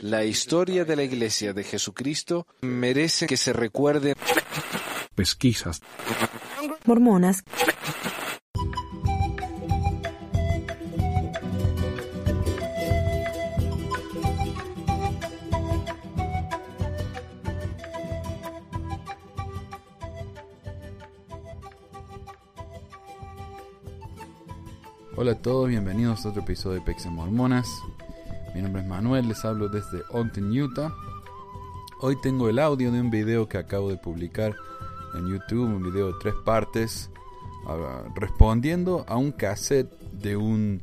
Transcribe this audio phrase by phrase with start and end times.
[0.00, 4.14] La historia de la Iglesia de Jesucristo merece que se recuerde.
[5.14, 5.80] Pesquisas.
[6.84, 7.42] Mormonas.
[25.16, 27.68] Hola a todos, bienvenidos a otro episodio de Pex Mormonas.
[28.54, 30.92] Mi nombre es Manuel, les hablo desde Ogden, Utah.
[32.00, 34.56] Hoy tengo el audio de un video que acabo de publicar
[35.14, 37.10] en YouTube, un video de tres partes,
[37.66, 40.82] ah, respondiendo a un cassette de un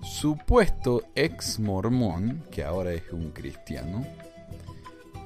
[0.00, 4.06] supuesto ex mormón, que ahora es un cristiano.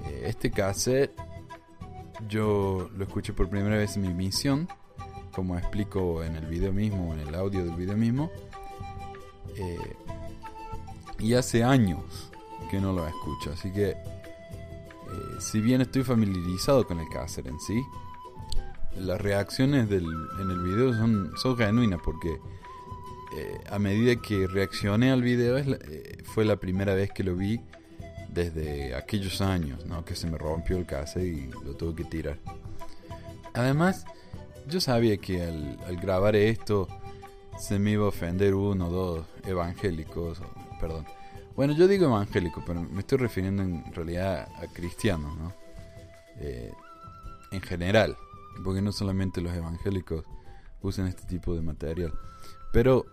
[0.07, 1.13] Eh, este cassette
[2.27, 4.67] yo lo escuché por primera vez en mi misión,
[5.35, 8.31] como explico en el video mismo, en el audio del video mismo.
[9.57, 9.97] Eh,
[11.19, 12.31] y hace años
[12.71, 13.97] que no lo escucho, así que eh,
[15.39, 17.83] si bien estoy familiarizado con el cassette en sí,
[18.97, 20.07] las reacciones del,
[20.41, 22.39] en el video son, genuinas porque
[23.37, 25.63] eh, a medida que reaccioné al video
[26.25, 27.61] fue la primera vez que lo vi
[28.29, 30.05] desde aquellos años, ¿no?
[30.05, 32.39] que se me rompió el cassette y lo tuve que tirar.
[33.55, 34.07] Además,
[34.67, 36.89] yo sabía que al, grabar esto
[37.59, 40.41] se me iba a ofender uno o dos evangélicos,
[40.83, 41.07] perdón.
[41.55, 45.55] Bueno, yo digo evangélico, pero me estoy refiriendo en realidad a cristianos, ¿no?
[46.41, 46.73] Eh,
[47.53, 48.17] en general,
[48.65, 50.25] porque no solamente los evangélicos
[50.81, 52.13] usan este tipo de material.
[52.73, 53.07] Pero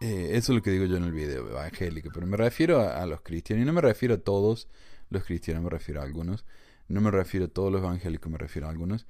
[0.00, 2.10] eh, eso es lo que digo yo en el video, evangélico.
[2.14, 4.68] Pero me refiero a, a, los cristianos, y no me refiero a todos
[5.10, 6.44] los cristianos, me refiero a algunos.
[6.88, 9.06] No me refiero a todos los evangélicos, me refiero a algunos.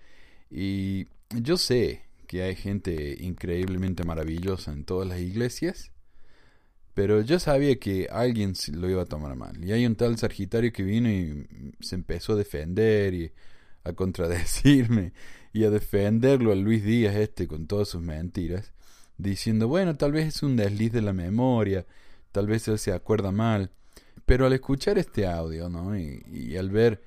[0.50, 5.92] Y yo sé que hay gente increíblemente maravillosa en todas las iglesias,
[6.96, 9.62] pero yo sabía que alguien lo iba a tomar mal.
[9.62, 11.46] Y hay un tal Sagitario que vino y
[11.78, 13.32] se empezó a defender y
[13.84, 15.12] a contradecirme
[15.52, 18.72] y a defenderlo a Luis Díaz este con todas sus mentiras,
[19.18, 21.84] diciendo, bueno, tal vez es un desliz de la memoria,
[22.32, 23.72] tal vez él se acuerda mal.
[24.24, 25.94] Pero al escuchar este audio, ¿no?
[25.98, 27.02] Y, al ver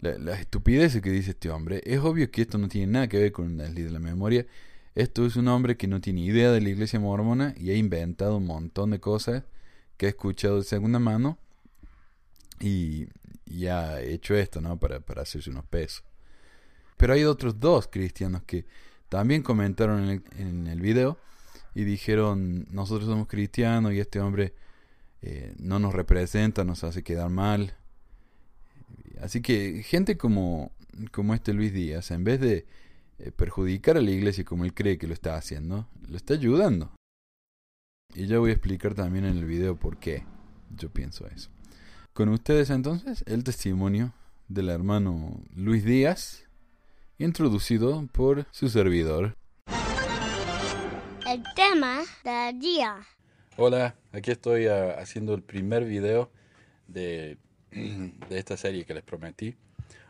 [0.00, 3.32] la, estupidez que dice este hombre, es obvio que esto no tiene nada que ver
[3.32, 4.46] con el desliz de la memoria.
[4.98, 8.38] Esto es un hombre que no tiene idea de la iglesia mormona y ha inventado
[8.38, 9.44] un montón de cosas
[9.96, 11.38] que ha escuchado de segunda mano
[12.58, 13.06] y,
[13.68, 14.76] ha hecho esto, ¿no?
[14.80, 16.02] Para, para hacerse unos pesos.
[16.96, 18.64] Pero hay otros dos cristianos que
[19.08, 21.16] también comentaron en el, en el video
[21.76, 24.52] y dijeron, nosotros somos cristianos y este hombre
[25.22, 27.72] eh, no nos representa, nos hace quedar mal,
[29.22, 30.72] Así que gente como,
[31.12, 32.66] como este Luis Díaz, en vez de
[33.18, 36.92] eh, perjudicar a la iglesia como él cree que lo está haciendo, lo está ayudando.
[38.14, 40.24] Y ya voy a explicar también en el video por qué
[40.76, 41.50] yo pienso eso.
[42.12, 44.12] Con ustedes entonces el testimonio
[44.48, 46.48] del hermano Luis Díaz,
[47.18, 49.34] introducido por su servidor.
[51.26, 52.96] El tema del día.
[53.56, 56.30] Hola, aquí estoy ah, haciendo el primer video
[56.86, 57.36] de
[57.70, 59.56] de esta serie que les prometí.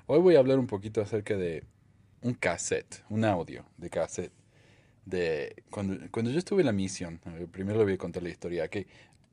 [0.07, 1.65] Hoy voy a hablar un poquito acerca de
[2.23, 4.33] un cassette, un audio de cassette.
[5.05, 7.21] De cuando, cuando yo estuve en la misión,
[7.51, 8.87] primero le voy a contar la historia, que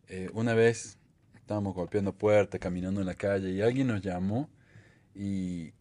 [0.07, 0.97] eh, una vez
[1.35, 4.49] estábamos golpeando puertas, caminando en la calle y alguien nos llamó
[5.13, 5.73] y,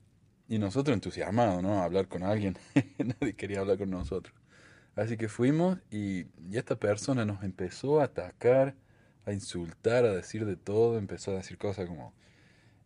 [0.49, 1.81] y nosotros entusiasmados, ¿no?
[1.81, 2.57] A hablar con alguien.
[2.99, 4.35] Nadie quería hablar con nosotros.
[4.97, 8.75] Así que fuimos y, y esta persona nos empezó a atacar,
[9.27, 12.15] a insultar, a decir de todo, empezó a decir cosas como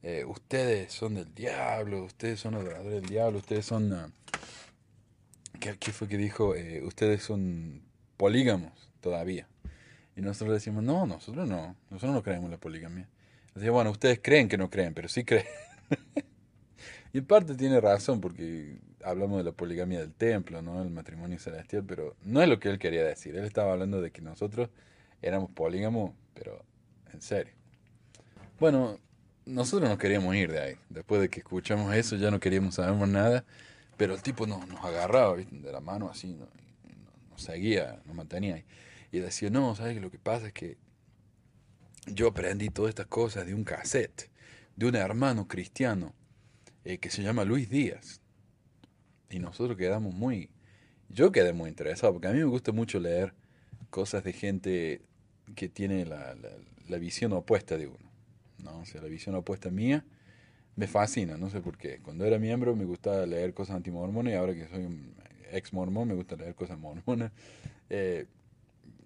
[0.02, 3.92] eh, ustedes son del diablo, ustedes son adoradores del diablo, ustedes son...
[3.92, 4.10] Uh,
[5.58, 6.54] ¿qué, fue que dijo?
[6.54, 7.82] Eh, ustedes son
[8.16, 9.48] polígamos todavía.
[10.16, 13.08] Y nosotros decimos, no, nosotros no, nosotros no creemos en la poligamia.
[13.54, 15.46] Decía, bueno, ustedes creen que no creen, pero sí creen.
[17.12, 20.82] y en parte tiene razón, porque hablamos de la poligamia del templo, ¿no?
[20.82, 23.36] El matrimonio celestial, pero no es lo que él quería decir.
[23.36, 24.70] Él estaba hablando de que nosotros
[25.22, 26.64] éramos polígamos, pero
[27.12, 27.52] en serio.
[28.60, 28.98] Bueno,
[29.48, 30.76] nosotros no queríamos ir de ahí.
[30.90, 33.44] Después de que escuchamos eso, ya no queríamos saber nada.
[33.96, 36.48] Pero el tipo nos, nos agarraba de la mano así, nos,
[37.30, 38.64] nos seguía, nos mantenía ahí.
[39.10, 40.00] Y decía, no, ¿sabes?
[40.00, 40.76] Lo que pasa es que
[42.06, 44.30] yo aprendí todas estas cosas de un cassette,
[44.76, 46.14] de un hermano cristiano
[46.84, 48.20] eh, que se llama Luis Díaz.
[49.30, 50.50] Y nosotros quedamos muy,
[51.08, 53.34] yo quedé muy interesado, porque a mí me gusta mucho leer
[53.90, 55.02] cosas de gente
[55.56, 58.07] que tiene la visión opuesta de uno.
[58.62, 58.78] ¿No?
[58.80, 60.04] O sea, la visión opuesta mía
[60.76, 61.98] me fascina, no sé por qué.
[61.98, 65.12] Cuando era miembro me gustaba leer cosas antimormonas y ahora que soy un
[65.50, 67.32] ex mormón me gusta leer cosas mormonas.
[67.90, 68.26] Eh,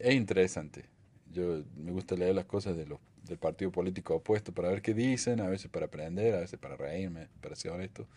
[0.00, 0.86] es interesante.
[1.32, 5.48] Yo me gusta leer las cosas del partido político opuesto para ver qué dicen, a
[5.48, 8.08] veces para aprender, a veces para reírme, para ser honesto.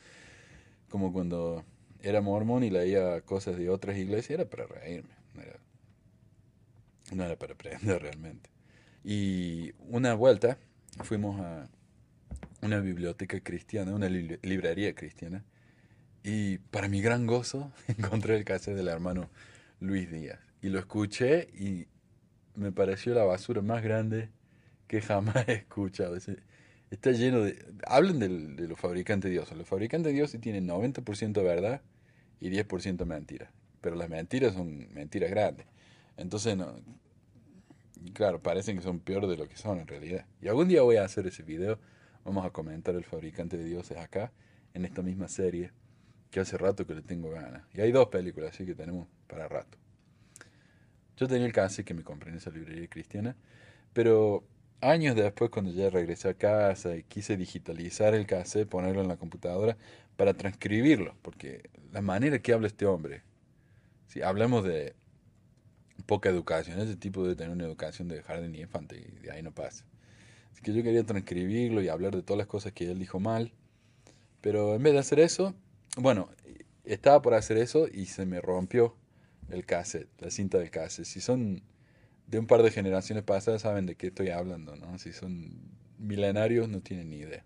[0.90, 1.64] Como cuando
[2.02, 5.60] era mormón y leía cosas de otras iglesias, era para reírme, no era,
[7.14, 8.50] no era para aprender realmente.
[9.04, 10.58] Y una vuelta
[11.03, 11.68] fuimos a
[12.62, 15.44] una biblioteca cristiana, una li- librería cristiana,
[16.24, 19.30] y para mi gran gozo encontré el cassette del hermano
[19.80, 20.39] Luis Díaz.
[20.62, 21.88] Y lo escuché y
[22.56, 24.30] me pareció la basura más grande
[24.88, 26.18] que jamás he escuchado.
[26.89, 27.63] Está lleno de...
[27.86, 29.51] Hablen de los fabricantes de Dios.
[29.51, 31.81] Los fabricantes de Dios tienen 90% verdad
[32.39, 33.51] y 10% mentira.
[33.81, 35.68] Pero las mentiras son mentiras grandes.
[36.18, 36.74] Entonces, no,
[38.12, 40.25] claro, parecen que son peor de lo que son en realidad.
[40.42, 41.80] Y algún día voy a hacer ese video.
[42.24, 44.31] Vamos a comentar el fabricante de dioses acá,
[44.74, 45.72] en esta misma serie,
[46.31, 47.63] que hace rato que le tengo ganas.
[47.74, 49.78] Y hay dos películas, así que tenemos para rato.
[51.18, 53.36] Yo tenía el cassette que me compré en esa librería cristiana,
[53.94, 54.44] pero
[54.81, 59.18] años después, cuando ya regresé a casa y quise digitalizar el cassette, ponerlo en la
[59.18, 59.78] computadora
[60.18, 63.24] para transcribirlo, porque la manera que habla este hombre,
[64.07, 64.94] si hablamos de
[66.06, 69.42] poca educación, ese tipo debe tener una educación de jardín y infante y de ahí
[69.42, 69.86] no pasa.
[70.52, 73.52] Así que yo quería transcribirlo y hablar de todas las cosas que él dijo mal,
[74.42, 75.56] pero en vez de hacer eso,
[75.98, 76.30] bueno,
[76.84, 78.96] estaba por hacer eso y se me rompió
[79.50, 81.06] el cassette, la cinta del cassette.
[81.06, 81.63] Si son
[82.28, 84.98] de un par de generaciones pasadas, saben de qué estoy hablando, ¿no?
[85.00, 85.52] Si son
[85.98, 87.44] milenarios, no tienen ni idea.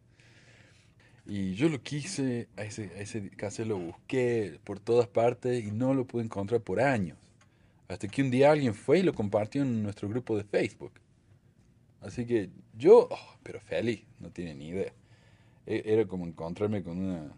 [1.26, 5.94] Y yo lo quise, ese, a ese cassette lo busqué por todas partes y no
[5.94, 7.29] lo pude encontrar por años.
[7.90, 10.94] Hasta que un día alguien fue y lo compartió en nuestro grupo de Facebook.
[12.02, 14.94] Así que yo, oh, pero feliz, no tiene ni idea.
[15.66, 17.34] E- Era como encontrarme con una,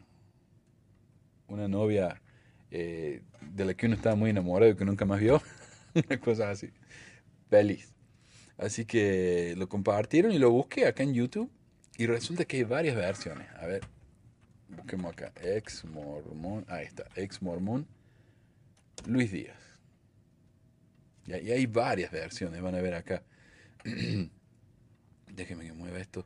[1.48, 2.22] una novia
[2.70, 5.42] eh, de la que uno estaba muy enamorado y que nunca más vio.
[5.96, 6.70] una cosa así.
[7.50, 7.94] Feliz.
[8.58, 11.50] Así que lo compartieron y lo busqué acá en YouTube.
[11.98, 13.48] Y resulta que hay varias versiones.
[13.60, 13.82] A ver,
[14.70, 15.32] busquemos acá.
[15.42, 16.66] Ex Mormón.
[16.68, 17.06] Ahí está.
[17.16, 17.88] Ex Mormón.
[19.06, 19.58] Luis Díaz.
[21.40, 22.62] Y hay, varias versiones.
[22.62, 23.24] Van a ver acá.
[25.28, 26.26] Déjeme que mueva esto.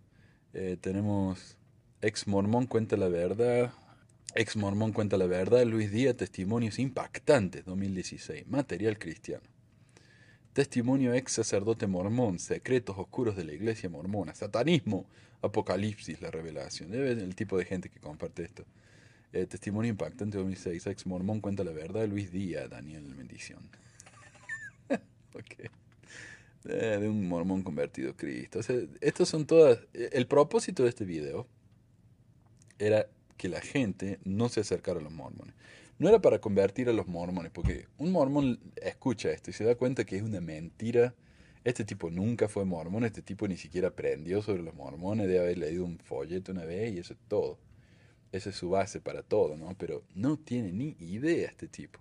[0.53, 1.57] Eh, tenemos
[2.01, 3.73] Ex Mormón cuenta la verdad.
[4.35, 5.63] Ex Mormón cuenta la verdad.
[5.65, 8.47] Luis Díaz, testimonios impactantes, 2016.
[8.47, 9.43] Material cristiano.
[10.55, 15.05] Testimonio ex sacerdote mormón, secretos oscuros de la iglesia mormona, satanismo,
[15.41, 16.91] apocalipsis, la revelación.
[16.91, 18.63] Debe el tipo de gente que comparte esto.
[19.33, 23.59] Eh, testimonio impactante 2006, ex mormón cuenta la verdad, Luis Díaz, Daniel Bendición.
[26.67, 28.59] Eh, de un mormón convertido a Cristo.
[29.01, 29.79] Estos son todas...
[29.93, 31.47] eh, El propósito de este video
[32.79, 35.53] era que la gente no se acercara a los mormones.
[35.97, 39.75] No era para convertir a los mormones, porque un mormón escucha esto y se da
[39.75, 41.13] cuenta que es una mentira.
[41.63, 45.57] Este tipo nunca fue mormón, este tipo ni siquiera aprendió sobre los mormones, debe haber
[45.57, 47.57] leído un folleto una vez y eso es todo.
[48.31, 49.75] Esa es su base para todo, ¿no?
[49.77, 51.99] Pero no tiene ni idea este tipo.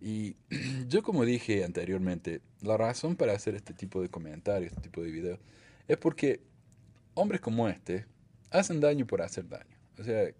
[0.00, 0.36] Y
[0.88, 5.10] yo como dije anteriormente, la razón para hacer este tipo de comentarios, este tipo de
[5.10, 5.40] videos,
[5.88, 6.40] es porque
[7.14, 8.06] hombres como este
[8.50, 9.76] hacen daño por hacer daño.
[9.98, 10.30] O sea,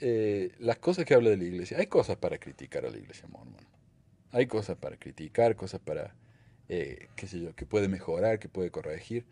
[0.00, 3.28] eh, las cosas que habla de la iglesia, hay cosas para criticar a la iglesia
[3.28, 3.68] mormona.
[4.32, 6.14] Hay cosas para criticar, cosas para,
[6.68, 9.24] eh, qué sé yo, que puede mejorar, que puede corregir.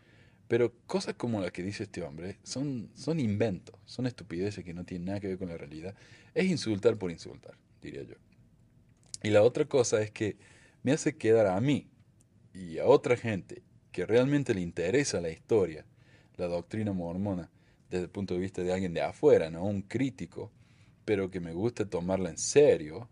[0.47, 4.85] Pero cosas como la que dice este hombre son, son inventos, son estupideces que no
[4.85, 5.95] tienen nada que ver con la realidad.
[6.33, 8.15] Es insultar por insultar, diría yo.
[9.23, 10.37] Y la otra cosa es que
[10.83, 11.87] me hace quedar a mí
[12.53, 15.85] y a otra gente que realmente le interesa la historia,
[16.35, 17.49] la doctrina mormona,
[17.89, 20.51] desde el punto de vista de alguien de afuera, no un crítico,
[21.05, 23.07] pero que me gusta tomarla en serio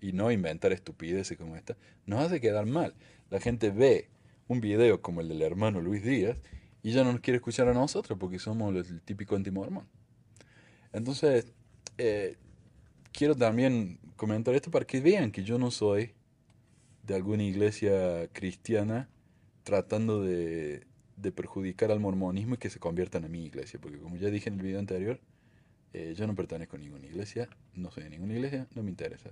[0.00, 2.94] y no inventar estupideces como esta, nos hace quedar mal.
[3.30, 4.10] La gente ve
[4.46, 6.36] un video como el del hermano Luis Díaz
[6.82, 9.86] y ya no nos quiere escuchar a nosotros porque somos el típico antimormón.
[10.92, 11.52] Entonces,
[11.98, 12.36] eh,
[13.12, 16.12] quiero también comentar esto para que vean que yo no soy
[17.02, 19.08] de alguna iglesia cristiana
[19.64, 20.86] tratando de,
[21.16, 24.48] de perjudicar al mormonismo y que se conviertan a mi iglesia, porque como ya dije
[24.48, 25.20] en el video anterior,
[25.92, 29.30] eh, yo no pertenezco a ninguna iglesia, no soy de ninguna iglesia, no me interesa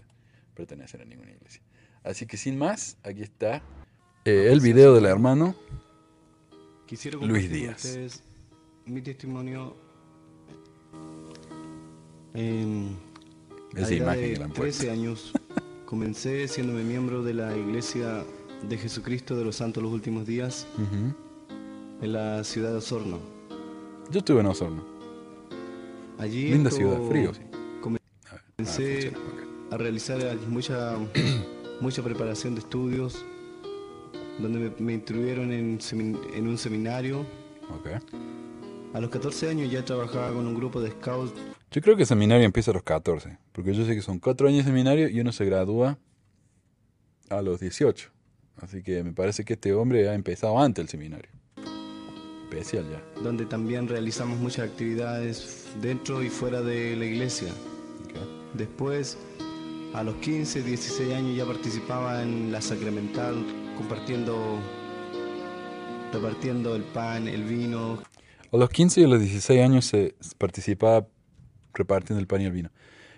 [0.54, 1.62] pertenecer a ninguna iglesia.
[2.02, 3.62] Así que sin más, aquí está
[4.24, 5.54] eh, el video del hermano
[6.86, 8.22] Quisiera Luis Díaz.
[8.86, 9.76] mi testimonio
[12.34, 13.07] a
[13.74, 14.82] Esa imagen de que le han puesto.
[14.84, 15.32] 13 años
[15.84, 18.24] comencé siéndome miembro de la Iglesia
[18.68, 21.14] de Jesucristo de los Santos los Últimos Días Ujú.
[22.04, 23.18] en la ciudad de Osorno.
[24.10, 24.84] Yo estuve en Osorno.
[26.18, 27.40] Allí Linda ciudad, frío, sí.
[27.80, 29.12] comencé
[29.70, 30.96] A a realizar mucha,
[31.80, 33.24] mucha preparación de estudios
[34.40, 35.78] donde me, me instruyeron en,
[36.34, 37.20] en un seminario.
[37.70, 37.88] Ok.
[38.94, 41.32] A los 14 años ya trabajaba con un grupo de scouts
[41.70, 44.48] Yo creo que el seminario empieza a los 14, porque yo sé que son 4
[44.48, 45.98] años de seminario y uno se gradúa
[47.28, 48.10] a los 18.
[48.56, 51.30] Así que me parece que este hombre ha empezado antes el seminario.
[52.44, 53.22] Especial ya.
[53.22, 57.48] donde también realizamos muchas actividades dentro y fuera de la iglesia.
[58.04, 58.14] Ok.
[58.54, 59.18] Después,
[59.92, 63.44] a los 15, 16 años ya participaba en la sacramental,
[63.76, 64.58] compartiendo,
[66.14, 68.02] repartiendo el pan, el vino.
[68.50, 71.06] A los 15 y a los 16 años se participaba
[71.74, 72.70] repartiendo el pan y el vino.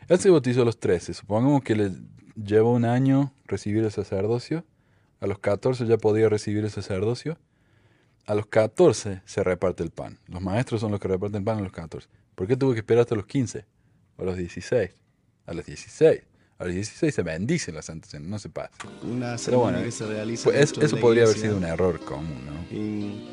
[0.09, 1.14] Él se bautizó a los 13.
[1.14, 1.92] Supongamos que le
[2.35, 4.64] llevó un año recibir el sacerdocio.
[5.21, 7.38] A los 14 ya podía recibir el sacerdocio.
[8.26, 10.19] A los 14 se reparte el pan.
[10.26, 12.09] Los maestros son los que reparten el pan a los 14.
[12.35, 13.64] ¿Por qué tuvo que esperar hasta los 15?
[14.16, 14.90] O a los 16.
[15.47, 16.23] A los 16.
[16.59, 18.71] A los 16 se bendice la Santa Cena, no se pasa.
[19.02, 20.45] Una ceremonia bueno, que se realiza.
[20.45, 22.76] pues eso la podría haber sido un error común, ¿no?
[22.76, 23.30] Y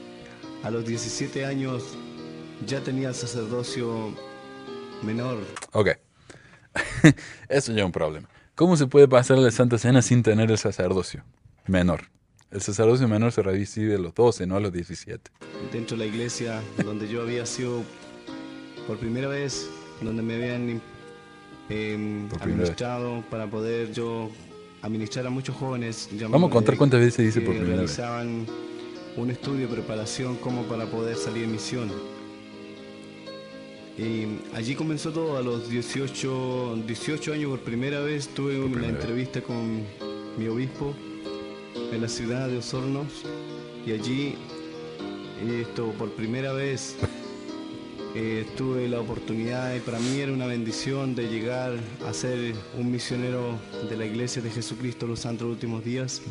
[0.63, 1.97] a los 17 años
[2.65, 4.15] ya tenía el sacerdocio
[5.03, 5.39] menor.
[5.73, 5.89] Ok.
[7.49, 8.29] Eso ya es un problema.
[8.55, 11.23] ¿Cómo se puede pasar la Santa Cena sin tener el sacerdocio
[11.67, 12.09] menor?
[12.49, 15.31] El sacerdocio menor se recibe a los 12, no a los 17.
[15.71, 17.83] dentro de la iglesia donde yo había sido
[18.87, 19.69] por primera vez,
[20.01, 20.81] donde me habían
[21.69, 22.41] eh, primera vez.
[22.41, 24.31] administrado para poder yo
[24.81, 26.09] administrar a muchos jóvenes.
[26.29, 27.97] Vamos a contar cuántas veces dice por primera vez.
[27.97, 28.45] realizaban
[29.17, 31.91] un estudio de preparación como para poder salir en misión.
[33.97, 38.89] Y allí comenzó todo, a los 18, 18 años por primera vez tuve una vez.
[38.89, 39.83] entrevista con
[40.37, 40.93] mi obispo
[41.91, 43.23] en la ciudad de Osornos
[43.85, 44.35] y allí
[45.61, 46.95] esto por primera vez
[48.15, 51.73] eh, tuve la oportunidad y para mí era una bendición de llegar
[52.07, 56.21] a ser un misionero de la iglesia de Jesucristo los Santos Últimos Días.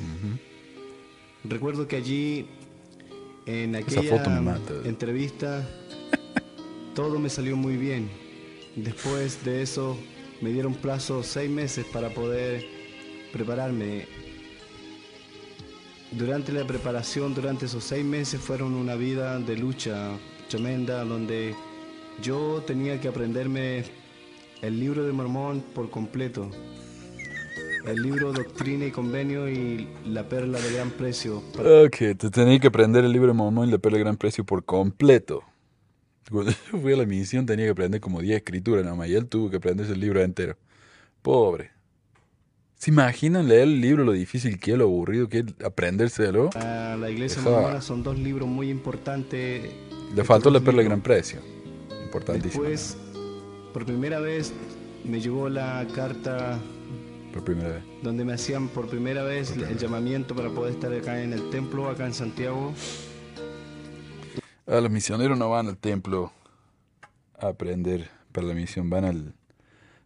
[1.44, 2.46] Recuerdo que allí
[3.46, 4.24] en aquella
[4.84, 5.68] entrevista
[6.96, 8.08] todo me salió muy bien.
[8.74, 9.98] Después de eso
[10.40, 12.64] me dieron plazo seis meses para poder
[13.32, 14.06] prepararme.
[16.10, 21.54] Durante la preparación, durante esos seis meses fueron una vida de lucha tremenda donde
[22.22, 23.84] yo tenía que aprenderme
[24.62, 26.50] el libro de Mormón por completo.
[27.84, 31.42] El libro Doctrina y Convenio y La Perla de Gran Precio.
[31.58, 34.44] Ok, te tenía que aprender el libro de Mormón y la perla de gran precio
[34.44, 35.44] por completo.
[36.30, 39.14] Cuando yo fui a la misión tenía que aprender como 10 escrituras nada más y
[39.14, 40.56] él tuvo que aprenderse el libro entero.
[41.22, 41.70] Pobre.
[42.78, 46.50] ¿Se imaginan leer el libro lo difícil que es, lo aburrido que es aprendérselo?
[46.50, 49.72] Para la iglesia mormona son dos libros muy importantes.
[50.14, 51.40] Le faltó la perla de gran precio.
[52.04, 52.64] Importantísimo.
[52.64, 52.96] Después,
[53.72, 54.52] por primera vez,
[55.04, 56.58] me llegó la carta
[57.32, 57.82] Por primera vez.
[58.02, 59.82] donde me hacían por primera vez Por primera el vez.
[59.82, 62.74] llamamiento para poder estar acá en el templo, acá en Santiago.
[64.66, 66.32] Ah, los misioneros no van al templo
[67.38, 69.34] a aprender para la misión, van al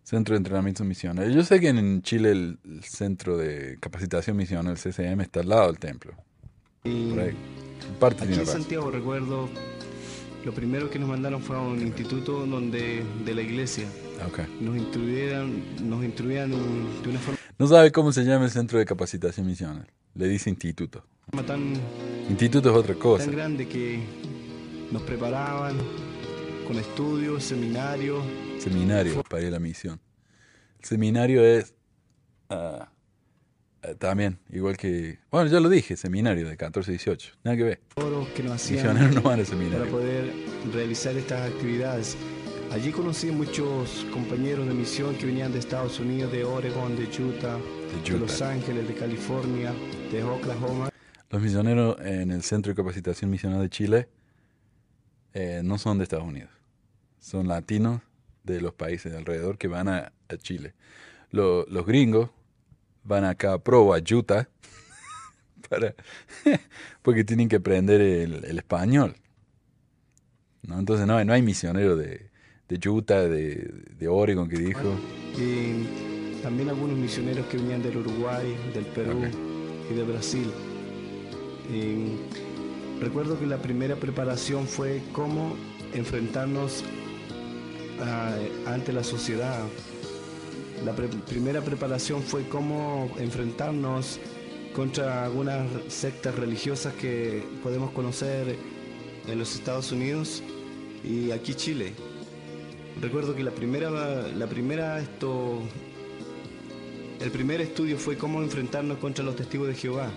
[0.03, 1.31] centro de entrenamiento misionero.
[1.31, 5.49] Yo sé que en Chile el, el centro de capacitación misionera, el CCM, está al
[5.49, 6.13] lado del templo.
[6.85, 7.37] Y Por ahí.
[7.99, 8.61] Parte aquí en razón.
[8.61, 9.49] Santiago recuerdo,
[10.45, 13.87] lo primero que nos mandaron fue a un instituto donde de la iglesia.
[14.21, 14.41] Ah, ok.
[14.61, 18.85] Nos instruyeron, nos instruían de una forma No sabe cómo se llama el centro de
[18.85, 19.87] capacitación misionera.
[20.15, 21.05] Le dice instituto.
[21.47, 21.73] tan,
[22.29, 23.25] Instituto es otra cosa.
[23.25, 24.01] tan grande que
[24.91, 25.77] nos preparaban
[26.67, 28.25] con estudios, seminarios.
[28.59, 30.01] Seminario para ir a la misión.
[30.79, 31.75] El seminario es
[32.49, 32.91] ah,
[33.99, 35.19] también, igual que...
[35.31, 37.33] Bueno, ya lo dije, seminario de 14-18.
[37.45, 37.81] Nada que ver.
[37.89, 39.91] foros que nos hacían Misioneros no van al para seminario.
[39.91, 40.33] poder
[40.73, 42.17] realizar estas actividades.
[42.71, 47.57] Allí conocí muchos compañeros de misión que venían de Estados Unidos, de Oregon, de Utah,
[47.57, 48.21] de, Utah.
[48.21, 49.73] Los Ángeles, de California,
[50.13, 50.91] de Oklahoma.
[51.31, 54.09] Los misioneros en el Centro de Capacitación Misional de Chile
[55.35, 56.51] eh, no son de Estados Unidos.
[57.19, 58.01] Son latinos
[58.45, 60.75] de los países de alrededor que van a, a Chile.
[61.31, 62.31] Lo- los gringos
[63.05, 64.49] van acá a Provo, a Utah,
[65.69, 65.95] para,
[67.03, 69.17] porque tienen que aprender el, el español.
[70.63, 70.79] ¿no?
[70.79, 72.31] Entonces no, hay- no hay misioneros de,
[72.69, 73.55] de Utah, de,
[73.97, 74.95] de Oregon que dijo.
[75.39, 79.21] Y también algunos misioneros que venían del Uruguay, del Perú
[79.91, 80.51] y de Brasil.
[81.73, 82.17] Y
[83.01, 85.57] recuerdo que la primera preparación fue cómo
[85.95, 86.85] enfrentarnos
[88.67, 89.61] ante la sociedad.
[90.85, 94.19] La primera preparación fue cómo enfrentarnos
[94.75, 98.57] contra algunas sectas religiosas que podemos conocer
[99.27, 100.43] en los Estados Unidos
[101.05, 101.93] y aquí Chile.
[103.01, 103.91] Recuerdo que la primera,
[104.29, 105.59] la primera esto,
[107.21, 110.11] el primer estudio fue cómo enfrentarnos contra los testigos de Jehová.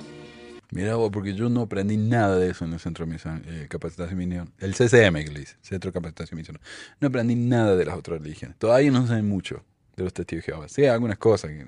[0.74, 4.18] Mira vos, porque yo no aprendí nada de eso en el Centro de eh, Capacitación
[4.18, 4.52] Misionera.
[4.58, 6.66] El CCM, que le dice, Centro de Capacitación Misionera.
[7.00, 8.58] No aprendí nada de las otras religiones.
[8.58, 9.64] Todavía no sé mucho
[9.96, 10.68] de los testigos de Jehová.
[10.70, 11.68] Sí, algunas cosas que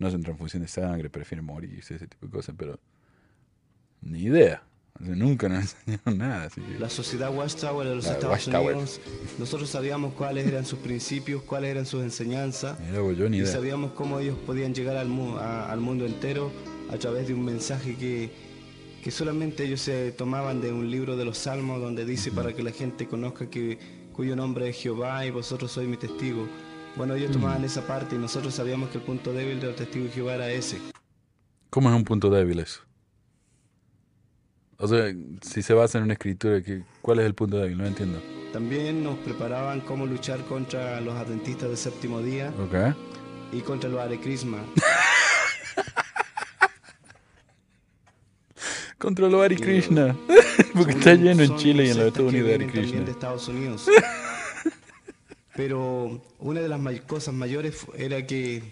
[0.00, 2.80] no hacen transfusión de sangre, prefieren morirse, ese tipo de cosas, pero
[4.00, 4.64] ni idea.
[5.00, 6.44] Nunca nos enseñaron nada.
[6.44, 8.74] Así que- La sociedad Watchtower de los La Estados Watchtower.
[8.76, 9.00] Unidos,
[9.38, 14.36] nosotros sabíamos cuáles eran sus principios, cuáles eran sus enseñanzas yo y sabíamos cómo ellos
[14.46, 16.50] podían llegar al, mu- a- al mundo entero
[16.90, 18.30] a través de un mensaje que,
[19.02, 22.62] que solamente ellos se tomaban de un libro de los Salmos donde dice para que
[22.62, 23.78] la gente conozca que
[24.12, 26.46] cuyo nombre es Jehová y vosotros sois mi testigo.
[26.96, 30.08] Bueno, ellos tomaban esa parte y nosotros sabíamos que el punto débil de los testigos
[30.08, 30.78] de Jehová era ese.
[31.68, 32.80] ¿Cómo es un punto débil eso?
[34.78, 37.78] O sea, si se basa en una escritura, ¿qué- ¿cuál es el punto débil?
[37.78, 38.22] No entiendo.
[38.52, 42.94] También nos preparaban cómo luchar contra los adventistas del séptimo día Ok.
[43.52, 44.58] y contra los Hare Krishna.
[48.98, 50.16] Contra los Hare Krishna.
[50.74, 53.00] Porque son- está lleno en Chile y en los Estados Unidos de Hare Krishna.
[53.02, 53.86] de Estados Unidos.
[55.54, 58.62] Pero una de las may- cosas mayores era que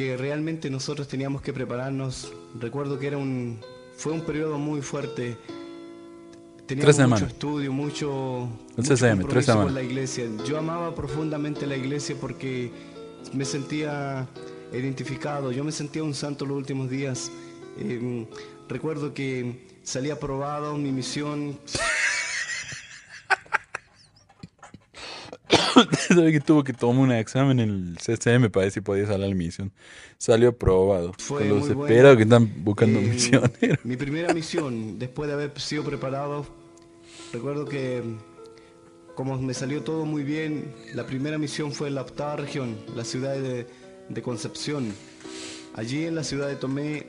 [0.00, 2.32] que realmente nosotros teníamos que prepararnos.
[2.58, 3.60] Recuerdo que era un
[3.98, 5.36] fue un periodo muy fuerte.
[6.64, 10.24] Teníamos Tres mucho estudio, mucho, El mucho CCM, tres con la iglesia.
[10.46, 12.70] Yo amaba profundamente la iglesia porque
[13.34, 14.26] me sentía
[14.72, 15.52] identificado.
[15.52, 17.30] Yo me sentía un santo los últimos días.
[17.78, 18.26] Eh,
[18.70, 21.58] recuerdo que salí aprobado mi misión.
[26.14, 29.24] ¿Sabe que tuvo que tomar un examen en el CCM para ver si podía salir
[29.24, 29.72] a la misión?
[30.18, 31.12] Salió aprobado.
[31.18, 32.16] Fue los bueno.
[32.16, 33.78] que están buscando Eh, misioneros.
[33.84, 36.46] Mi primera misión, después de haber sido preparado,
[37.32, 38.02] recuerdo que
[39.14, 43.04] como me salió todo muy bien, la primera misión fue en la octava región, la
[43.04, 43.66] ciudad de,
[44.08, 44.92] de Concepción.
[45.74, 47.06] Allí en la ciudad de Tomé,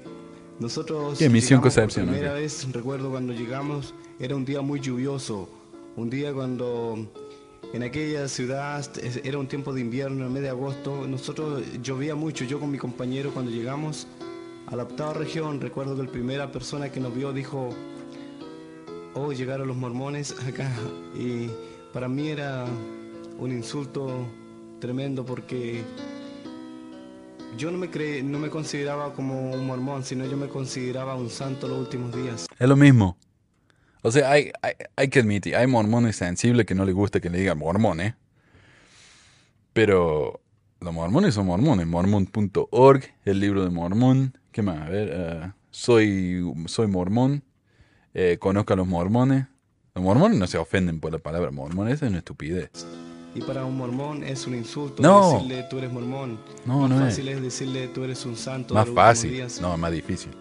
[0.59, 1.17] nosotros...
[1.19, 2.39] ¿Qué misión Concepción, Por primera ok?
[2.41, 5.49] vez, recuerdo cuando llegamos, era un día muy lluvioso,
[5.95, 7.07] un día cuando...
[7.73, 8.85] En aquella ciudad
[9.23, 11.07] era un tiempo de invierno, en mes de agosto.
[11.07, 12.43] Nosotros llovía mucho.
[12.43, 14.07] Yo con mi compañero cuando llegamos
[14.67, 17.69] a la octava región, recuerdo que la primera persona que nos vio dijo,
[19.13, 20.69] oh, llegaron los mormones acá.
[21.15, 21.49] Y
[21.93, 22.65] para mí era
[23.37, 24.27] un insulto
[24.79, 25.83] tremendo porque
[27.57, 31.29] yo no me, cre no me consideraba como un mormón, sino yo me consideraba un
[31.29, 32.47] santo los últimos días.
[32.57, 33.17] Es lo mismo.
[34.03, 37.29] O sea, hay, hay, hay que admitir, hay mormones sensibles que no les gusta que
[37.29, 38.15] le digan mormones.
[39.73, 40.41] Pero
[40.79, 41.87] los mormones son mormones.
[41.87, 44.37] Mormon.org, el libro de Mormón.
[44.51, 44.81] ¿Qué más?
[44.81, 47.43] A ver, eh, soy, soy mormón.
[48.13, 49.45] Eh, conozco a los mormones.
[49.95, 52.69] Los mormones no se ofenden por la palabra mormón, esa es una estupidez.
[53.35, 55.33] Y para un mormón es un insulto No.
[55.33, 56.39] decirle tú eres mormón.
[56.65, 57.01] No, Más no es.
[57.13, 58.73] fácil es decirle tú eres un santo.
[58.73, 59.45] Más fácil.
[59.61, 60.31] No, más difícil.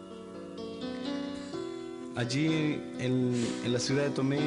[2.20, 3.32] Allí en,
[3.64, 4.40] en la ciudad de Tomé,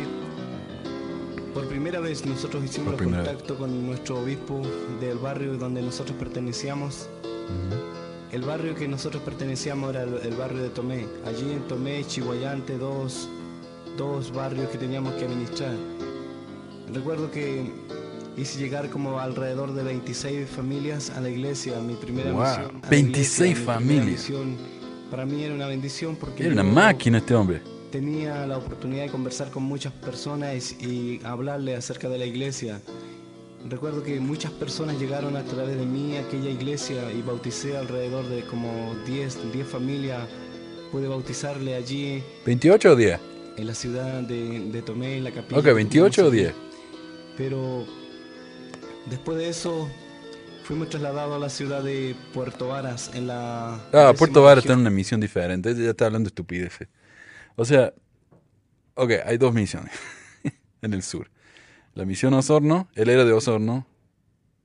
[1.55, 4.61] por primera vez nosotros hicimos contacto con nuestro obispo
[5.01, 7.09] del barrio donde nosotros pertenecíamos.
[8.31, 11.07] El barrio que nosotros pertenecíamos era el, el barrio de Tomé.
[11.25, 13.27] Allí en Tomé, Chihuayante, dos,
[13.97, 15.73] dos barrios que teníamos que administrar.
[16.93, 17.71] Recuerdo que
[18.37, 22.69] hice llegar como alrededor de 26 familias a la iglesia, mi primera Wow, misión.
[22.69, 24.29] a la 26 mi primera familias.
[25.13, 27.61] Para mí era una bendición porque Era una máquina este hombre.
[27.91, 32.81] tenía la oportunidad de conversar con muchas personas y hablarle acerca de la iglesia.
[33.69, 38.27] Recuerdo que muchas personas llegaron a través de mí a aquella iglesia y bauticé alrededor
[38.27, 40.27] de como 10, 10 familias.
[40.91, 43.19] Pude bautizarle allí ¿28 o 10?
[43.57, 45.59] en la ciudad de, de Tomé, en la capilla.
[45.59, 46.53] Ok, 28 o 10.
[47.37, 47.85] Pero
[49.11, 49.87] después de eso
[50.63, 53.75] fuimos trasladados a la ciudad de Puerto Varas en la...
[53.91, 54.79] Ah, Puerto Vara está región.
[54.79, 55.75] en una misión diferente.
[55.75, 56.87] Ya está hablando estupideces.
[57.55, 57.93] O sea,
[58.95, 59.93] ok, hay dos misiones
[60.81, 61.29] en el sur.
[61.93, 63.85] La misión Osorno, él era de Osorno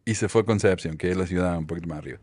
[0.04, 2.18] y se fue a Concepción, que es la ciudad un poquito más arriba.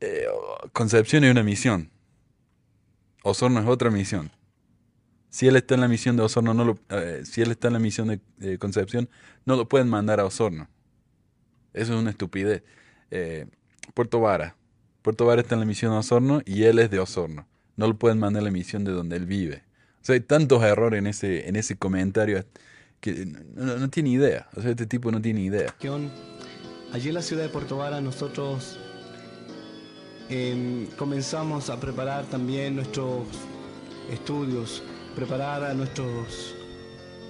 [0.00, 0.24] Eh,
[0.72, 1.90] Concepción es una misión.
[3.22, 4.30] Osorno es otra misión.
[5.28, 7.74] Si él está en la misión de Osorno, no lo, eh, si él está en
[7.74, 9.10] la misión de eh, Concepción,
[9.44, 10.68] no lo pueden mandar a Osorno.
[11.74, 12.62] Eso es una estupidez.
[13.10, 13.46] Eh,
[13.94, 14.56] Puerto Vara.
[15.02, 17.46] Puerto Vara está en la misión de Osorno y él es de Osorno.
[17.76, 19.62] No lo pueden mandar a la misión de donde él vive.
[20.02, 22.44] O sea, hay tantos errores en ese, en ese comentario
[23.00, 24.48] que no, tiene idea.
[24.56, 25.74] O sea, este tipo no tiene idea.
[26.92, 28.78] Allí en la ciudad de Puerto Vara nosotros
[30.28, 33.26] em, comenzamos a preparar también nuestros
[34.10, 34.82] estudios,
[35.14, 36.54] preparar a nuestros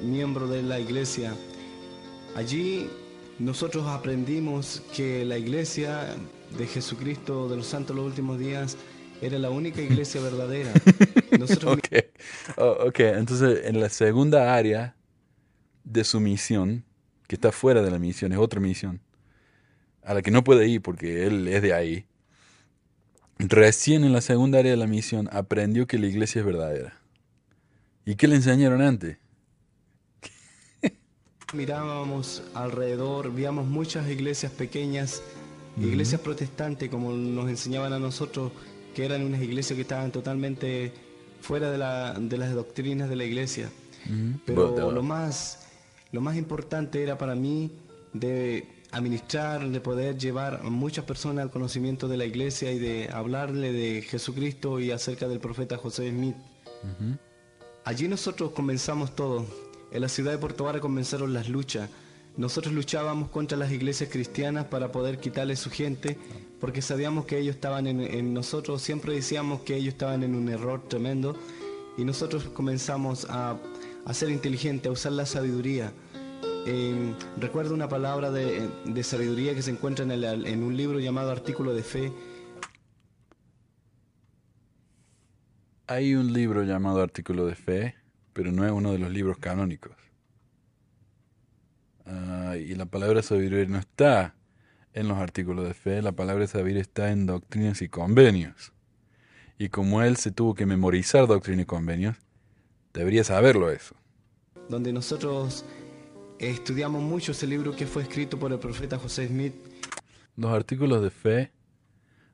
[0.02, 1.34] miembros de la iglesia.
[2.34, 2.88] Allí
[3.40, 6.14] nosotros aprendimos que la iglesia
[6.58, 8.76] de Jesucristo de los Santos los Últimos Días
[9.22, 10.72] era la única iglesia verdadera.
[11.38, 11.78] Nosotros
[12.58, 14.94] Oh, ok, entonces en la segunda área
[15.84, 16.84] de su misión,
[17.28, 19.00] que está fuera de la misión, es otra misión,
[20.02, 22.04] a la que no puede ir porque él es de ahí,
[23.38, 27.00] recién en la segunda área de la misión aprendió que la iglesia es verdadera.
[28.04, 29.16] ¿Y qué le enseñaron antes?
[31.54, 35.22] Mirábamos alrededor, veíamos muchas iglesias pequeñas,
[35.80, 38.52] iglesias protestantes, como nos enseñaban a nosotros,
[38.94, 40.92] que eran unas iglesias que estaban totalmente
[41.40, 43.70] fuera de, la- de las doctrinas de la iglesia.
[44.44, 45.66] Pero Bueno, lo más,
[46.12, 47.70] lo más importante era para mí
[48.12, 53.08] de administrar, de poder llevar a muchas personas al conocimiento de la iglesia y de
[53.12, 56.34] hablarle de Jesucristo y acerca del profeta José Smith.
[57.84, 59.46] Allí nosotros comenzamos todo.
[59.92, 61.90] En la ciudad de Puerto Vara comenzaron las luchas.
[62.36, 66.16] Nosotros luchábamos contra las iglesias cristianas para poder quitarle su gente,
[66.60, 70.80] porque sabíamos que ellos estaban en, nosotros, siempre decíamos que ellos estaban en un error
[70.88, 71.36] tremendo,
[71.98, 73.56] y nosotros comenzamos a,
[74.06, 75.92] a ser inteligentes, a usar la sabiduría.
[76.66, 81.00] Eh, recuerdo una palabra de, de sabiduría que se encuentra en, el- en un libro
[81.00, 82.12] llamado Artículo de Fe,
[85.86, 87.96] Hay un libro llamado Artículo de Fe,
[88.32, 89.92] pero no es uno de los libros canónicos.
[92.06, 94.34] Ah, y la palabra sabiduría no está
[94.92, 98.72] en los artículos de fe, la palabra sabiduría está en doctrinas y convenios.
[99.58, 102.16] Y como él se tuvo que memorizar doctrinas y convenios,
[102.92, 103.94] debería saberlo eso.
[104.68, 105.64] donde nosotros
[106.38, 109.54] estudiamos mucho ese libro que fue escrito por el profeta José Smith.
[110.36, 111.52] Los artículos de fe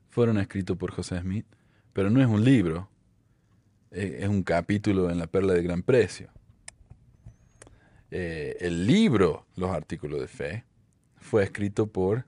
[0.09, 1.45] fueron escritos por José Smith,
[1.93, 2.89] pero no es un libro,
[3.91, 6.29] es un capítulo en la Perla de Gran Precio.
[8.11, 10.63] Eh, el libro, los artículos de fe,
[11.17, 12.25] fue escrito por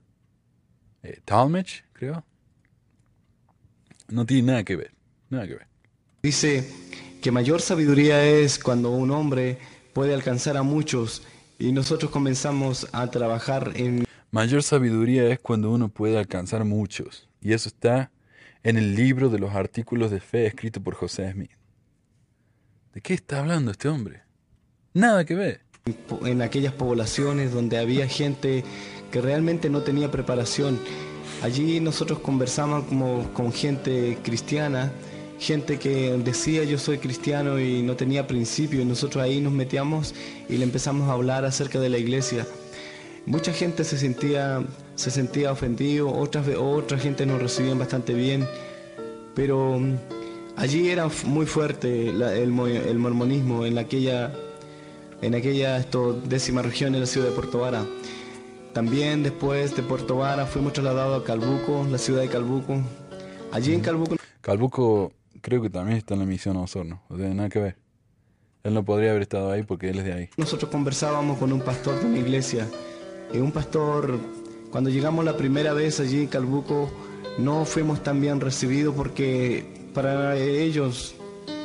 [1.02, 2.24] eh, Talmage, creo.
[4.08, 4.92] No tiene nada que ver,
[5.30, 5.66] nada que ver.
[6.22, 6.68] Dice
[7.22, 9.58] que mayor sabiduría es cuando un hombre
[9.94, 11.22] puede alcanzar a muchos
[11.58, 17.52] y nosotros comenzamos a trabajar en Mayor sabiduría es cuando uno puede alcanzar muchos, y
[17.52, 18.12] eso está
[18.62, 21.50] en el libro de los artículos de fe escrito por José Smith.
[22.94, 24.22] ¿De qué está hablando este hombre?
[24.92, 25.60] Nada que ver.
[26.26, 28.64] en aquellas poblaciones donde había gente
[29.10, 30.78] que realmente no tenía preparación.
[31.42, 34.92] Allí nosotros conversamos como con gente cristiana,
[35.38, 40.14] gente que decía yo soy cristiano y no tenía principio, y nosotros ahí nos metíamos
[40.48, 42.46] y le empezamos a hablar acerca de la iglesia.
[43.26, 44.62] Mucha gente se sentía,
[45.00, 48.46] se sentía ofendido, otras, otra gente nos recibían bastante bien,
[49.34, 49.94] pero mm,
[50.56, 54.32] allí era muy fuerte la- el, mo- el mormonismo en aquella
[55.22, 57.84] en aquella esto, décima región en la ciudad de Puerto Vara.
[58.72, 62.80] También después de Puerto Vara fuimos trasladados a Calbuco, la ciudad de Calbuco.
[63.52, 67.48] Allí en Calbuco Calbuco creo que también está en la misión Osorno, no tiene nada
[67.48, 67.76] que ver.
[68.64, 70.28] Él no podría haber estado ahí porque él es de ahí.
[70.36, 72.66] nosotros conversábamos con un pastor de una iglesia.
[73.32, 74.18] Y un pastor,
[74.70, 76.90] cuando llegamos la primera vez allí en Calbuco,
[77.38, 81.14] no fuimos tan bien recibidos porque para ellos,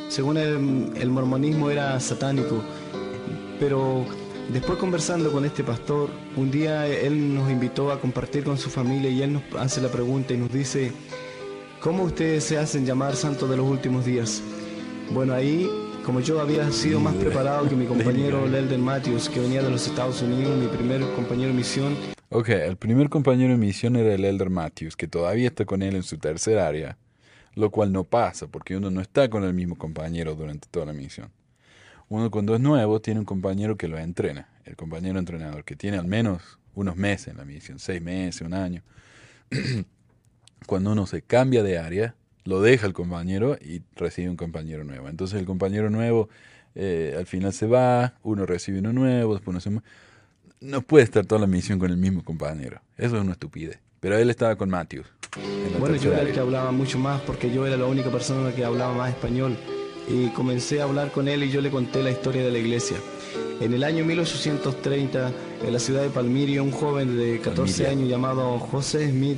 [0.09, 2.63] según el, el mormonismo, era satánico.
[3.59, 4.05] Pero
[4.51, 9.09] después conversando con este pastor, un día él nos invitó a compartir con su familia
[9.09, 10.91] y él nos hace la pregunta y nos dice,
[11.81, 14.41] ¿cómo ustedes se hacen llamar santos de los últimos días?
[15.13, 15.69] Bueno, ahí,
[16.03, 19.85] como yo había sido más preparado que mi compañero Lelden Matthews, que venía de los
[19.85, 24.25] Estados Unidos, mi primer compañero de misión, Ok, el primer compañero de misión era el
[24.25, 26.97] Elder Matthews, que todavía está con él en su tercer área,
[27.53, 30.91] lo cual no pasa porque uno no está con el mismo compañero durante toda la
[30.91, 31.31] misión.
[32.09, 35.95] Uno cuando es nuevo tiene un compañero que lo entrena, el compañero entrenador, que tiene
[35.97, 38.83] al menos unos meses en la misión, seis meses, un año.
[40.67, 45.07] cuando uno se cambia de área, lo deja el compañero y recibe un compañero nuevo.
[45.07, 46.27] Entonces el compañero nuevo
[46.75, 49.81] eh, al final se va, uno recibe uno nuevo, después uno se...
[50.65, 52.81] No puede estar toda la misión con el mismo compañero.
[52.97, 53.79] Eso es una estupidez.
[53.99, 55.05] Pero él estaba con Matthews.
[55.79, 58.65] Bueno, yo era el que hablaba mucho más porque yo era la única persona que
[58.65, 59.55] hablaba más español.
[60.07, 62.97] Y comencé a hablar con él y yo le conté la historia de la iglesia.
[63.61, 65.31] En el año 1830,
[65.65, 67.89] en la ciudad de Palmirio, un joven de 14 Palmiria.
[67.89, 69.37] años llamado José Smith,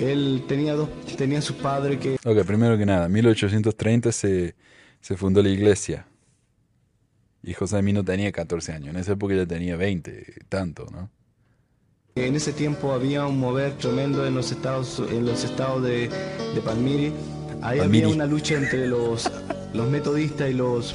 [0.00, 4.54] él tenía, dos, tenía su padre que Ok, primero que nada, 1830 se,
[5.00, 6.06] se fundó la iglesia.
[7.42, 8.94] Y José Smith no tenía 14 años.
[8.94, 11.10] En esa época ya tenía 20, tanto, ¿no?
[12.14, 16.10] En ese tiempo había un mover tremendo en los estados, en los estados de,
[16.54, 17.12] de Palmiri.
[17.62, 18.04] Ahí Palmiri.
[18.04, 19.30] había una lucha entre los,
[19.72, 20.94] los metodistas y los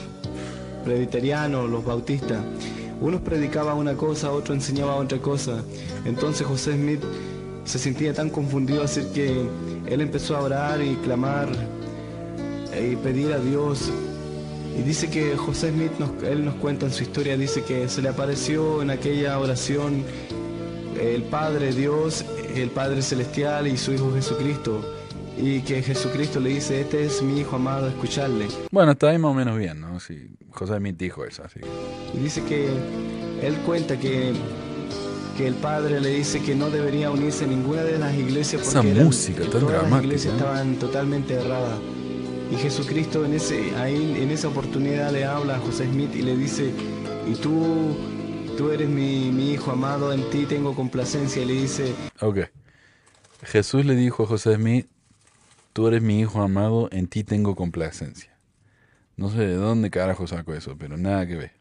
[0.86, 2.40] presbiterianos, los bautistas.
[3.02, 5.64] Unos predicaban una cosa, otro enseñaba otra cosa.
[6.06, 7.02] Entonces José Smith
[7.66, 9.46] se sentía tan confundido así que
[9.88, 11.50] él empezó a orar y clamar
[12.80, 13.92] y pedir a Dios.
[14.78, 18.02] Y dice que José Smith, nos, él nos cuenta en su historia, dice que se
[18.02, 20.04] le apareció en aquella oración
[21.00, 22.24] el Padre Dios,
[22.56, 24.94] el Padre Celestial y su Hijo Jesucristo.
[25.40, 28.48] Y que Jesucristo le dice, este es mi Hijo amado, escucharle.
[28.72, 30.00] Bueno, está ahí más o menos bien, ¿no?
[30.00, 31.60] Sí, José Smith dijo eso, así.
[32.14, 32.68] Y dice que
[33.42, 34.34] él cuenta que,
[35.38, 38.92] que el Padre le dice que no debería unirse a ninguna de las iglesias porque
[38.92, 41.80] Esa música tan todas las iglesias estaban totalmente erradas.
[42.52, 46.36] Y Jesucristo en, ese, ahí, en esa oportunidad le habla a José Smith y le
[46.38, 46.72] dice,
[47.30, 47.96] y tú,
[48.58, 51.42] tú eres mi, mi hijo amado, en ti tengo complacencia.
[51.42, 52.40] Y le dice, Ok.
[53.44, 54.88] Jesús le dijo a José Smith,
[55.74, 58.36] tú eres mi hijo amado, en ti tengo complacencia.
[59.16, 61.52] No sé de dónde carajo saco eso, pero nada que ver.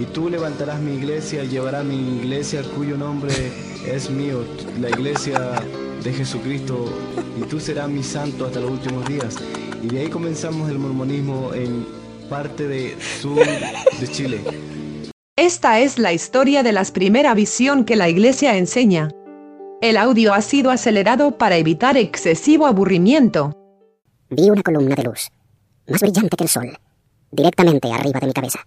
[0.00, 3.32] y tú levantarás mi iglesia, llevará mi iglesia cuyo nombre
[3.86, 4.44] es mío,
[4.80, 5.38] la iglesia
[6.02, 6.86] de Jesucristo,
[7.38, 9.36] y tú serás mi santo hasta los últimos días.
[9.82, 11.84] Y de ahí comenzamos el mormonismo en
[12.30, 14.40] parte de sur de Chile.
[15.36, 19.10] Esta es la historia de la primera visión que la iglesia enseña.
[19.80, 23.52] El audio ha sido acelerado para evitar excesivo aburrimiento.
[24.30, 25.30] Vi una columna de luz,
[25.88, 26.78] más brillante que el sol,
[27.32, 28.60] directamente arriba de mi cabeza.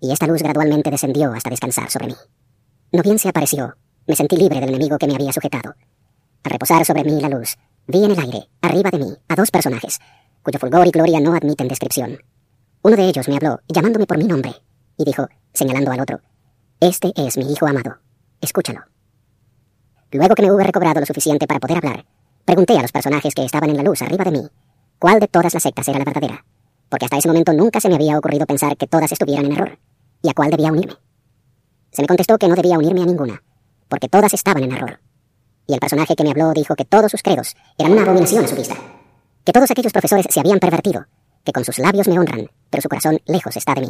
[0.00, 2.14] Y esta luz gradualmente descendió hasta descansar sobre mí.
[2.92, 3.74] No bien se apareció,
[4.06, 5.74] me sentí libre del enemigo que me había sujetado.
[6.44, 9.50] Al reposar sobre mí la luz, vi en el aire, arriba de mí, a dos
[9.50, 9.98] personajes,
[10.42, 12.18] cuyo fulgor y gloria no admiten descripción.
[12.82, 14.54] Uno de ellos me habló, llamándome por mi nombre,
[14.96, 16.20] y dijo, señalando al otro,
[16.80, 17.98] Este es mi hijo amado,
[18.40, 18.80] escúchalo.
[20.12, 22.06] Luego que me hube recobrado lo suficiente para poder hablar,
[22.44, 24.48] pregunté a los personajes que estaban en la luz arriba de mí,
[24.98, 26.44] cuál de todas las sectas era la verdadera,
[26.88, 29.78] porque hasta ese momento nunca se me había ocurrido pensar que todas estuvieran en error,
[30.22, 30.94] y a cuál debía unirme.
[31.92, 33.42] Se me contestó que no debía unirme a ninguna,
[33.88, 35.00] porque todas estaban en error.
[35.66, 38.48] Y el personaje que me habló dijo que todos sus credos eran una abominación a
[38.48, 38.76] su vista,
[39.44, 41.06] que todos aquellos profesores se habían pervertido,
[41.44, 43.88] que con sus labios me honran, pero su corazón lejos está de mí.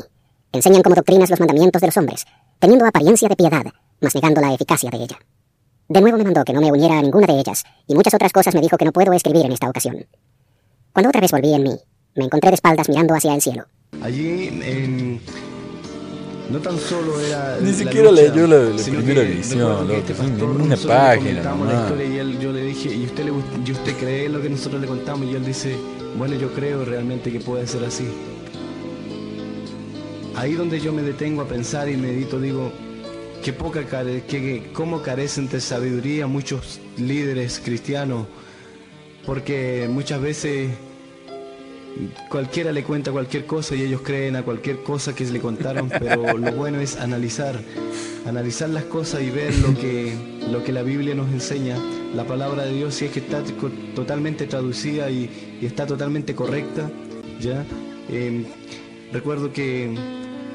[0.52, 2.24] Enseñan como doctrinas los mandamientos de los hombres,
[2.58, 3.64] teniendo apariencia de piedad,
[4.00, 5.18] mas negando la eficacia de ella.
[5.88, 8.32] De nuevo me mandó que no me uniera a ninguna de ellas, y muchas otras
[8.32, 10.06] cosas me dijo que no puedo escribir en esta ocasión.
[10.92, 11.76] Cuando otra vez volví en mí,
[12.14, 13.66] me encontré de espaldas mirando hacia el cielo.
[14.02, 15.20] Allí en-
[16.50, 20.12] no tan solo era Ni siquiera leyó la- la primera edición, que este
[20.44, 23.32] una página la historia y él, yo le dije y usted le
[23.66, 25.76] y usted cree lo que nosotros le contamos y él dice
[26.18, 28.04] bueno yo creo realmente que puede ser así
[30.36, 32.72] ahí donde yo me detengo a pensar y medito digo
[33.44, 38.26] que poca care, que, que cómo carecen de sabiduría muchos líderes cristianos
[39.26, 40.70] porque muchas veces
[42.28, 46.36] cualquiera le cuenta cualquier cosa y ellos creen a cualquier cosa que le contaron, pero
[46.36, 47.60] lo bueno es analizar,
[48.26, 50.14] analizar las cosas y ver lo que,
[50.50, 51.76] lo que la Biblia nos enseña,
[52.14, 53.42] la palabra de Dios, si es que está
[53.94, 56.90] totalmente traducida y, y está totalmente correcta,
[57.40, 57.64] ¿ya?
[58.08, 58.44] Eh,
[59.12, 59.94] recuerdo que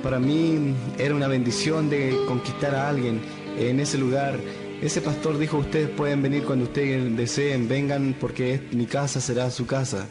[0.04, 3.22] para mí era una bendición de conquistar a alguien
[3.58, 4.40] en ese lugar.
[4.82, 9.66] Ese pastor dijo, ustedes pueden venir cuando ustedes deseen, vengan porque mi casa será su
[9.66, 10.08] casa.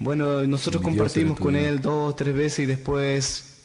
[0.00, 3.62] Bueno, nosotros Dios compartimos con él dos, tres veces y después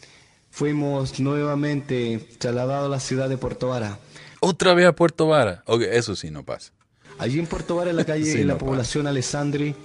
[0.50, 4.00] fuimos nuevamente trasladados a la ciudad de Puerto Vara.
[4.40, 5.64] Otra vez a Puerto Vara.
[5.68, 6.72] Ok, eso sí no pasa.
[7.20, 8.66] Allí en Puerto Vara, en la calle, Sí, en la no pasa.
[8.70, 9.76] población Alessandri,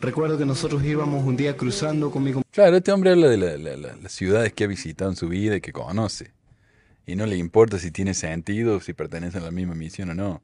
[0.00, 3.56] recuerdo que nosotros íbamos un día cruzando con mi Claro, este hombre habla de la-
[3.56, 6.32] la- la- las ciudades que ha visitado en su vida y que conoce.
[7.06, 10.42] Y no le importa si tiene sentido, si pertenecen a la misma misión o no.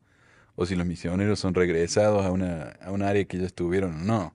[0.56, 4.04] O si los misioneros son regresados a una, a un área que ya estuvieron o
[4.04, 4.34] no.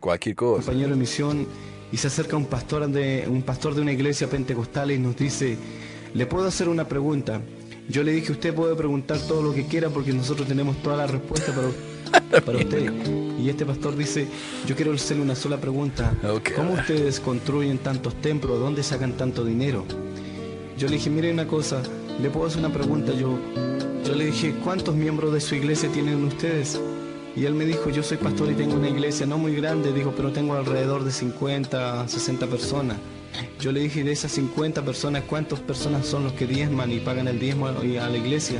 [0.00, 0.64] Cualquier cosa.
[0.64, 1.46] compañero de misión
[1.92, 5.56] y se acerca un pastor de un pastor de una iglesia pentecostal y nos dice,
[6.12, 7.40] "¿Le puedo hacer una pregunta?"
[7.88, 11.06] Yo le dije, "Usted puede preguntar todo lo que quiera porque nosotros tenemos toda la
[11.06, 12.92] respuesta para, para usted."
[13.38, 14.26] Y este pastor dice,
[14.66, 16.12] "Yo quiero hacerle una sola pregunta.
[16.28, 16.50] Ok.
[16.56, 18.58] ¿Cómo ustedes construyen tantos templos?
[18.58, 19.84] ¿Dónde sacan tanto dinero?"
[20.76, 21.80] Yo le dije, "Mire una cosa,
[22.20, 23.38] le puedo hacer una pregunta yo
[24.04, 26.80] yo le dije, ¿cuántos miembros de su iglesia tienen ustedes?"
[27.36, 30.12] Y él me dijo, yo soy pastor y tengo una iglesia no muy grande, dijo,
[30.16, 32.96] pero tengo alrededor de 50, 60 personas.
[33.60, 37.28] Yo le dije, de esas 50 personas, ¿cuántas personas son los que diezman y pagan
[37.28, 38.58] el diezmo a la iglesia?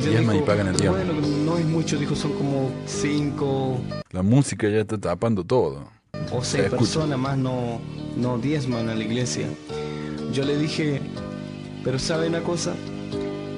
[0.00, 0.96] Y Diezman y pagan el diezmo.
[0.96, 1.12] Bueno,
[1.44, 3.80] no es mucho, dijo, son como 5
[4.12, 5.88] La música ya está tapando todo.
[6.32, 6.76] o Se 6 escucha.
[6.78, 7.80] personas más no,
[8.16, 9.48] no diezman a la iglesia.
[10.32, 11.00] Yo le dije,
[11.82, 12.74] pero ¿sabe una cosa?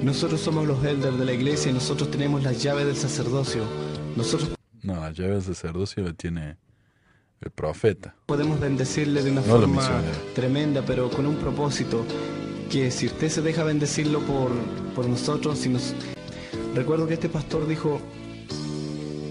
[0.01, 3.61] Nosotros somos los elders de la iglesia y nosotros tenemos las llaves del sacerdocio.
[4.17, 4.49] Nosotros
[4.81, 6.57] No, la llave del sacerdocio la tiene
[7.39, 8.15] el profeta.
[8.25, 10.01] Podemos bendecirle de una No forma
[10.33, 12.03] tremenda, pero con un propósito,
[12.71, 14.51] que si usted se deja bendecirlo por,
[14.95, 15.93] por nosotros, si nos...
[16.73, 18.01] Recuerdo que este pastor dijo,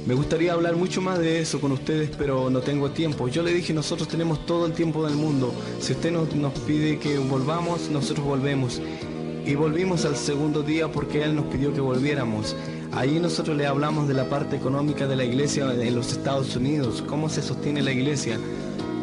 [0.07, 3.27] Me gustaría hablar mucho más de eso con ustedes, pero no tengo tiempo.
[3.27, 5.53] Yo le dije, nosotros tenemos todo el tiempo del mundo.
[5.81, 8.81] Si usted nos, nos pide que volvamos, nosotros volvemos.
[9.45, 12.55] Y volvimos al segundo día porque Él nos pidió que volviéramos.
[12.93, 17.03] Ahí nosotros le hablamos de la parte económica de la iglesia en los Estados Unidos,
[17.07, 18.39] cómo se sostiene la iglesia.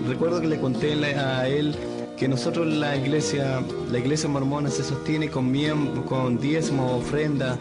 [0.07, 1.75] Recuerdo que le conté a Él
[2.17, 7.57] que nosotros la iglesia, la iglesia mormona se sostiene con, miembro, con diezmo, ofrenda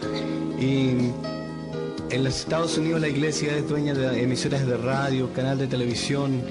[0.59, 1.11] y
[2.09, 6.41] en los Estados Unidos la iglesia es dueña de emisoras de radio, canal de televisión.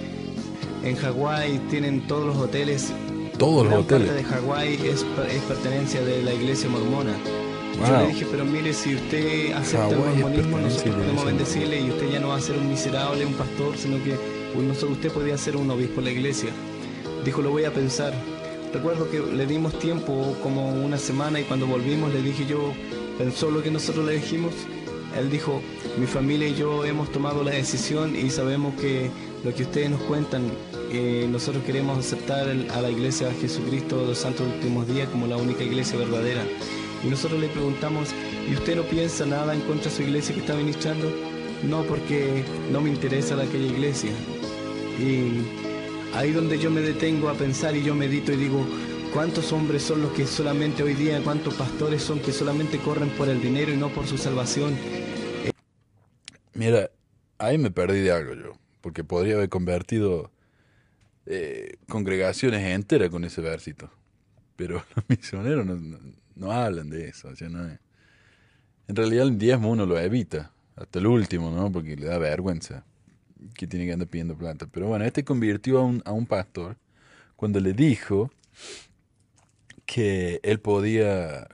[0.85, 2.92] En Hawái tienen todos los hoteles.
[3.38, 4.08] Todos los hoteles.
[4.08, 7.14] parte de Hawái es, es pertenencia de de la iglesia mormona.
[7.74, 11.80] Yo le dije, pero mire, si usted acepta el Hawái es mormonismo, nosotros podemos bendecirle
[11.80, 14.16] y usted ya no va a ser un miserable, un pastor, sino que
[14.90, 16.50] usted podría ser un obispo de la iglesia.
[17.24, 18.12] Dijo, lo voy a pensar.
[18.72, 22.72] Recuerdo que le dimos tiempo como una semana y cuando volvimos le dije yo,
[23.18, 24.52] pensó lo que nosotros le dijimos.
[25.18, 25.61] Él dijo,
[25.98, 29.11] mi familia y yo hemos tomado la decisión y sabemos que
[29.44, 30.42] lo que ustedes nos cuentan,
[30.90, 35.08] eh, nosotros queremos aceptar el- a la iglesia de Jesucristo de los Santos Últimos Días
[35.11, 36.42] como la única iglesia verdadera.
[37.04, 38.10] Y nosotros le preguntamos,
[38.48, 41.12] ¿y usted no piensa nada en contra de su iglesia que está ministrando?
[41.64, 44.10] No, porque no me interesa la aquella iglesia.
[44.98, 45.42] Y
[46.14, 48.64] ahí donde yo me detengo a pensar y yo medito y digo,
[49.12, 53.28] ¿cuántos hombres son los que solamente hoy día, cuántos pastores son que solamente corren por
[53.28, 54.76] el dinero y no por su salvación?
[56.54, 56.90] Mira,
[57.38, 60.30] ahí me perdí de algo yo, porque podría haber convertido
[61.26, 63.90] eh, congregaciones enteras con ese versito.
[64.56, 67.29] Pero los misioneros no, no- no hablan de eso.
[67.29, 67.79] o sea, no es-
[68.88, 71.71] En realidad el diezmo uno lo evita, hasta el último, ¿no?
[71.71, 72.85] Porque le da vergüenza
[73.55, 74.66] que tiene que andar pidiendo plata.
[74.71, 76.77] Pero bueno, este convirtió a un, a un pastor
[77.37, 78.31] cuando le dijo
[79.87, 81.49] que él podía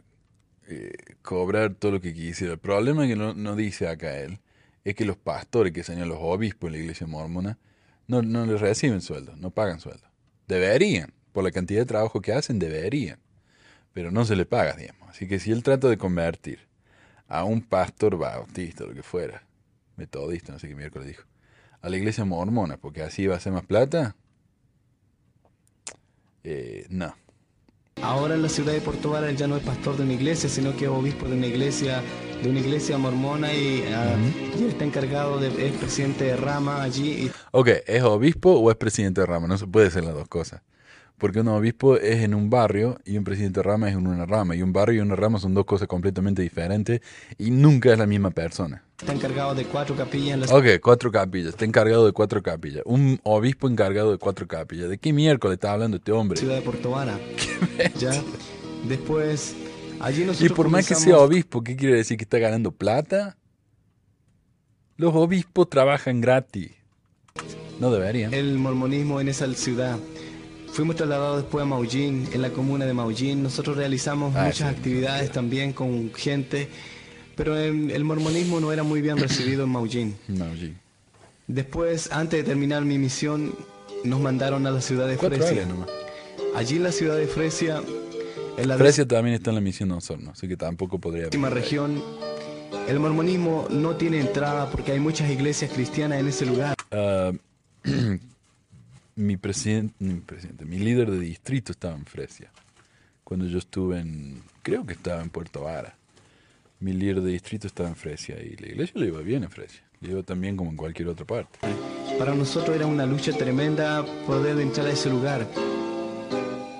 [0.68, 2.54] eh, cobrar todo lo que quisiera.
[2.54, 4.40] El problema que no, no dice acá él
[4.84, 7.58] es que los pastores, que serían los obispos de la iglesia mormona,
[8.06, 10.06] no, no les reciben sueldo, no pagan sueldo.
[10.46, 13.18] Deberían, por la cantidad de trabajo que hacen, deberían.
[13.98, 15.08] Pero no se les paga, digamos.
[15.08, 16.60] Así que si él trata de convertir
[17.26, 19.42] a un pastor bautista, lo que fuera,
[19.96, 21.24] metodista, no sé qué miércoles dijo,
[21.82, 24.14] a la iglesia mormona, porque así va a hacer más plata,
[26.44, 27.12] eh, no.
[28.00, 30.48] Ahora en la ciudad de Puerto Vara él ya no es pastor de una iglesia,
[30.48, 32.00] sino que es obispo de una iglesia,
[32.40, 34.16] de una iglesia mormona y, ah,
[34.56, 38.70] y él está encargado de, es presidente de rama allí y Ok, ¿es obispo o
[38.70, 39.48] es presidente de rama?
[39.48, 40.62] No se puede ser las dos cosas.
[41.18, 44.24] Porque un obispo es en un barrio y un presidente de rama es en una
[44.24, 44.54] rama.
[44.54, 47.00] Y un barrio y una rama son dos cosas completamente diferentes
[47.36, 48.84] y nunca es la misma persona.
[48.98, 51.50] está encargado de cuatro capillas en la Ok, cuatro capillas.
[51.50, 52.82] Está encargado de cuatro capillas.
[52.86, 54.88] Un obispo encargado de cuatro capillas.
[54.88, 56.38] ¿De qué miércoles está hablando este hombre?
[56.38, 57.18] ciudad de Puerto Vara.
[57.98, 58.12] ya
[58.86, 59.56] después
[60.00, 62.16] allí Y nosotros por más que sea obispo, ¿qué quiere decir?
[62.16, 63.36] ¿Que está ganando plata?
[64.96, 66.72] Los obispos trabajan gratis.
[67.80, 68.34] No deberían.
[68.34, 69.98] el mormonismo en esa ciudad.
[70.72, 73.42] Fuimos trasladados después a Maullín, en la comuna de Maullín.
[73.42, 74.74] Nosotros realizamos Ah, muchas sí.
[74.76, 76.68] actividades también con gente,
[77.34, 80.16] pero el, el mormonismo no era muy bien recibido en Maullín.
[80.60, 80.74] Sí.
[81.46, 83.54] Después, antes de terminar mi misión,
[84.04, 85.66] nos mandaron a la ciudad de Fresia.
[86.54, 87.82] Allí en la ciudad de Fresia,
[88.58, 91.48] en la Fresia también está en la misión de Osorno, así que tampoco podría décima
[91.48, 92.02] región,
[92.86, 96.74] el mormonismo no tiene entrada porque hay muchas iglesias cristianas en ese lugar.
[96.90, 97.32] Ah,
[99.18, 102.52] mi presidente, mi presidente, mi líder de distrito estaba en Fresia.
[103.24, 105.96] Cuando yo estuve en, creo que estaba en Puerto Vara.
[106.78, 109.82] Mi líder de distrito estaba en Fresia y la iglesia le iba bien en Fresia.
[110.00, 111.58] Le iba tan bien como en cualquier otra parte.
[112.16, 115.44] Para nosotros era una lucha tremenda poder entrar a ese lugar.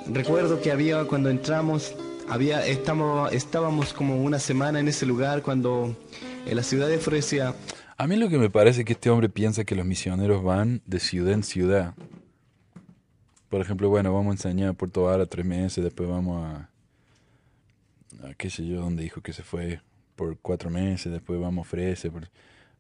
[0.07, 1.97] Recuerdo que había cuando entramos,
[2.29, 5.97] había estamos, estábamos como una semana en ese lugar cuando
[6.47, 7.57] en la ciudad de Fresia
[7.97, 10.83] A mí lo que me parece es que este hombre piensa que los misioneros van
[10.87, 11.95] de ciudad en ciudad.
[13.49, 16.71] Por ejemplo, bueno, vamos a enseñar a Puerto Vara tres meses, después vamos a,
[18.29, 19.81] a qué sé yo, donde dijo que se fue
[20.17, 22.11] por cuatro meses, después vamos a Frese.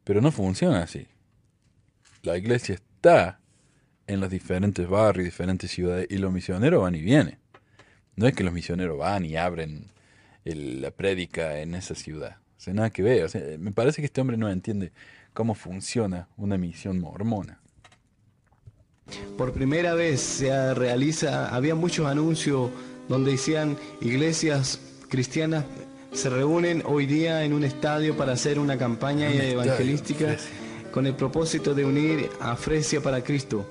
[0.04, 1.06] Pero no funciona así.
[2.22, 3.40] La iglesia está
[4.06, 7.38] en los diferentes barrios, diferentes ciudades, y los misioneros van y vienen.
[8.16, 9.86] No es que los misioneros van y abren
[10.44, 12.38] el- la prédica en esa ciudad.
[12.58, 13.24] O sea, nada que ver.
[13.24, 14.92] O sea, me parece que este hombre no entiende
[15.32, 17.60] cómo funciona una misión mormona.
[19.36, 22.70] Por primera vez se realiza, había muchos anuncios
[23.08, 25.64] donde decían iglesias cristianas
[26.12, 30.36] se reúnen hoy día en un estadio para hacer una campaña Un evangelística
[30.90, 33.64] con el propósito de unir a Fresia para Cristo.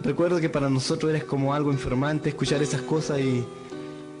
[0.00, 3.44] Recuerdo que para nosotros era como algo enfermante escuchar esas cosas y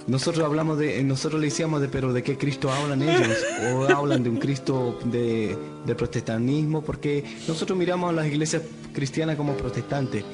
[0.06, 3.28] nosotros hablamos de, nosotros le decíamos de, pero ¿de qué Cristo hablan ellos?
[3.74, 9.36] O hablan de un Cristo de, de protestantismo, porque nosotros miramos a las iglesias cristianas
[9.36, 10.24] como protestantes.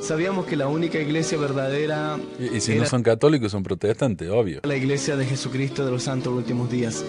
[0.00, 4.28] Sabíamos que la única iglesia verdadera Y, y si era no son católicos, son protestantes,
[4.28, 4.60] obvio.
[4.64, 7.04] la iglesia de Jesucristo de los Santos Últimos Días.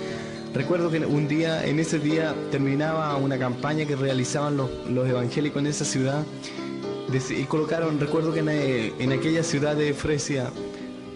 [0.54, 5.60] Recuerdo que un día, en ese día, terminaba una campaña que realizaban los, los evangélicos
[5.60, 6.24] en esa ciudad
[7.30, 10.52] y colocaron, recuerdo que en, eh, en aquella ciudad de Fresia,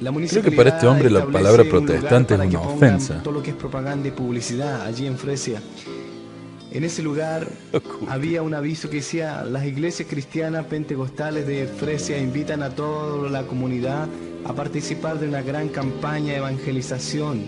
[0.01, 3.21] la municipalidad para este hombre la palabra un protestante es que una ofensa.
[3.23, 5.61] Todo lo que es propaganda y publicidad allí en Fresia.
[6.71, 7.47] En ese lugar
[8.09, 13.43] había un aviso que decía, las iglesias cristianas pentecostales de Fresia invitan a toda la
[13.43, 14.07] comunidad
[14.45, 17.43] a participar de una gran campaña de evangelización.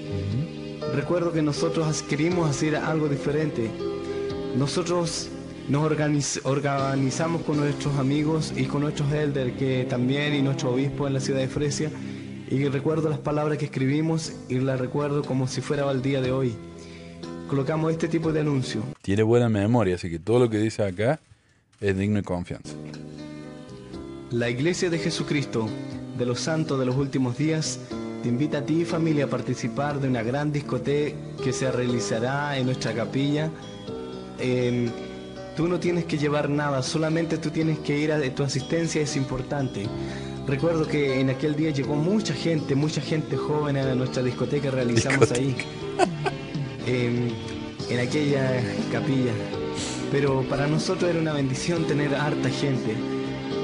[0.93, 3.72] Recuerdo que nosotros queríamos hacer algo diferente.
[4.56, 5.30] Nosotros
[5.70, 11.08] nos organiz- organizamos con nuestros amigos y con nuestros elders que también y nuestro obispo
[11.08, 11.89] en la ciudad de Fresia
[12.54, 16.32] y recuerdo las palabras que escribimos y las recuerdo como si fuera el día de
[16.32, 16.54] hoy.
[17.49, 18.84] Colocamos este tipo de anuncio.
[19.01, 21.20] Tiene buena memoria, así que todo lo que dice acá
[21.82, 22.76] es digno de confianza.
[24.30, 25.68] La Iglesia de Jesucristo
[26.16, 27.80] de los Santos de los Últimos Días
[28.22, 32.56] te invita a ti y familia a participar de una gran discoteca que se realizará
[32.56, 33.49] en nuestra capilla.
[34.38, 34.91] Eh,
[35.58, 39.16] tú no tienes que llevar nada, solamente tú tienes que ir a tu asistencia es
[39.16, 39.88] importante.
[40.48, 44.72] Recuerdo que en aquel día llegó mucha gente, mucha gente joven a nuestra discoteca que
[44.72, 45.56] realizamos ahí,
[46.86, 47.34] en,
[47.89, 49.32] en aquella capilla.
[50.12, 52.94] Pero para nosotros era una bendición tener harta gente.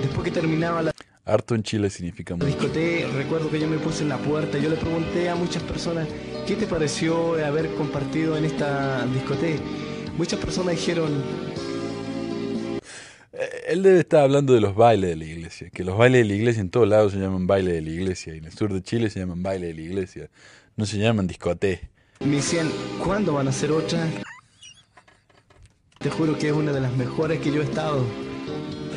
[0.01, 0.91] Después que terminaba la
[1.29, 2.47] Harto en Chile significa mucho.
[2.47, 6.07] discoteca, recuerdo que yo me puse en la puerta, yo le pregunté a muchas personas,
[6.47, 9.61] ¿qué te pareció haber compartido en esta discoteca?
[10.17, 11.11] Muchas personas dijeron,
[13.67, 16.33] Él debe estar hablando de los bailes de la iglesia, que los bailes de la
[16.33, 18.81] iglesia en todos lados se llaman baile de la iglesia, y en el sur de
[18.81, 20.29] Chile se llaman baile de la iglesia,
[20.75, 21.89] no se llaman discoté.
[22.21, 22.69] me decían,
[23.03, 24.07] ¿cuándo van a hacer otra?
[25.99, 28.03] Te juro que es una de las mejores que yo he estado.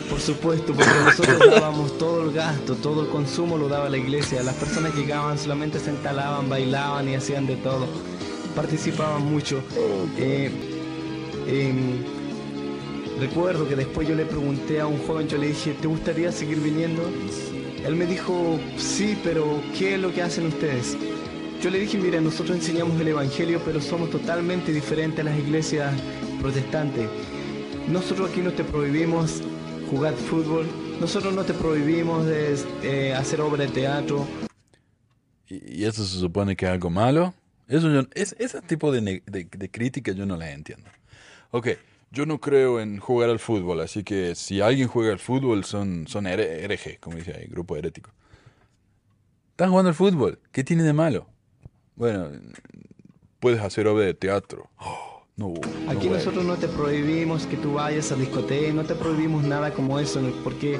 [0.08, 4.42] Por supuesto, porque nosotros dábamos todo el gasto, todo el consumo lo daba la iglesia.
[4.42, 7.86] Las personas llegaban, solamente se entalaban, bailaban y hacían de todo.
[8.54, 9.62] Participaban mucho.
[10.16, 10.50] Eh,
[11.48, 12.21] em,
[13.20, 16.60] recuerdo que después yo le pregunté a un joven, yo le dije, ¿te gustaría seguir
[16.60, 17.02] viniendo?
[17.84, 20.96] Él me dijo, sí, pero ¿qué es lo que hacen ustedes?
[21.60, 25.92] Yo le dije, mira, nosotros enseñamos el Evangelio, pero somos totalmente diferentes a las iglesias
[26.40, 27.08] protestantes.
[27.88, 29.42] Nosotros aquí no te prohibimos
[29.90, 30.66] jugar fútbol,
[31.00, 34.26] nosotros no te prohibimos eh, hacer obra de teatro,
[35.48, 37.34] ¿Y, eso se supone que es algo malo?
[37.68, 40.88] Eso yo- es, ese tipo de, de, de crítica yo no las entiendo.
[41.50, 41.68] Ok,
[42.12, 46.06] yo no creo en jugar al fútbol, así que si alguien juega al fútbol son,
[46.06, 48.10] son here- herejes, como dice ahí, grupo herético.
[49.50, 51.26] Están jugando al fútbol, ¿qué tiene de malo?
[51.96, 52.28] Bueno,
[53.40, 54.70] puedes hacer obra de teatro.
[54.78, 56.18] Oh, no, no Aquí voy.
[56.18, 60.20] nosotros no te prohibimos que tú vayas a discoteca, no te prohibimos nada como eso,
[60.44, 60.78] porque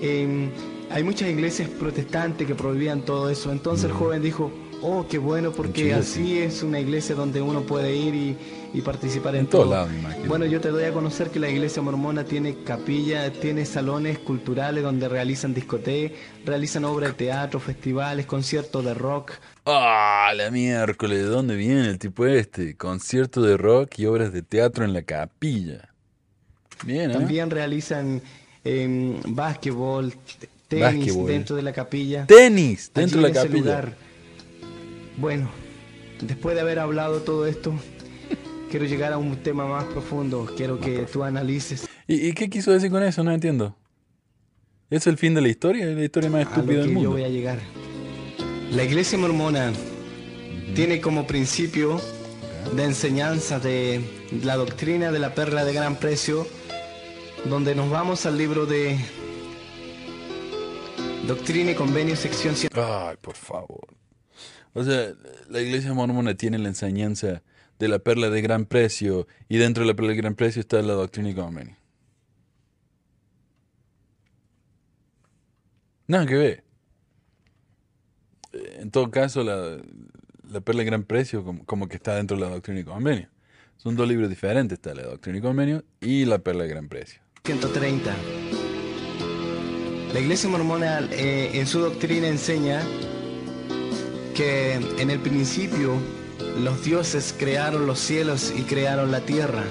[0.00, 0.50] eh,
[0.90, 3.52] hay muchas iglesias protestantes que prohibían todo eso.
[3.52, 4.50] Entonces el joven dijo,
[4.82, 8.36] oh, qué bueno, porque así es una iglesia donde uno puede ir y,
[8.74, 9.86] y participar en, En todo.
[9.86, 10.26] me imagino.
[10.28, 14.82] Bueno, yo te doy a conocer que la iglesia mormona tiene capilla, tiene salones culturales
[14.82, 19.32] donde realizan discotecas, realizan obras de teatro, festivales, conciertos de rock,
[19.70, 22.74] Ah, la miércoles, ¿de dónde viene el tipo este?
[22.74, 25.90] Concierto de rock y obras de teatro en la capilla.
[26.86, 27.14] Bien, ¿eh?
[27.14, 28.22] También realizan
[28.64, 30.14] eh, básquetbol,
[30.68, 31.26] tenis Básquetbol.
[31.26, 32.24] dentro de la capilla.
[32.26, 33.94] Tenis, dentro Allí de la capilla.
[35.18, 35.50] Bueno,
[36.22, 37.74] después de haber hablado todo esto,
[38.70, 40.48] quiero llegar a un tema más profundo.
[40.56, 43.22] Quiero que tú analices ¿Y, y qué quiso decir con eso?
[43.24, 43.76] No entiendo.
[44.90, 45.86] ¿Es el fin de la historia?
[45.90, 47.10] ¿Es la historia más a lo estúpida del que yo mundo?
[47.10, 47.58] voy a llegar.
[48.70, 49.72] La iglesia mormona
[50.74, 52.00] tiene como principio
[52.74, 54.00] de enseñanza de
[54.42, 56.46] la doctrina de la perla de gran precio,
[57.44, 58.98] donde nos vamos al libro de
[61.26, 62.70] Doctrina y Convenio, sección 100.
[62.74, 63.97] Ay, por favor.
[64.74, 65.12] O sea,
[65.48, 67.42] la iglesia mormona tiene la enseñanza
[67.78, 70.82] de la perla de gran precio y dentro de la perla de gran precio está
[70.82, 71.76] la doctrina y convenio.
[76.06, 76.64] Nada que ver.
[78.52, 79.78] Eh, En todo caso, la,
[80.50, 83.28] la perla de gran precio como, como que está dentro de la doctrina y convenio.
[83.76, 87.20] Son dos libros diferentes, está la doctrina y convenio y la perla de gran precio.
[87.44, 88.14] 130.
[90.12, 92.82] La iglesia mormona eh, en su doctrina enseña
[94.38, 95.98] que en el principio
[96.60, 99.64] los dioses crearon los cielos y crearon la tierra.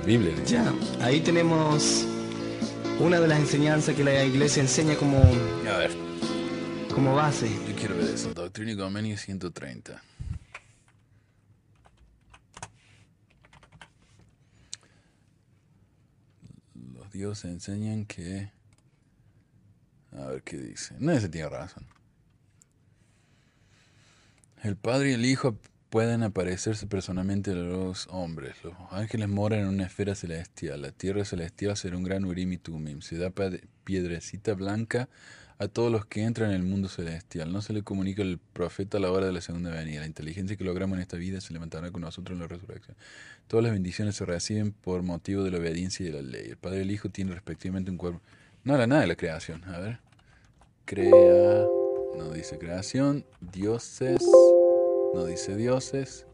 [0.00, 0.54] La Biblia dice.
[0.54, 2.06] Ya, ahí tenemos
[3.00, 5.90] una de las enseñanzas que la iglesia enseña como, A ver.
[6.94, 7.50] como base.
[7.68, 8.32] Yo quiero ver eso.
[8.32, 10.02] Doctrina y Convenio 130.
[16.94, 18.50] Los dioses enseñan que...
[20.12, 20.94] A ver qué dice.
[20.98, 21.97] No, ese tiene razón.
[24.62, 25.56] El Padre y el Hijo
[25.88, 28.56] pueden aparecerse personalmente a los hombres.
[28.64, 30.82] Los ángeles moran en una esfera celestial.
[30.82, 33.00] La tierra celestial será un gran urim y tumim.
[33.00, 33.32] Se da
[33.84, 35.08] piedrecita blanca
[35.58, 37.52] a todos los que entran en el mundo celestial.
[37.52, 40.00] No se le comunica al profeta a la hora de la segunda venida.
[40.00, 42.96] La inteligencia que logramos en esta vida se levantará con nosotros en la resurrección.
[43.46, 46.50] Todas las bendiciones se reciben por motivo de la obediencia y de la ley.
[46.50, 48.20] El Padre y el Hijo tienen respectivamente un cuerpo.
[48.64, 49.64] No era nada de la creación.
[49.64, 50.00] A ver.
[50.84, 51.87] Crea.
[52.18, 53.24] No dice creación.
[53.40, 54.56] Dioses.
[55.12, 56.26] No dice dioses.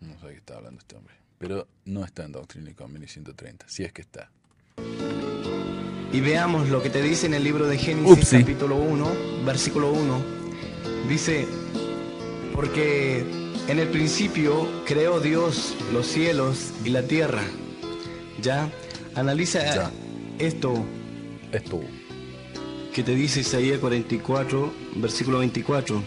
[0.00, 1.14] No sé de qué está hablando este hombre.
[1.38, 3.68] Pero no está en Doctrina y Convenio 130.
[3.68, 4.32] Si es que está.
[6.12, 8.40] Y veamos lo que te dice en el libro de Génesis Upsi.
[8.40, 10.24] capítulo 1, versículo 1.
[11.08, 11.46] Dice,
[12.52, 13.20] porque
[13.68, 17.44] en el principio creó Dios los cielos y la tierra.
[18.42, 18.68] ¿Ya?
[19.14, 19.92] Analiza Ya.
[20.40, 20.84] esto
[21.52, 21.80] Esto.
[22.98, 26.02] Que te dice Isaías 44, versículo 24.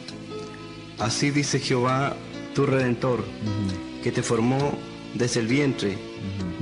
[0.99, 2.17] Así dice Jehová,
[2.53, 3.23] tu redentor,
[4.03, 4.77] que te formó
[5.13, 5.97] desde el vientre.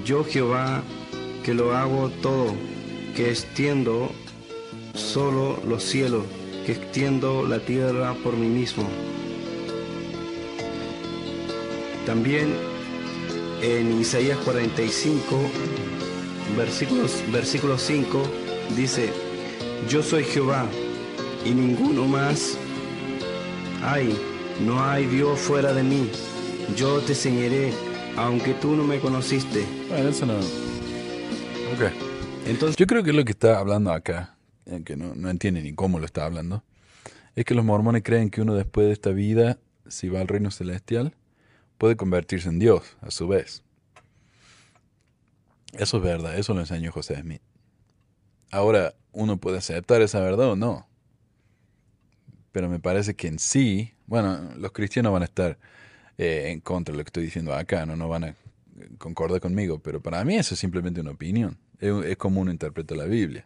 [0.05, 0.83] Yo Jehová,
[1.43, 2.53] que lo hago todo,
[3.15, 4.11] que extiendo
[4.93, 6.25] solo los cielos,
[6.63, 8.87] que extiendo la tierra por mí mismo.
[12.05, 12.53] También
[13.63, 15.39] en Isaías 45,
[16.55, 18.21] versículos, versículo 5,
[18.77, 19.11] dice,
[19.87, 20.67] yo soy Jehová
[21.45, 22.57] y ninguno más
[23.83, 24.17] hay,
[24.65, 26.11] no hay Dios fuera de mí.
[26.75, 27.71] Yo te enseñaré,
[28.17, 29.65] aunque tú no me conociste.
[29.87, 30.37] Bueno, eso no.
[30.37, 31.91] Ok.
[32.45, 35.73] Entonces, Yo creo que lo que está hablando acá, eh, que no, no entiende ni
[35.73, 36.63] cómo lo está hablando,
[37.35, 40.51] es que los mormones creen que uno después de esta vida, si va al reino
[40.51, 41.13] celestial,
[41.77, 43.63] puede convertirse en Dios a su vez.
[45.73, 47.41] Eso es verdad, eso lo enseñó José Smith.
[48.51, 50.87] Ahora, uno puede aceptar esa verdad o no.
[52.51, 55.57] Pero me parece que en sí, bueno, los cristianos van a estar
[56.17, 58.35] eh, en contra de lo que estoy diciendo acá, no, no van a
[58.97, 61.57] concordar conmigo, pero para mí eso es simplemente una opinión.
[61.79, 63.45] Es, es como uno interpreta la Biblia.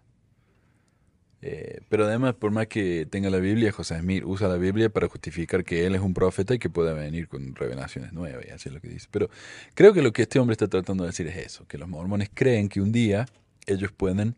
[1.46, 5.10] Eh, pero además, por más que tenga la Biblia, José Smith usa la Biblia para
[5.10, 8.70] justificar que él es un profeta y que pueda venir con revelaciones nuevas, y así
[8.70, 9.08] es lo que dice.
[9.12, 9.30] Pero
[9.74, 12.30] creo que lo que este hombre está tratando de decir es eso, que los mormones
[12.34, 13.26] creen que un día
[13.68, 14.36] ellos pueden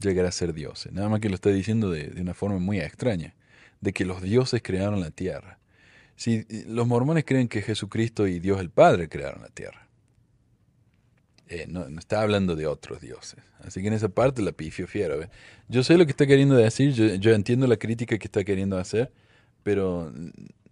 [0.00, 0.92] llegar a ser dioses.
[0.92, 3.34] Nada más que lo está diciendo de, de una forma muy extraña,
[3.80, 5.58] de que los dioses crearon la tierra.
[6.16, 9.88] Si eh, los mormones creen que Jesucristo y Dios el Padre crearon la tierra.
[11.48, 13.40] Eh, no, está hablando de otros dioses.
[13.60, 15.18] Así que en esa parte la pifio fiero.
[15.18, 15.30] ¿ve?
[15.68, 18.78] Yo sé lo que está queriendo decir, yo, yo entiendo la crítica que está queriendo
[18.78, 19.12] hacer,
[19.62, 20.12] pero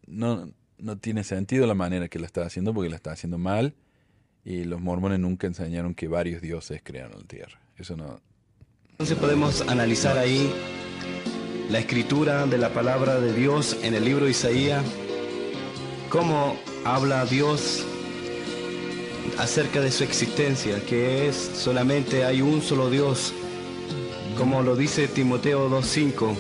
[0.07, 3.75] no, no tiene sentido la manera que la está haciendo porque la está haciendo mal
[4.45, 7.61] y los mormones nunca enseñaron que varios dioses crearon la tierra.
[7.77, 8.21] Eso no...
[9.01, 10.53] entonces podemos analizar ahí
[11.71, 14.85] la escritura de la palabra de Dios en el libro de Isaías,
[16.09, 17.87] cómo habla Dios
[19.39, 23.33] acerca de su existencia, que es solamente hay un solo Dios,
[24.37, 26.35] como lo dice Timoteo 2.5,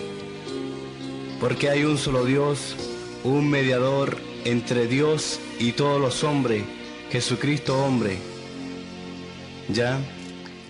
[1.38, 2.74] porque hay un solo Dios,
[3.22, 6.64] un mediador entre Dios y todos los hombres,
[7.08, 8.18] Jesucristo hombre.
[9.68, 10.00] ¿Ya?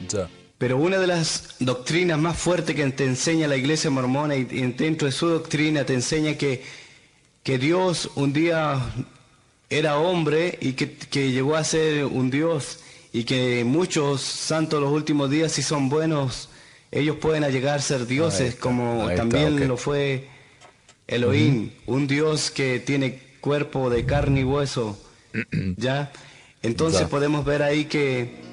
[0.06, 0.28] Ya.
[0.58, 5.06] Pero una de las doctrinas más fuertes que te enseña la iglesia mormona y dentro
[5.06, 6.64] de su doctrina te enseña que,
[7.44, 8.80] que Dios un día
[9.70, 12.80] era hombre y que, que llegó a ser un Dios
[13.12, 16.48] y que muchos santos los últimos días si son buenos
[16.90, 20.28] ellos pueden llegar a ser dioses está, como está, también lo fue
[21.06, 24.98] Elohim, un Dios que tiene cuerpo de carne y hueso.
[25.76, 26.12] ¿Ya?
[26.62, 28.47] Entonces podemos ver ahí que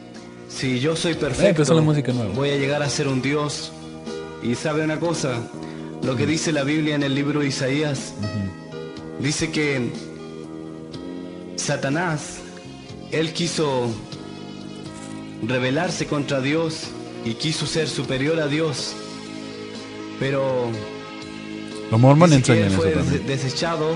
[0.50, 2.34] si yo soy perfecto, la música nueva.
[2.34, 3.72] voy a llegar a ser un Dios.
[4.43, 5.41] Y sabe una cosa,
[6.04, 8.14] lo que dice la Biblia en el libro de Isaías,
[9.20, 9.89] dice que
[11.56, 12.38] Satanás,
[13.12, 13.88] él quiso
[15.48, 16.84] rebelarse contra Dios
[17.24, 18.93] y quiso ser superior a Dios,
[20.20, 20.70] pero
[21.91, 23.28] Los mormones él enseñan fue eso des- también.
[23.28, 23.96] desechado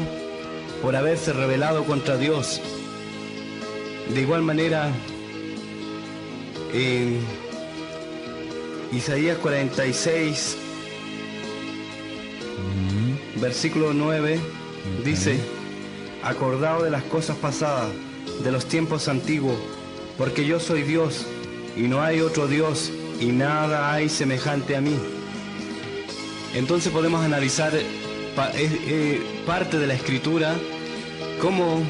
[0.82, 2.60] por haberse rebelado contra Dios.
[4.14, 4.92] De igual manera,
[6.74, 7.20] en
[8.92, 10.58] Isaías 46,
[13.42, 14.40] versículo 9,
[15.04, 15.40] dice,
[16.24, 17.90] acordado de las cosas pasadas,
[18.44, 19.58] de los tiempos antiguos,
[20.18, 21.26] porque yo soy Dios
[21.76, 24.96] y no hay otro Dios y nada hay semejante a mí.
[26.56, 27.72] entonces podemos analizar
[28.36, 30.56] pa- eh, eh, parte de la escritura,
[31.42, 31.84] cómo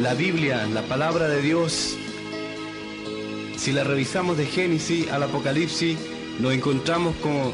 [0.00, 1.96] la Biblia, la palabra de Dios,
[3.60, 5.98] si la revisamos de Génesis al Apocalipsis,
[6.40, 7.52] nos encontramos con,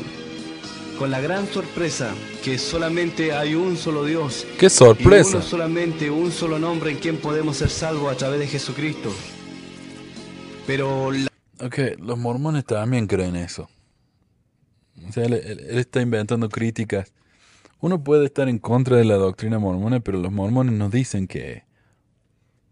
[0.99, 4.47] con la gran sorpresa que solamente hay un solo Dios.
[4.59, 5.31] ¡Qué Y sorpresa!
[5.39, 9.13] uno solamente, un solo nombre en quien podemos ser salvos a través de Jesucristo.
[10.67, 11.29] Pero la
[11.65, 13.69] Ok, los mormones también creen eso.
[15.09, 17.13] O sea, él, él- él está inventando críticas.
[17.81, 21.65] Uno puede estar en contra de la doctrina mormona, pero los mormones nos dicen que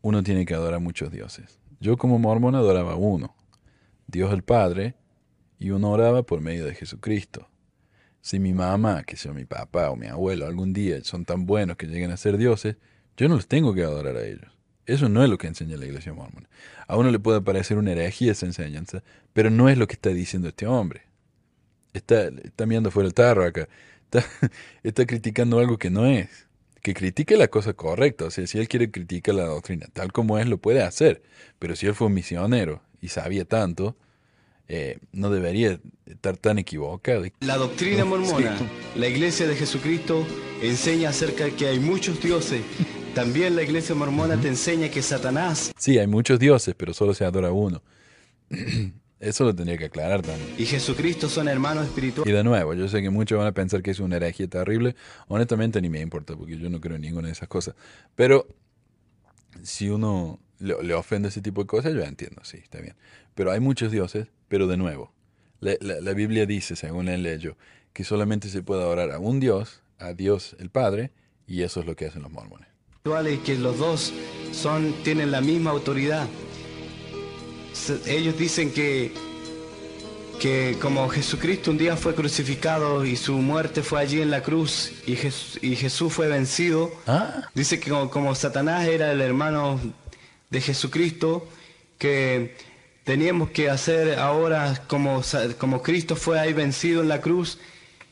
[0.02, 1.58] uno tiene que adorar a muchos dioses.
[1.84, 3.36] Yo como mormón adoraba a uno,
[4.06, 4.94] Dios el Padre,
[5.58, 7.50] y uno oraba por medio de Jesucristo.
[8.22, 11.76] Si mi mamá, que sea mi papá o mi abuelo, algún día son tan buenos
[11.76, 12.76] que lleguen a ser dioses,
[13.18, 14.50] yo no los tengo que adorar a ellos.
[14.86, 16.48] Eso no es lo que enseña la iglesia mormona.
[16.86, 19.02] A uno le puede parecer una herejía esa enseñanza,
[19.34, 21.02] pero no es lo que está diciendo este hombre.
[21.92, 23.68] Está, está mirando fuera el tarro acá.
[24.04, 24.24] Está,
[24.82, 26.48] está criticando algo que no es.
[26.84, 28.26] Que critique la cosa correcta.
[28.26, 31.22] O sea, si él quiere criticar la doctrina tal como es, lo puede hacer.
[31.58, 33.96] Pero si él fue un misionero y sabía tanto,
[34.68, 37.24] eh, no debería estar tan equivocado.
[37.40, 38.54] La doctrina mormona,
[38.96, 40.26] la iglesia de Jesucristo,
[40.60, 42.60] enseña acerca de que hay muchos dioses.
[43.14, 47.24] También la iglesia mormona te enseña que Satanás Sí, hay muchos dioses, pero solo se
[47.24, 47.82] adora uno.
[49.24, 50.54] Eso lo tendría que aclarar también.
[50.58, 52.34] y Jesucristo son hermanos Y espirituales.
[52.34, 54.94] de nuevo, yo sé que muchos van a pensar que es una herejía terrible.
[55.28, 57.74] Honestamente ni me importa porque yo no creo en ninguna de esas cosas.
[58.14, 58.46] Pero
[59.62, 62.94] si uno le, le ofende ese tipo de cosas, yo entiendo, sí, está bien.
[63.34, 65.12] Pero hay muchos dioses, pero de nuevo,
[65.60, 67.56] la, la- la Biblia dice, según el leyo,
[67.92, 71.12] que solamente se puede adorar a un Dios, a Dios el Padre,
[71.46, 72.68] y eso es lo que hacen los mormones.
[73.44, 74.12] que los dos
[74.52, 76.26] son tienen la misma autoridad.
[78.06, 79.12] Ellos dicen que
[80.40, 84.90] que como Jesucristo un día fue crucificado y su muerte fue allí en la cruz
[85.06, 89.80] y, Jes- y Jesús fue vencido, Ah, dice que como, como Satanás era el hermano
[90.50, 91.48] de Jesucristo,
[91.98, 92.56] que
[93.04, 95.22] teníamos que hacer ahora como,
[95.56, 97.58] como Cristo fue ahí vencido en la cruz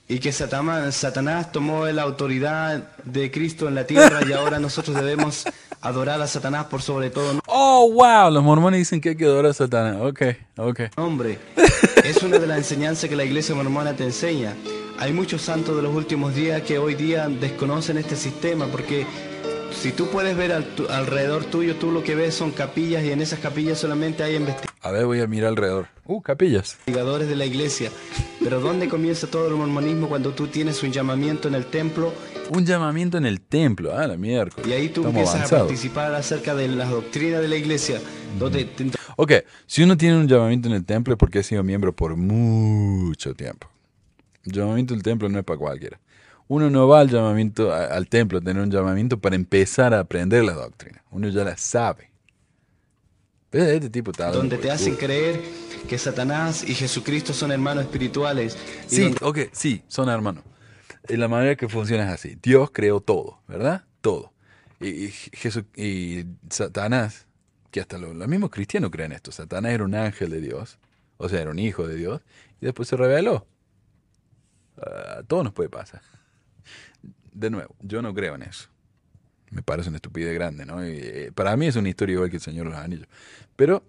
[0.09, 5.45] y que Satanás, tomó la autoridad de Cristo en la tierra y ahora nosotros debemos
[5.81, 9.51] adorar a Satanás por sobre todo oh, wow, los mormones dicen que hay que adorar
[9.51, 9.97] a Satanás.
[10.03, 10.23] Ok,
[10.59, 10.81] ok.
[10.97, 11.39] nombre.
[12.05, 14.55] Es una de las enseñanzas que la iglesia mormona te enseña.
[14.99, 19.07] Hay muchos santos de los últimos días que hoy día desconocen este sistema porque
[19.73, 23.13] si tú puedes ver al- tu- alrededor tuyo, tú lo que ves son capillas y
[23.13, 24.37] en esas capillas solamente hay
[24.85, 25.87] A ver, voy a mirar alrededor.
[26.07, 26.73] Uh, capillas.
[26.87, 27.91] investigadores de la iglesia.
[28.43, 32.13] Pero ¿dónde comienza todo el mormonismo cuando tú tienes un llamamiento en el templo
[32.51, 33.97] Un llamamiento en el templo.
[33.97, 34.69] Ah, la miércoles.
[34.69, 38.01] y ahí tú Estamos empiezas a participar acerca de las doctrinas de la iglesia?
[38.39, 39.33] Donde te- Ok,
[39.67, 43.35] si uno tiene un llamamiento en el templo es porque ha sido miembro por mucho
[43.35, 43.69] tiempo.
[44.45, 46.01] El llamamiento del templo no es para cualquiera.
[46.49, 50.43] Uno no va al llamamiento, al templo a tener un llamamiento para empezar a aprender
[50.45, 51.03] la doctrina.
[51.13, 52.11] Uno ya la sabe.
[53.53, 55.41] Este tipo está hablando donde te hacen creer
[55.89, 58.57] que Satanás y Jesucristo son hermanos espirituales.
[58.91, 60.43] y Sí, donde- ok, sí, son hermanos.
[61.09, 62.39] Y la manera que funciona es así.
[62.43, 63.85] Dios creó todo, ¿verdad?
[64.01, 64.33] Todo.
[64.81, 67.27] Y, y Jesús, y Satanás,
[67.71, 69.33] que hasta lo- los mismos cristianos creen esto.
[69.33, 70.79] Satanás era un ángel de Dios,
[71.19, 72.21] o sea, era un hijo de Dios,
[72.61, 73.47] y después se reveló.
[74.79, 76.01] Ah, A todos nos puede pasar.
[77.33, 78.69] De nuevo, yo no creo en eso.
[79.53, 80.83] Me parece una estupidez grande, ¿no?
[80.83, 83.07] Eh, para mí es una historia igual que el Señor de los Anillos.
[83.55, 83.85] Pero,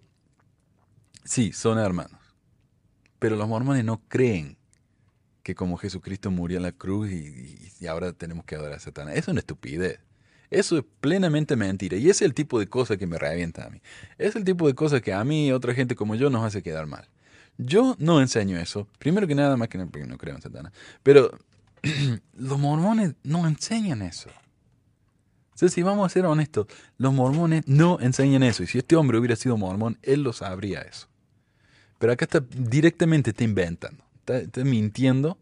[1.24, 2.20] sí, son hermanos.
[3.18, 4.58] Pero los mormones no creen
[5.42, 9.14] que como Jesucristo murió en la cruz y, ahora tenemos que adorar a Satanás.
[9.14, 10.00] Eso es una estupidez.
[10.50, 11.96] Eso es plenamente mentira.
[11.98, 13.82] Y ese es el tipo de cosa que me revienta a mí.
[14.18, 16.62] Es el tipo de cosa que a mí y otra gente como yo nos hace
[16.62, 17.08] quedar mal.
[17.58, 18.88] Yo no enseño eso.
[19.00, 20.74] Primero que nada, más que porque no creo en Satanás.
[21.04, 21.32] Pero
[22.34, 24.30] los mormones no enseñan eso.
[25.56, 28.64] Sea, si vamos a ser honestos, los mormones no enseñan eso.
[28.64, 31.08] Y si este hombre hubiera sido mormón, él lo sabría eso.
[32.00, 34.04] Pero acá está directamente está inventando.
[34.26, 35.38] Está mintiendo.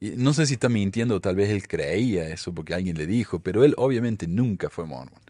[0.00, 3.06] Y no sé si está mintiendo o tal vez él creía eso porque alguien le
[3.06, 5.20] dijo, pero él obviamente nunca fue mormón.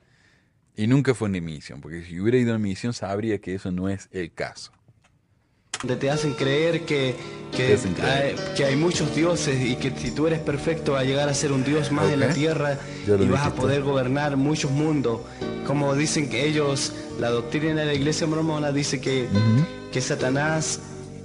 [0.74, 3.90] Y nunca fue en misión, porque si hubiera ido en misión sabría que eso no
[3.90, 4.72] es el caso.
[5.82, 7.14] Donde te hacen creer que,
[7.56, 8.36] que, hacen creer.
[8.38, 11.34] hay, que hay muchos dioses y que si tú eres perfecto vas a llegar a
[11.34, 13.50] ser un dios más en la tierra y vas a dijiste.
[13.60, 15.20] poder gobernar muchos mundos.
[15.66, 19.28] Como dicen que ellos, la doctrina de la iglesia mormona dice que,
[19.92, 20.80] que Satanás,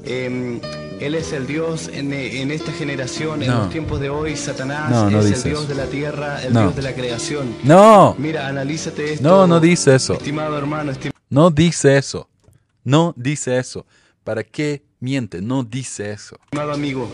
[0.06, 0.60] eh,
[1.00, 3.58] él es el dios en, en esta generación, en No.
[3.60, 5.68] los tiempos de hoy, Satanás No, no es el dios eso.
[5.68, 6.62] de la tierra, el No.
[6.62, 7.56] dios de la creación.
[7.64, 9.28] No, Mira, analízate esto.
[9.28, 10.14] no, no dice eso.
[10.14, 12.28] Estimado hermano, estimado No dice eso.
[12.84, 13.86] No dice eso.
[14.28, 15.42] ¿Para qué miente?
[15.42, 16.38] No dice eso.
[16.52, 17.10] amigo.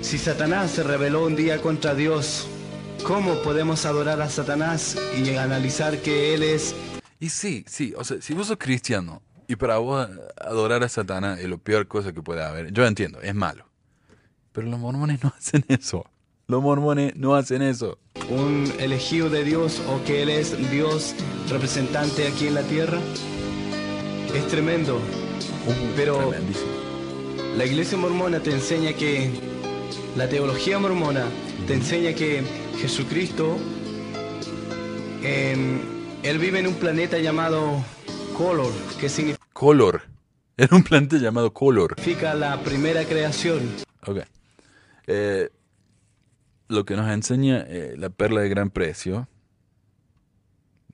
[0.00, 2.48] Si Satanás se rebeló un día contra Dios,
[3.06, 6.74] ¿cómo podemos adorar a Satanás y analizar que Él es
[7.20, 10.08] Y sí, sí, o sea, si vos sos cristiano y para vos
[10.40, 13.64] adorar a Satanás es lo peor cosa que puede haber, yo entiendo, es malo.
[14.50, 16.04] Pero los mormones no hacen eso.
[16.48, 18.00] Los mormones no hacen eso.
[18.28, 21.14] un elegido de Dios o que Él es Dios
[21.48, 22.98] representante aquí en la tierra?
[24.34, 25.00] Es tremendo.
[25.96, 26.70] Pero Tremendísimo.
[27.56, 29.30] la iglesia mormona te enseña que,
[30.16, 31.26] la teología mormona
[31.66, 32.42] te enseña que
[32.80, 33.56] Jesucristo,
[35.22, 35.80] em,
[36.22, 37.84] Él vive en un planeta llamado
[38.36, 40.02] Color, que significa Color.
[40.56, 41.96] Era un planeta llamado Color.
[42.34, 43.60] la primera creación.
[44.06, 44.18] Ok.
[45.06, 45.50] Eh,
[46.68, 49.28] lo que nos enseña eh, la perla de gran precio,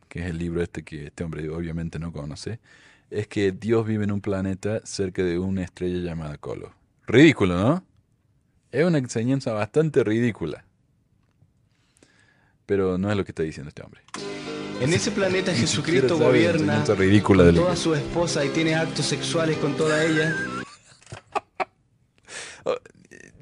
[0.09, 2.61] que es el libro este que este hombre obviamente no conoce,
[3.11, 6.73] es que Dios vive en un planeta cerca de una estrella llamada Color.
[7.07, 7.85] Ridículo, ¿no?
[8.71, 10.65] Es una enseñanza bastante ridícula.
[12.67, 14.03] Pero no es lo que está diciendo este hombre.
[14.81, 19.75] En ese planeta Jesucristo gobierna ridícula con toda su esposa y tiene actos sexuales con
[19.77, 20.37] toda ella.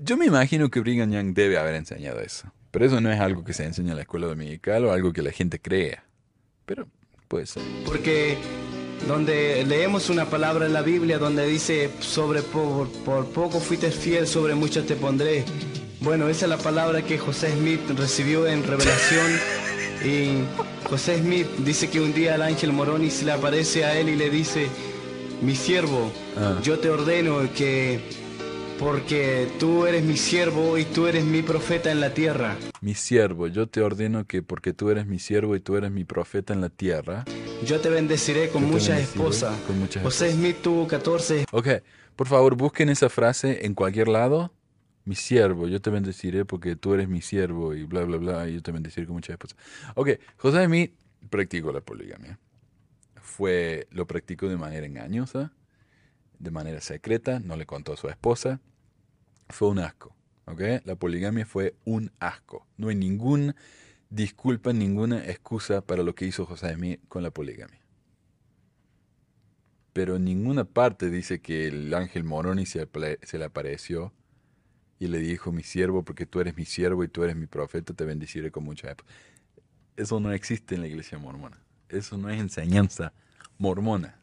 [0.00, 2.52] Yo me imagino que Brigham Young debe haber enseñado eso.
[2.70, 5.22] Pero eso no es algo que se enseña en la escuela dominical o algo que
[5.22, 6.04] la gente crea.
[6.64, 6.86] Pero
[7.26, 7.62] puede ser.
[7.84, 8.36] Porque
[9.06, 14.26] donde leemos una palabra en la Biblia donde dice sobre por, por poco fuiste fiel,
[14.26, 15.44] sobre mucho te pondré.
[16.00, 19.40] Bueno, esa es la palabra que José Smith recibió en revelación.
[20.04, 24.08] Y José Smith dice que un día el ángel Moroni se le aparece a él
[24.08, 24.68] y le dice,
[25.42, 26.58] mi siervo, Ah.
[26.62, 28.00] yo te ordeno que
[28.78, 32.56] porque tú eres mi siervo y tú eres mi profeta en la tierra.
[32.80, 36.04] Mi siervo, yo te ordeno que porque tú eres mi siervo y tú eres mi
[36.04, 37.24] profeta en la tierra.
[37.64, 39.60] Yo te bendeciré con te muchas bendeciré esposas.
[39.60, 41.68] con muchas José Smith tuvo 14 Ok,
[42.14, 44.52] por favor, busquen esa frase en cualquier lado.
[45.04, 48.54] Mi siervo, yo te bendeciré porque tú eres mi siervo y bla, bla, bla, y
[48.54, 49.56] yo te bendeciré con muchas esposas.
[49.94, 50.92] Ok, José Smith
[51.30, 52.38] practicó la poligamia.
[53.22, 55.52] Fue, lo practicó de manera engañosa,
[56.38, 58.60] de manera secreta, no le contó a su esposa.
[59.48, 60.14] Fue un asco,
[60.46, 60.60] ¿ok?
[60.84, 62.66] La poligamia fue un asco.
[62.76, 63.54] No hay ninguna
[64.10, 67.86] disculpa, ninguna excusa para lo que hizo José Smith con la poligamia
[69.96, 72.86] pero en ninguna parte dice que el ángel Moroni se,
[73.22, 74.12] se le apareció
[74.98, 77.94] y le dijo, mi siervo, porque tú eres mi siervo y tú eres mi profeta,
[77.94, 79.10] te bendeciré con mucha época.
[79.96, 81.62] Eso no existe en la iglesia mormona.
[81.88, 83.14] Eso no es enseñanza
[83.56, 84.20] mormona.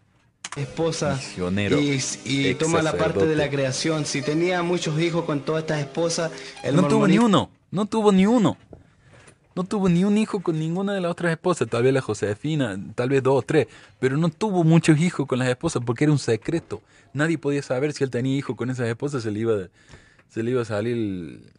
[0.55, 4.05] Esposas Misionero, y, toma la parte de la creación.
[4.05, 6.31] Si tenía muchos hijos con todas estas esposas,
[6.73, 8.57] no tuvo ni uno, no tuvo ni uno.
[9.55, 12.75] No tuvo ni un hijo con ninguna de las otras esposas, tal vez la Josefina,
[12.95, 13.67] tal vez dos o tres,
[13.99, 16.81] pero no tuvo muchos hijos con las esposas porque era un secreto.
[17.13, 19.53] Nadie podía saber si él tenía hijos con esas esposas, se le iba,
[20.27, 21.51] se le iba a salir el,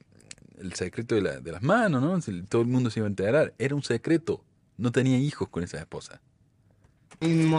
[0.60, 2.18] el secreto de, la- de las manos, ¿no?
[2.48, 3.54] Todo el mundo se iba a enterar.
[3.60, 4.42] Era un secreto.
[4.76, 6.18] No tenía hijos con esas esposas.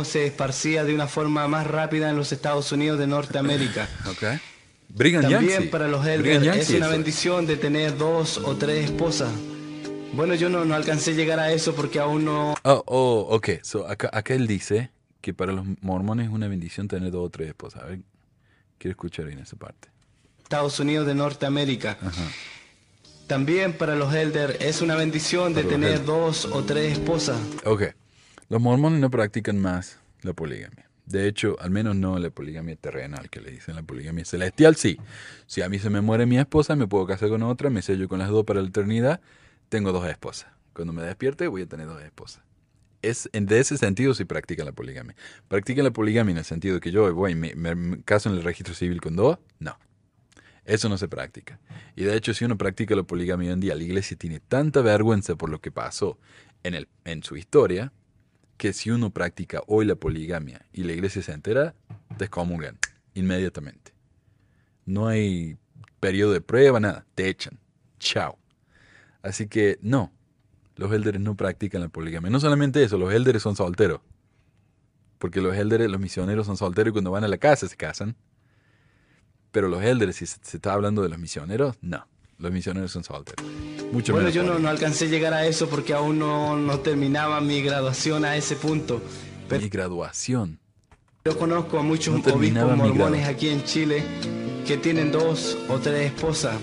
[0.04, 3.88] Se esparcía de una forma más rápida en los Estados Unidos de Norteamérica.
[4.10, 4.40] ¿Ok?
[4.90, 5.68] Brigham Young, También sí.
[5.70, 9.32] para los Young es una bendición de tener dos o tres esposas.
[10.14, 13.50] Bueno, yo no, no alcancé a llegar a eso porque aún no Oh, oh, ok.
[13.64, 14.92] So, acá, acá él dice
[15.22, 17.84] que para los mormones es una bendición tener dos o tres esposas.
[17.84, 18.00] A ver,
[18.78, 19.90] quiero escuchar bien esa parte.
[20.44, 21.98] Estados Unidos de Norteamérica.
[22.02, 22.24] Ajá.
[23.28, 27.40] También para los elders es una bendición de Para los tener dos o tres esposas.
[27.66, 27.84] Ok.
[28.50, 30.90] Los mormones no practican más la poligamia.
[31.06, 34.98] De hecho, al menos no la poligamia terrenal, que le dicen la poligamia celestial, sí.
[35.46, 38.08] Si a mí se me muere mi esposa, me puedo casar con otra, me sello
[38.08, 39.22] con las dos para la eternidad,
[39.70, 40.50] tengo dos esposas.
[40.74, 42.44] Cuando me despierte, voy a tener dos esposas.
[43.04, 45.16] Es, de ese sentido sí practican la poligamia.
[45.48, 48.74] ¿Practican la poligamia en el sentido que yo voy me- me caso en el registro
[48.74, 49.38] civil con dos?
[49.60, 49.78] No.
[50.66, 51.60] Eso no se practica.
[51.96, 54.82] Y de hecho, si uno practica la poligamia hoy en día, la iglesia tiene tanta
[54.82, 56.18] vergüenza por lo que pasó
[56.64, 57.94] en, el, en su historia,
[58.58, 61.76] que si uno practica hoy la poligamia y la iglesia se entera,
[62.18, 62.78] te excomulgan
[63.14, 63.94] inmediatamente.
[64.86, 65.58] No hay
[66.00, 67.06] periodo de prueba, nada.
[67.16, 67.60] Te echan.
[68.00, 68.38] Chao.
[69.22, 70.12] Así que no,
[70.76, 72.30] los élderes no practican la poligamia.
[72.30, 74.02] No solamente eso, los élderes son solteros.
[75.18, 78.16] Porque los élderes, los misioneros son solteros y cuando van a la casa se casan.
[79.52, 82.08] Pero los élderes, si se está hablando de los misioneros, no.
[82.38, 83.46] Los misioneros son solteros.
[83.92, 86.80] Mucho Bueno, menos yo no, no alcancé a llegar a eso porque aún no, no
[86.80, 89.02] terminaba mi graduación a ese punto.
[89.48, 90.60] Pero Mi graduación.
[91.24, 94.04] yo conozco a muchos No obispos mormones aquí en Chile
[94.68, 96.58] que tienen dos o tres esposas.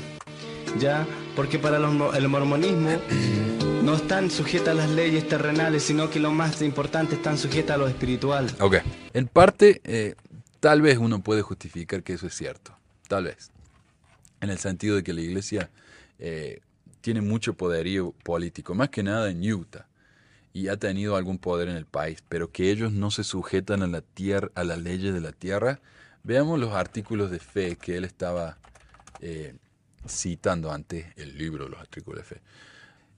[0.78, 1.06] ¿Ya?
[1.36, 2.90] Porque para los el mormonismo
[3.82, 7.78] no están sujetas a las leyes terrenales, sino que lo más importante están sujetas a
[7.78, 8.50] lo espiritual.
[8.60, 8.76] Ok.
[9.14, 10.16] En parte, eh,
[10.60, 12.72] tal vez uno puede justificar que eso es cierto.
[13.08, 13.51] Tal vez.
[14.42, 15.70] En el sentido de que la iglesia
[16.18, 16.60] eh,
[17.00, 19.86] tiene mucho poderío político, más que nada en Utah,
[20.52, 23.86] y ha tenido algún poder en el país, pero que ellos no se sujetan a
[23.86, 25.80] la tierra, a las leyes de la tierra.
[26.24, 28.58] Veamos los artículos de fe que él estaba
[29.20, 29.54] eh,
[30.06, 32.42] citando antes el libro, los artículos de fe.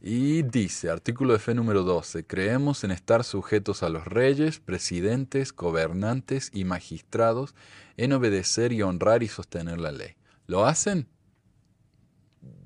[0.00, 5.52] Y dice, artículo de fe número 12, creemos en estar sujetos a los reyes, presidentes,
[5.54, 7.54] gobernantes y magistrados,
[7.96, 10.14] en obedecer y honrar y sostener la ley.
[10.46, 11.08] ¿Lo hacen?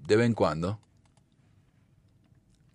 [0.08, 0.80] De vez en cuando.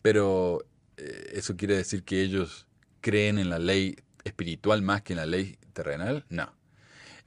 [0.02, 0.64] Pero
[0.96, 2.68] eh, eso quiere decir que ellos
[3.02, 6.26] creen en la ley espiritual más que en la ley terrenal.
[6.30, 6.54] No.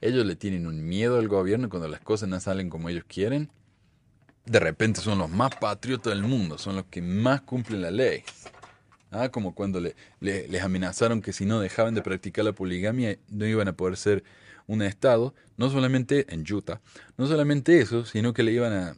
[0.01, 3.51] Ellos le tienen un miedo al gobierno cuando las cosas no salen como ellos quieren
[4.47, 8.23] de repente son los más patriotas del mundo, son los que más cumplen la ley.
[9.11, 13.45] Ah, como cuando le, les amenazaron que si no dejaban de practicar la poligamia no
[13.45, 14.23] iban a poder ser
[14.65, 16.81] un Estado, no solamente en Utah,
[17.17, 18.97] no solamente eso, sino que le iban a,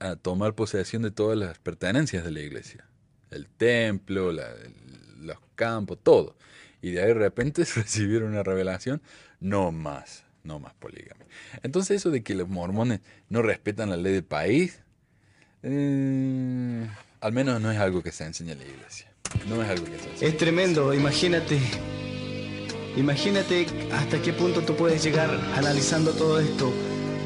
[0.00, 2.84] a tomar posesión de todas las pertenencias de la iglesia,
[3.30, 6.36] el templo, los campos, todo.
[6.80, 9.02] Y de ahí de repente recibieron una revelación,
[9.40, 11.26] no más, no más poligamia.
[11.62, 14.80] Entonces eso de que los mormones no respetan la ley del país,
[15.62, 16.86] eh,
[17.20, 19.12] al menos no es algo que se enseña en la iglesia.
[19.48, 20.30] No es algo que se enseña.
[20.30, 21.60] Es tremendo, imagínate.
[22.96, 26.72] Imagínate hasta qué punto tú puedes llegar analizando todo esto.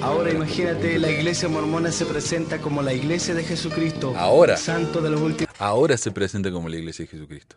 [0.03, 4.15] Ahora imagínate, la iglesia mormona se presenta como la iglesia de Jesucristo.
[4.17, 4.57] Ahora.
[4.57, 5.55] Santo de los últimos.
[5.59, 7.57] Ahora se presenta como la iglesia de Jesucristo.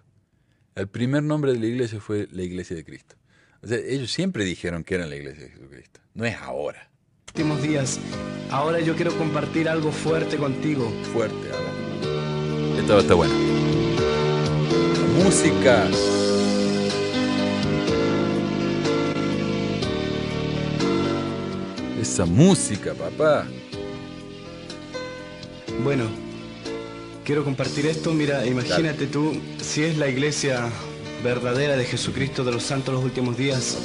[0.75, 3.15] El primer nombre de la iglesia fue la iglesia de Cristo
[3.71, 5.99] ellos siempre dijeron que eran la iglesia de Jesucristo.
[6.13, 6.89] No es ahora.
[7.27, 7.99] Últimos días.
[8.51, 10.91] Ahora yo quiero compartir algo fuerte contigo.
[11.11, 12.79] Fuerte, ahora.
[12.79, 13.33] Esto está bueno.
[15.23, 15.87] música.
[22.05, 23.47] Esa música, papá.
[25.83, 26.05] Bueno,
[27.25, 28.13] quiero compartir esto.
[28.13, 30.69] Mira, imagínate tú, si es la iglesia
[31.23, 33.79] verdadera de Jesucristo de los santos los últimos días.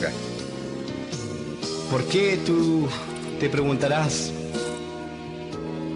[1.91, 2.89] ¿Por qué tú
[3.41, 4.33] te preguntarás?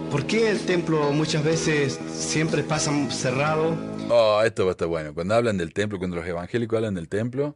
[0.09, 3.77] ¿Por qué el templo muchas veces siempre pasa cerrado?
[4.09, 5.13] Oh, esto va a estar bueno.
[5.13, 7.55] Cuando hablan del templo, cuando los evangélicos hablan del templo.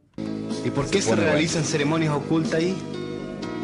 [0.64, 2.76] ¿Y por qué se, realizan ceremonias ocultas ahí?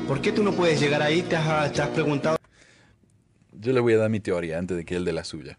[0.07, 1.23] ¿Por qué tú no puedes llegar ahí?
[1.23, 2.37] ¿Te has, ¿Te has preguntado?
[3.51, 5.59] Yo le voy a dar mi teoría antes de que él de la suya.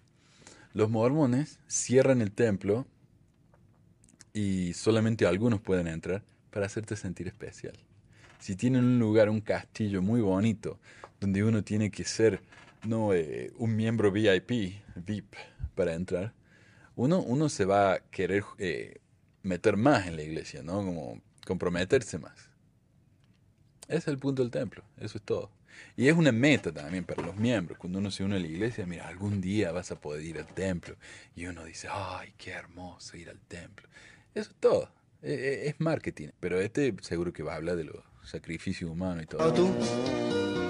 [0.74, 2.88] Los mormones cierran el templo
[4.32, 7.78] y solamente algunos pueden entrar para hacerte sentir especial.
[8.39, 10.80] Si tienen un lugar, un castillo muy bonito,
[11.20, 12.39] donde uno tiene que ser
[12.86, 15.36] no eh, un miembro VIP, VIP
[15.76, 16.34] para entrar,
[16.95, 19.02] uno, uno se va a querer eh,
[19.43, 20.78] meter más en la iglesia, ¿no?
[20.78, 22.47] Como comprometerse más.
[23.88, 25.49] Ese es el punto del templo, eso es todo.
[25.95, 27.77] Y es una meta también para los miembros.
[27.77, 30.47] Cuando uno se une a la iglesia, mira, algún día vas a poder ir al
[30.47, 30.95] templo.
[31.35, 33.88] Y uno dice, ay, qué hermoso ir al templo.
[34.33, 34.89] Eso es todo.
[35.21, 36.29] E, e, es marketing.
[36.39, 39.53] Pero este seguro que va a hablar de los sacrificios humanos y todo.
[39.53, 39.73] tú?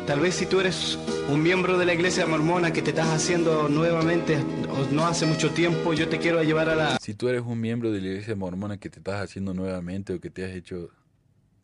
[0.05, 0.97] Tal vez si tú eres
[1.29, 4.37] un miembro de la iglesia mormona que te estás haciendo nuevamente
[4.69, 6.97] o no hace mucho tiempo, yo te quiero llevar a la...
[7.01, 10.21] Si tú eres un miembro de la iglesia mormona que te estás haciendo nuevamente o
[10.21, 10.91] que te has hecho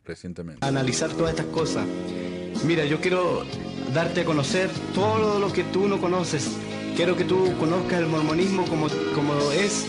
[0.04, 0.66] recientemente.
[0.66, 1.86] Analizar todas estas cosas.
[2.66, 3.44] Mira, yo quiero
[3.92, 6.50] darte a conocer todo lo que tú no conoces.
[6.96, 9.86] Quiero que tú conozcas el mormonismo como, como es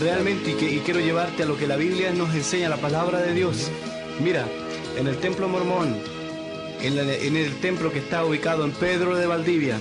[0.00, 3.70] realmente y, quiero llevarte a lo que la Biblia nos enseña, la palabra de Dios.
[4.22, 4.46] Mira,
[4.98, 5.96] en el templo mormón,
[6.82, 6.98] en,
[7.36, 9.78] el templo que está ubicado en Pedro de Valdivia,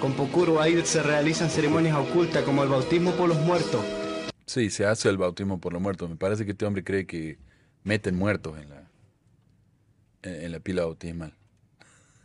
[0.00, 3.84] con Pocuro, ahí se realizan ceremonias ocultas como el bautismo por los muertos.
[4.46, 6.10] Sí, se hace el bautismo por los muertos.
[6.10, 7.38] Me parece que este hombre cree que
[7.84, 8.91] meten muertos en la,
[10.22, 11.34] en la pila bautismal.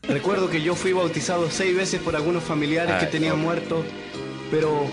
[0.03, 3.85] Recuerdo que yo fui bautizado seis veces por algunos familiares que tenían muertos,
[4.49, 4.87] pero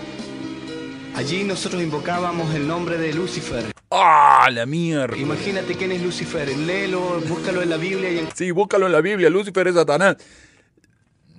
[1.15, 3.71] Allí nosotros invocábamos el nombre de Lucifer.
[3.89, 5.15] ¡Ah, la mierda!
[5.15, 6.45] Imagínate quién es Lucifer.
[6.57, 8.11] Léelo, búscalo en la Biblia.
[8.11, 9.29] Y Sí, búscalo en la Biblia.
[9.29, 10.17] Lucifer es Satanás.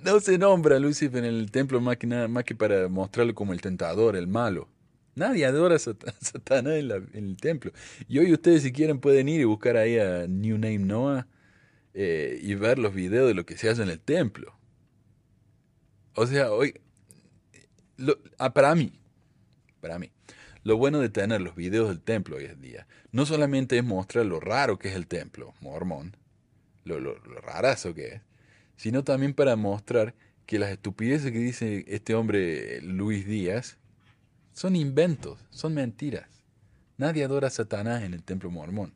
[0.03, 3.35] No se nombra a Lucifer en el templo más que, nada, más que para mostrarlo
[3.35, 4.67] como el tentador, el malo.
[5.13, 6.33] Nadie adora a Satanás
[7.13, 7.71] en, el templo.
[8.07, 11.27] Y hoy ustedes si quieren pueden ir y buscar ahí a New Name Noah
[11.99, 14.55] eh, y ver los videos de lo que se hace en el templo.
[16.13, 16.79] O sea, hoy,
[18.37, 19.01] ah, para mí,
[19.81, 20.11] para mí.
[20.61, 24.27] Lo bueno de tener los videos del templo hoy en día, no solamente es mostrar
[24.27, 26.15] lo raro que es el templo mormón,
[26.83, 28.21] lo, lo, rarazo que es,
[28.75, 30.13] sino también para mostrar
[30.45, 33.79] que las estupideces que dice este hombre Luis Díaz
[34.53, 36.29] son inventos, son mentiras.
[36.97, 38.93] Nadie adora a Satanás en el templo mormón.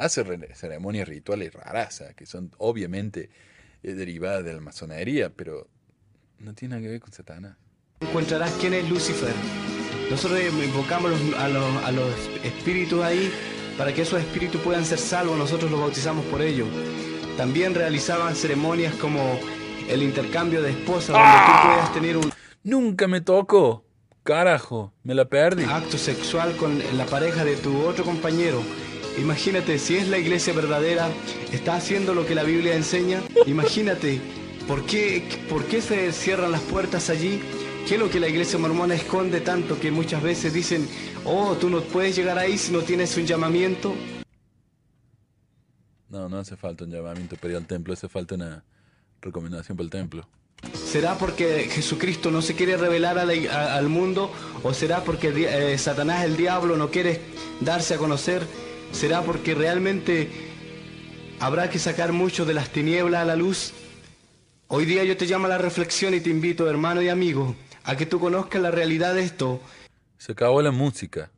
[0.00, 0.24] Hace
[0.54, 3.28] ceremonias rituales raras, que son obviamente
[3.82, 5.68] es derivada de la masonería, pero
[6.38, 7.56] no tiene nada que ver con Satanás.
[8.00, 9.34] encontrarás quién es Lucifer.
[10.10, 13.30] Nosotros invocamos a los, a los espíritus ahí
[13.76, 16.68] para que esos espíritus puedan ser salvos, nosotros los bautizamos por ellos.
[17.36, 19.38] También realizaban ceremonias como
[19.86, 22.32] el intercambio de esposas, donde tú puedas tener un
[22.62, 23.84] Nunca me tocó.
[24.22, 25.64] Carajo, me la perdí.
[25.64, 28.62] acto sexual con la pareja de tu otro compañero.
[29.20, 31.08] Imagínate, si es la iglesia verdadera,
[31.52, 33.22] está haciendo lo que la Biblia enseña.
[33.46, 34.18] Imagínate,
[34.66, 37.40] ¿por qué, ¿por qué se cierran las puertas allí?
[37.86, 40.88] ¿Qué es lo que la iglesia mormona esconde tanto que muchas veces dicen,
[41.24, 43.94] oh, tú no puedes llegar ahí si no tienes un llamamiento?
[46.08, 48.64] No, no hace falta un llamamiento para ir al templo, hace falta una
[49.20, 50.26] recomendación para el templo.
[50.74, 54.30] ¿Será porque Jesucristo no se quiere revelar a la- a- al mundo?
[54.62, 57.20] ¿O será porque eh, Satanás, el diablo, no quiere
[57.60, 58.42] darse a conocer?
[58.92, 60.28] ¿Será porque realmente
[61.38, 63.72] habrá que sacar mucho de las tinieblas a la luz?
[64.68, 67.96] Hoy día yo te llamo a la reflexión y te invito, hermano y amigo, a
[67.96, 69.60] que tú conozcas la realidad de esto.
[70.18, 71.30] Se acabó la música.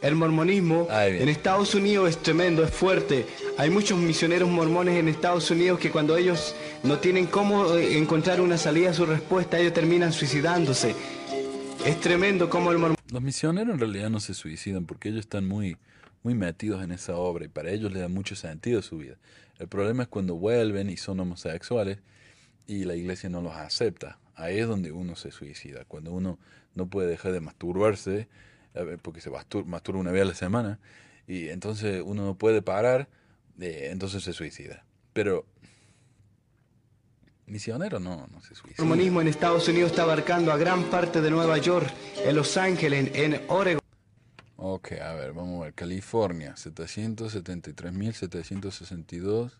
[0.00, 1.22] El mormonismo viene.
[1.22, 3.26] en Estados Unidos es tremendo, es fuerte.
[3.56, 6.54] Hay muchos misioneros mormones en Estados Unidos que cuando ellos
[6.84, 10.94] no tienen cómo eh, encontrar una salida a su respuesta, ellos terminan suicidándose.
[11.84, 15.48] Es tremendo como el mormonismo Los misioneros en realidad no se suicidan porque ellos están
[15.48, 15.76] muy,
[16.22, 19.16] muy metidos en esa obra y para ellos le da mucho sentido a su vida.
[19.58, 21.98] El problema es cuando vuelven y son homosexuales
[22.66, 24.18] y la iglesia no los acepta.
[24.34, 26.38] Ahí es donde uno se suicida, cuando uno
[26.74, 28.28] no puede dejar de masturbarse,
[29.02, 30.78] porque se mastur- masturba una vez a la semana,
[31.26, 33.08] y entonces uno no puede parar,
[33.60, 34.84] eh, entonces se suicida.
[35.12, 35.44] Pero
[37.46, 38.84] misionero no, no se suicida.
[38.84, 41.90] mormonismo en Estados Unidos está abarcando a gran parte de Nueva York,
[42.24, 43.80] en Los Ángeles, en Oregon.
[44.60, 45.74] Ok, a ver, vamos a ver.
[45.74, 49.52] California, 773.762.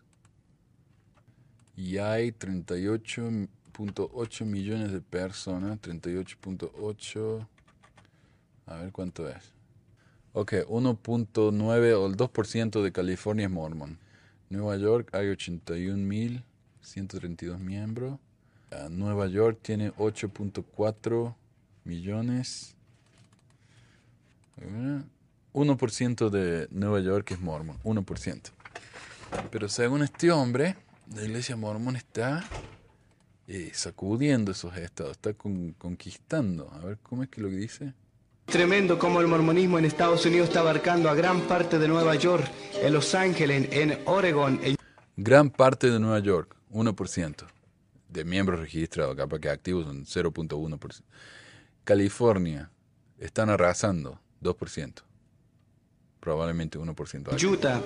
[1.77, 5.79] Y hay 38.8 millones de personas.
[5.79, 7.47] 38.8.
[8.65, 9.53] A ver cuánto es.
[10.33, 13.99] Ok, 1.9 o el 2% de California es mormón.
[14.49, 18.19] Nueva York hay 81.132 miembros.
[18.69, 21.35] Ah, Nueva York tiene 8.4
[21.85, 22.75] millones.
[24.61, 25.01] Eh,
[25.53, 28.51] 1% de Nueva York es mormón, 1%.
[29.51, 30.75] Pero según este hombre,
[31.15, 32.43] la iglesia mormón está
[33.47, 36.71] eh, sacudiendo esos estados, está con- conquistando.
[36.73, 37.93] A ver, ¿cómo es que lo que dice?
[38.45, 42.49] Tremendo como el mormonismo en Estados Unidos está abarcando a gran parte de Nueva York,
[42.81, 44.75] en Los Ángeles, en Oregon, en
[45.17, 47.45] Gran parte de Nueva York, 1%.
[48.07, 51.03] De miembros registrados, capaz que activos son 0.1%.
[51.83, 52.71] California,
[53.19, 54.93] están arrasando, 2%.
[56.19, 57.27] Probablemente 1%.
[57.33, 57.47] acá.
[57.47, 57.81] Utah.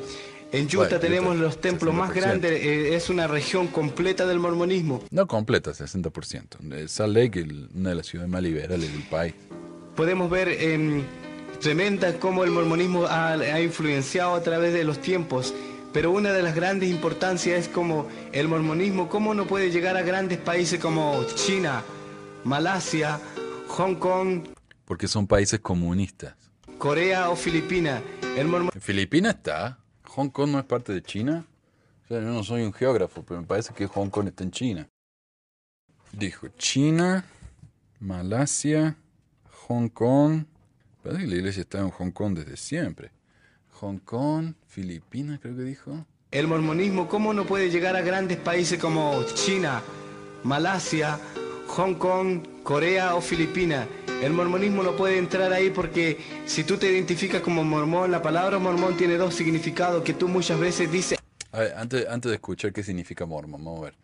[0.51, 2.13] En Utah Bueno, tenemos Utah, los templos más 60%.
[2.13, 5.03] grandes, eh, es una región completa del mormonismo.
[5.11, 6.57] No completa, 60%.
[6.71, 9.33] Eh, Salt Lake, el- una de las ciudades más liberales del país.
[9.95, 11.03] Podemos ver em,
[11.59, 15.53] tremenda cómo el mormonismo ha, ha influenciado a través de los tiempos,
[15.91, 20.01] pero una de las grandes importancias es como el mormonismo, cómo no puede llegar a
[20.01, 21.83] grandes países como China,
[22.43, 23.19] Malasia,
[23.69, 24.41] Hong Kong,
[24.85, 26.35] Porque son países comunistas.
[26.83, 28.03] Corea o Filipinas.
[28.35, 28.49] El
[28.81, 29.79] Filipinas está.
[30.03, 31.45] Hong Kong no es parte de China.
[32.03, 34.51] O sea, yo no soy un geógrafo, pero me parece que Hong Kong está en
[34.51, 34.89] China.
[36.11, 37.23] Dijo China,
[38.01, 38.97] Malasia,
[39.65, 40.43] Hong Kong.
[41.01, 43.11] Parece que la iglesia está en Hong Kong desde siempre.
[43.79, 46.05] Hong Kong, Filipinas, creo que dijo.
[46.31, 49.81] El mormonismo, ¿cómo no puede llegar a grandes países como China,
[50.43, 51.17] Malasia,
[51.65, 53.87] Hong Kong, Corea o Filipinas?
[54.21, 58.57] El mormonismo no puede entrar ahí porque si tú te identificas como mormón, la palabra
[58.57, 61.19] mormón tiene dos significados que tú muchas veces dices,
[61.51, 63.95] A ver, antes, antes de escuchar qué significa mormón, vamos a ver.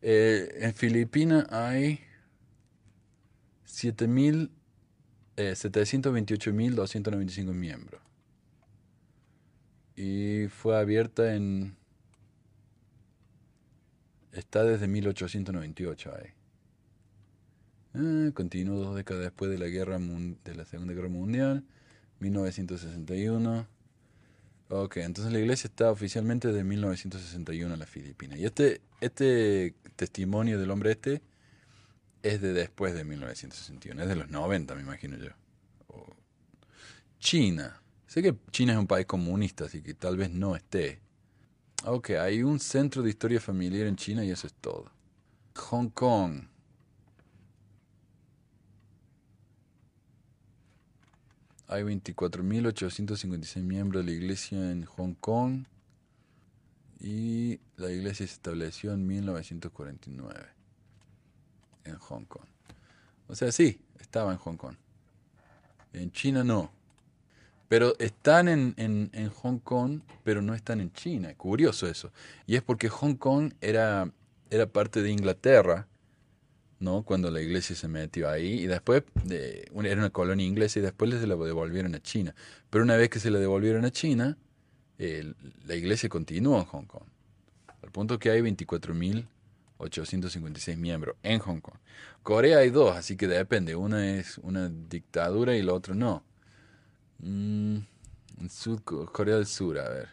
[0.00, 2.00] Eh, en Filipinas hay
[3.66, 4.50] 7.000,
[5.36, 8.00] eh, 728.295 miembros.
[9.94, 11.76] Y fue abierta en...
[14.32, 16.32] Está desde 1898 ahí.
[17.94, 21.64] Ah, continuó dos décadas después de la, guerra de la Segunda Guerra Mundial,
[22.20, 23.66] 1961.
[24.68, 28.38] Ok, entonces la iglesia está oficialmente desde 1961 en las Filipinas.
[28.38, 31.22] Y este, este testimonio del hombre este
[32.22, 35.30] es de después de 1961, es de los 90, me imagino yo.
[37.18, 37.80] China.
[38.06, 41.00] Sé que China es un país comunista, así que tal vez no esté.
[41.84, 44.90] Ok, hay un centro de historia familiar en China y eso es todo.
[45.54, 46.51] Hong Kong.
[51.72, 55.64] Hay 24.856 miembros de la iglesia en Hong Kong.
[57.00, 60.46] y la iglesia se estableció en 1949
[61.84, 62.46] en Hong Kong.
[63.26, 64.76] O sea, sí, estaba en Hong Kong.
[65.94, 66.70] En China no.
[67.68, 71.34] Pero están en, en, en Hong Kong, pero no están en China.
[71.34, 72.12] Curioso eso.
[72.46, 74.12] Y es porque Hong Kong era,
[74.50, 75.88] era parte de Inglaterra,
[76.82, 77.04] ¿no?
[77.04, 78.62] Cuando la iglesia se metió ahí.
[78.62, 82.34] Y después de, era una colonia inglesa y después les la devolvieron a China.
[82.68, 84.36] Pero una vez que se la devolvieron a China,
[84.98, 87.06] la iglesia continuó en Hong Kong.
[87.82, 91.78] Al punto que hay 24.856 miembros en Hong Kong.
[92.22, 93.76] Corea hay dos, así que depende.
[93.76, 96.24] Una es una dictadura y la otra no.
[97.18, 97.76] Mm,
[98.40, 100.08] en Sur, Corea del Sur, a ver.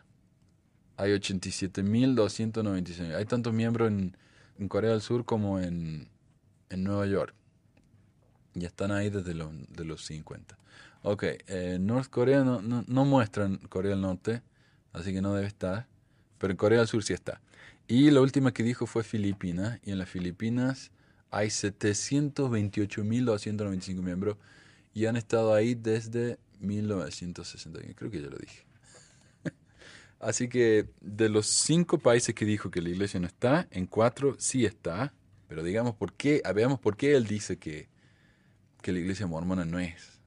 [0.97, 3.15] Hay 87.296.
[3.15, 4.15] Hay tantos miembros en,
[4.59, 6.07] en, Corea del Sur como en,
[6.69, 7.33] en Nueva York.
[8.55, 10.57] Y están ahí desde los, de los 50.
[11.03, 14.41] Ok, eh, North Korea no, no, no muestran Corea del Norte
[14.93, 15.87] así que no debe estar.
[16.37, 17.41] Pero en Corea del Sur sí está.
[17.87, 20.91] Y la última que dijo fue Filipinas, y en las Filipinas
[21.31, 24.37] hay 728.295 miembros
[24.93, 27.93] y han estado ahí desde 1961.
[27.95, 28.65] Creo que ya lo dije.
[30.19, 34.35] Así que de los cinco países que dijo que la iglesia no está, en cuatro
[34.39, 35.13] sí está.
[35.49, 36.41] Pero digamos, ¿por qué?
[36.55, 37.89] Veamos por qué él dice que,
[38.81, 40.19] que la iglesia mormona no es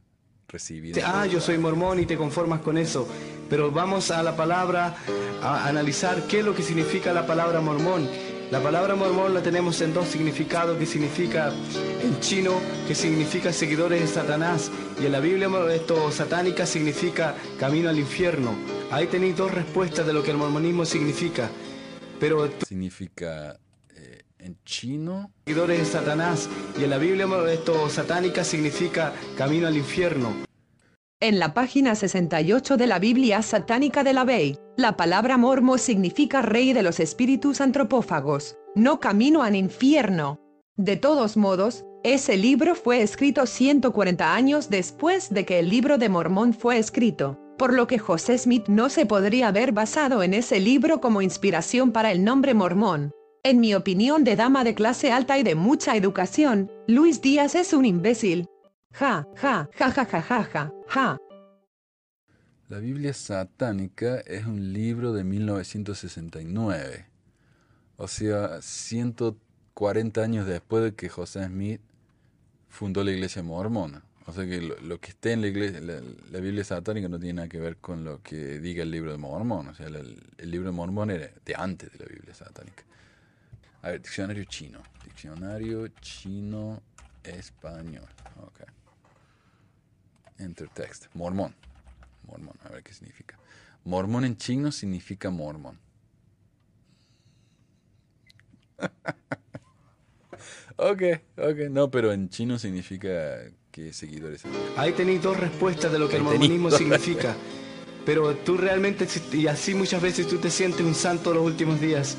[1.05, 3.09] Ah, yo soy mormón y te conformas con eso.
[3.49, 4.95] Pero vamos a la palabra,
[5.43, 8.07] a analizar qué es lo que significa la palabra mormón.
[8.51, 11.51] La palabra mormón la tenemos en dos significados, que significa
[12.03, 12.53] en chino,
[12.87, 14.71] que significa seguidores de Satanás,
[15.01, 18.55] y en la Biblia esto satánica significa camino al infierno.
[18.91, 21.49] Ahí tenéis dos respuestas de lo que el mormonismo significa.
[22.21, 23.59] Pero significa
[24.43, 25.31] en chino.
[25.47, 30.33] Seguidores de Satanás, y en la Biblia esto satánica significa camino al infierno.
[31.21, 36.43] En la página 68 de la Biblia satánica de la Bey, la palabra mormo significa
[36.43, 40.41] rey de los espíritus antropófagos, no camino al infierno.
[40.77, 46.09] De todos modos, ese libro fue escrito 140 años después de que el libro de
[46.09, 50.59] Mormón fue escrito, por lo que José Smith no se podría haber basado en ese
[50.59, 53.13] libro como inspiración para el nombre mormón.
[53.45, 57.73] En mi opinión de dama de clase alta y de mucha educación, Luis Díaz es
[57.73, 58.47] un imbécil,
[58.93, 61.19] Ja, ja, ja, ja, ja, ja, ja, ja.
[62.69, 67.07] La Biblia satánica es un libro de 1969.
[67.97, 71.81] O sea, 140 años después de que José Smith
[72.69, 74.05] fundó la iglesia mormona.
[74.27, 77.49] O sea que lo, que esté en la, iglesia, la, Biblia satánica no tiene nada
[77.49, 79.67] que ver con lo que diga el libro de Mormón.
[79.67, 82.85] O sea, el, el libro de Mormón era de antes de la Biblia satánica.
[83.83, 84.81] A ver, diccionario chino.
[85.05, 86.83] Diccionario chino
[87.23, 88.09] español.
[88.47, 88.67] Okay.
[90.39, 91.07] Enter text.
[91.15, 91.55] Mormón.
[92.27, 93.37] Mormón, a ver qué significa.
[93.85, 95.79] Mormón en chino significa mormón.
[100.77, 101.03] ok,
[101.37, 104.43] ok, no, pero en chino significa que seguidores.
[104.77, 107.35] Ahí tenéis dos respuestas de lo que el mormonismo significa.
[108.05, 112.17] Pero tú realmente, y así muchas veces tú te sientes un santo los últimos días.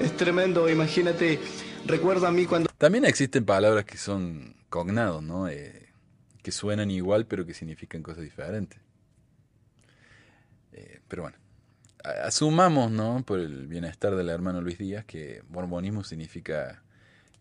[0.00, 1.40] Es tremendo, imagínate,
[1.86, 2.68] recuerdo a mí cuando...
[2.76, 5.48] También existen palabras que son cognados, ¿no?
[5.48, 5.88] Eh,
[6.42, 8.78] que suenan igual pero que significan cosas diferentes.
[10.72, 11.38] Eh, pero bueno,
[12.24, 13.22] asumamos, ¿no?
[13.24, 16.82] Por el bienestar del hermano Luis Díaz, que mormonismo significa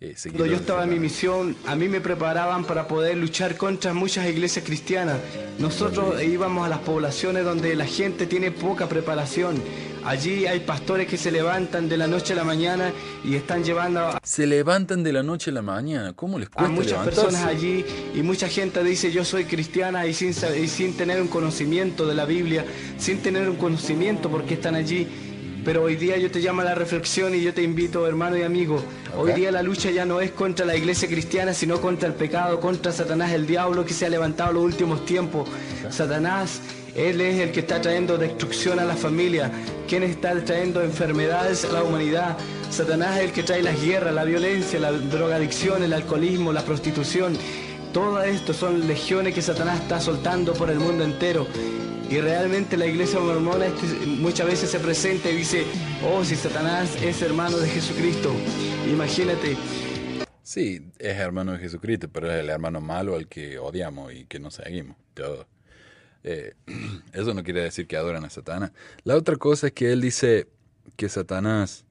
[0.02, 3.94] eh, Cuando yo estaba en mi misión, a mí me preparaban para poder luchar contra
[3.94, 5.18] muchas iglesias cristianas.
[5.58, 9.56] Nosotros íbamos a las poblaciones donde la gente tiene poca preparación.
[10.04, 12.92] Allí hay pastores que se levantan de la noche a la mañana
[13.24, 14.20] y están llevando a...
[14.22, 16.14] Se levantan de la noche a la mañana.
[16.14, 20.14] ¿Cómo les cuesta A muchas personas allí y mucha gente dice yo soy cristiana y
[20.14, 22.66] sin, y sin tener un conocimiento de la Biblia,
[23.00, 25.08] sin tener un conocimiento porque están allí
[25.66, 28.44] pero hoy día yo te llamo a la reflexión y yo te invito, hermano y
[28.44, 28.84] amigo.
[29.18, 32.60] Hoy día la lucha ya no es contra la iglesia cristiana, sino contra el pecado,
[32.60, 35.50] contra Satanás, el diablo que se ha levantado en los últimos tiempos.
[35.90, 36.62] Satanás,
[36.96, 39.52] él es el que está trayendo destrucción a la familia,
[39.88, 42.38] quien está trayendo enfermedades a la humanidad.
[42.70, 47.36] Satanás es el que trae las guerras, la violencia, la drogadicción, el alcoholismo, la prostitución.
[47.96, 51.48] Todo esto son legiones que Satanás está soltando por el mundo entero.
[52.10, 53.68] Y realmente la iglesia mormona
[54.20, 55.64] muchas veces se presenta y dice,
[56.06, 58.36] oh, si Satanás es hermano de Jesucristo.
[58.92, 59.56] Imagínate.
[60.44, 64.40] Sí, es hermano de Jesucristo, pero es el hermano malo al que odiamos y que
[64.40, 64.98] no seguimos.
[66.26, 66.54] Eh,
[67.14, 68.74] eso no quiere decir que adoran a Satanás.
[69.06, 70.50] La otra cosa es que él dice
[70.98, 71.86] que Satanás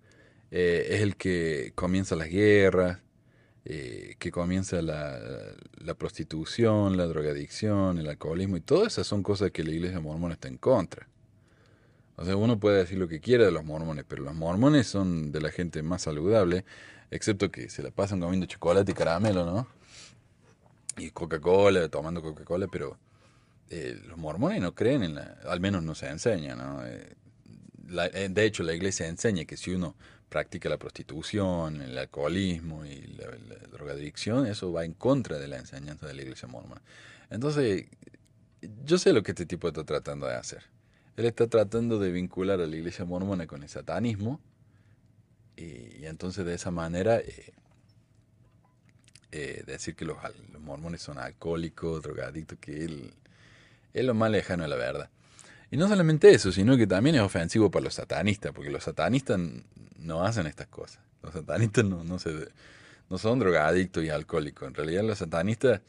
[0.51, 2.99] eh, es el que comienza las guerras,
[3.67, 5.55] eh, que comienza la,
[5.97, 10.49] prostitución, la drogadicción, el alcoholismo y todas esas son cosas que la iglesia mormona está
[10.49, 11.09] en contra.
[12.17, 15.33] O sea, uno puede decir lo que quiera de los mormones, pero los mormones son
[15.33, 16.65] de la gente más saludable,
[17.11, 19.67] excepto que se la pasan comiendo chocolate y caramelo, ¿no?
[20.97, 22.99] Y Coca-Cola, tomando Coca-Cola, pero
[23.71, 26.87] eh, los mormones no creen en la, al menos no se enseña, ¿no?
[26.87, 27.17] Eh,
[28.13, 29.97] eh, de hecho, la iglesia enseña que si uno
[30.29, 33.29] practica la prostitución, el alcoholismo y la,
[33.71, 36.83] drogadicción, eso va en contra de la enseñanza de la iglesia mormona.
[37.31, 37.87] Entonces,
[38.85, 40.63] yo sé lo que este tipo está tratando de hacer.
[41.17, 44.41] Él está tratando de vincular a la iglesia mormona con el satanismo
[45.57, 47.53] y, entonces de esa manera eh,
[49.31, 50.17] eh, decir que los,
[50.53, 53.15] los mormones son alcohólicos, drogadictos, que él
[53.93, 55.11] es lo más lejano de la verdad.
[55.75, 59.41] Y no solamente eso, sino que también es ofensivo para los satanistas, porque los satanistas
[59.99, 61.01] no hacen estas cosas.
[61.21, 62.47] Los satanistas no, no, se,
[63.11, 64.69] no son drogadictos y alcohólicos.
[64.69, 65.81] En realidad los satanistas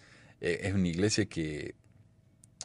[0.41, 1.75] eh, es una iglesia que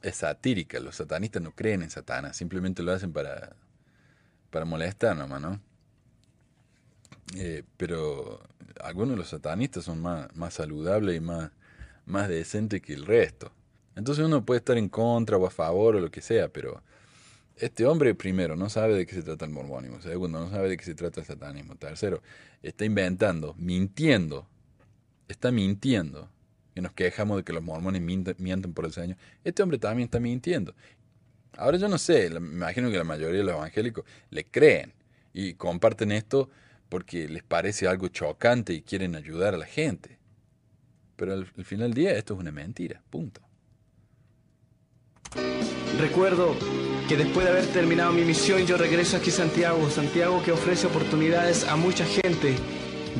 [0.00, 0.80] es satírica.
[0.80, 3.54] Los satanistas no creen en Satanás, simplemente lo hacen para,
[4.48, 5.60] para molestar nomás, ¿no?
[7.36, 8.48] Eh, pero
[8.82, 11.50] algunos de los satanistas son más, más saludables y más,
[12.06, 13.52] más decentes que el resto.
[13.94, 16.82] Entonces uno puede estar en contra o a favor o lo que sea, pero
[17.60, 20.00] este hombre, primero, no sabe de qué se trata el mormonismo.
[20.00, 21.76] Segundo, no sabe de qué se trata el satanismo.
[21.76, 22.22] Tercero,
[22.62, 24.48] está inventando, mintiendo.
[25.28, 26.30] Está mintiendo.
[26.74, 29.18] Que nos quejamos de que los mormones mienten, por el Señor.
[29.44, 30.74] Este hombre también está mintiendo.
[31.56, 34.94] Ahora yo no sé, me imagino que la mayoría de los evangélicos le creen
[35.34, 36.48] y comparten esto
[36.88, 40.18] porque les parece algo chocante y quieren ayudar a la gente.
[41.16, 43.42] Pero al final del día esto es una mentira, punto.
[45.98, 46.56] Recuerdo
[47.10, 50.86] que después de haber terminado mi misión yo regreso aquí a Santiago, Santiago que ofrece
[50.86, 52.54] oportunidades a mucha gente.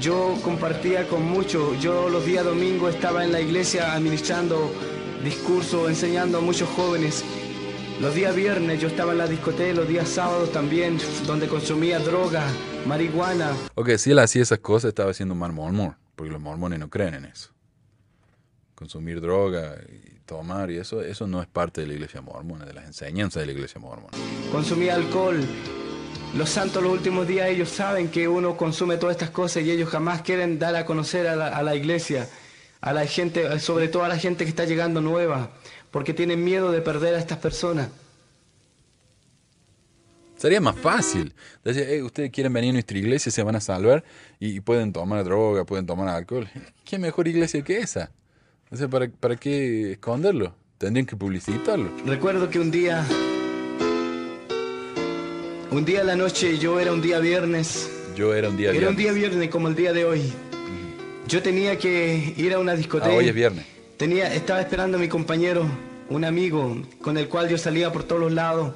[0.01, 4.73] Yo compartía con muchos, yo los días domingos estaba en la iglesia administrando
[5.25, 7.25] discursos, enseñando a muchos jóvenes.
[8.01, 12.47] Los días viernes yo estaba en la discoteca, los días sábados también, donde consumía droga,
[12.87, 13.51] marihuana.
[13.75, 17.15] Ok, si él hacía esas cosas estaba haciendo mal mormón, porque los mormones no creen
[17.15, 17.51] en eso.
[18.77, 22.73] Consumir droga y tomar y eso, eso no es parte de la iglesia mormona, de
[22.73, 24.17] las enseñanzas de la iglesia mormona.
[24.53, 25.45] consumía alcohol.
[26.37, 29.89] Los santos los últimos días ellos saben que uno consume todas estas cosas y ellos
[29.89, 32.29] jamás quieren dar a conocer a la, a la iglesia,
[32.81, 35.51] a la gente, sobre todo a la gente que está llegando nueva,
[35.91, 37.89] porque tienen miedo de perder a estas personas.
[40.37, 41.35] Sería más fácil.
[41.65, 44.05] Decir, "Hey, ustedes quieren venir a nuestra iglesia, se van a salvar
[44.39, 46.49] y, y pueden tomar droga, pueden tomar alcohol.
[46.85, 48.13] ¿Qué mejor iglesia que esa?
[48.71, 50.55] O sea, ¿para, para qué esconderlo?
[50.79, 51.91] Tendrían que publicitarlo.
[52.07, 53.05] Recuerdo que un día,
[55.71, 58.89] un día en la noche, yo era un día viernes, Yo era un día era
[58.89, 59.31] un día viernes.
[59.31, 60.23] viernes como el día de hoy.
[61.29, 63.13] Yo tenía que ir a una Ah, discoteca.
[63.15, 63.65] hoy es viernes.
[63.97, 65.67] Tenía, estaba esperando a mi compañero,
[66.09, 68.73] un amigo con el cual yo salía por todos los lados.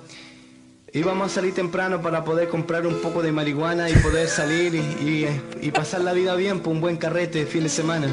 [0.93, 4.79] Íbamos a salir temprano para poder comprar un poco de marihuana y poder salir y,
[4.79, 8.07] y, y pasar la vida bien por un buen carrete de fin de semana.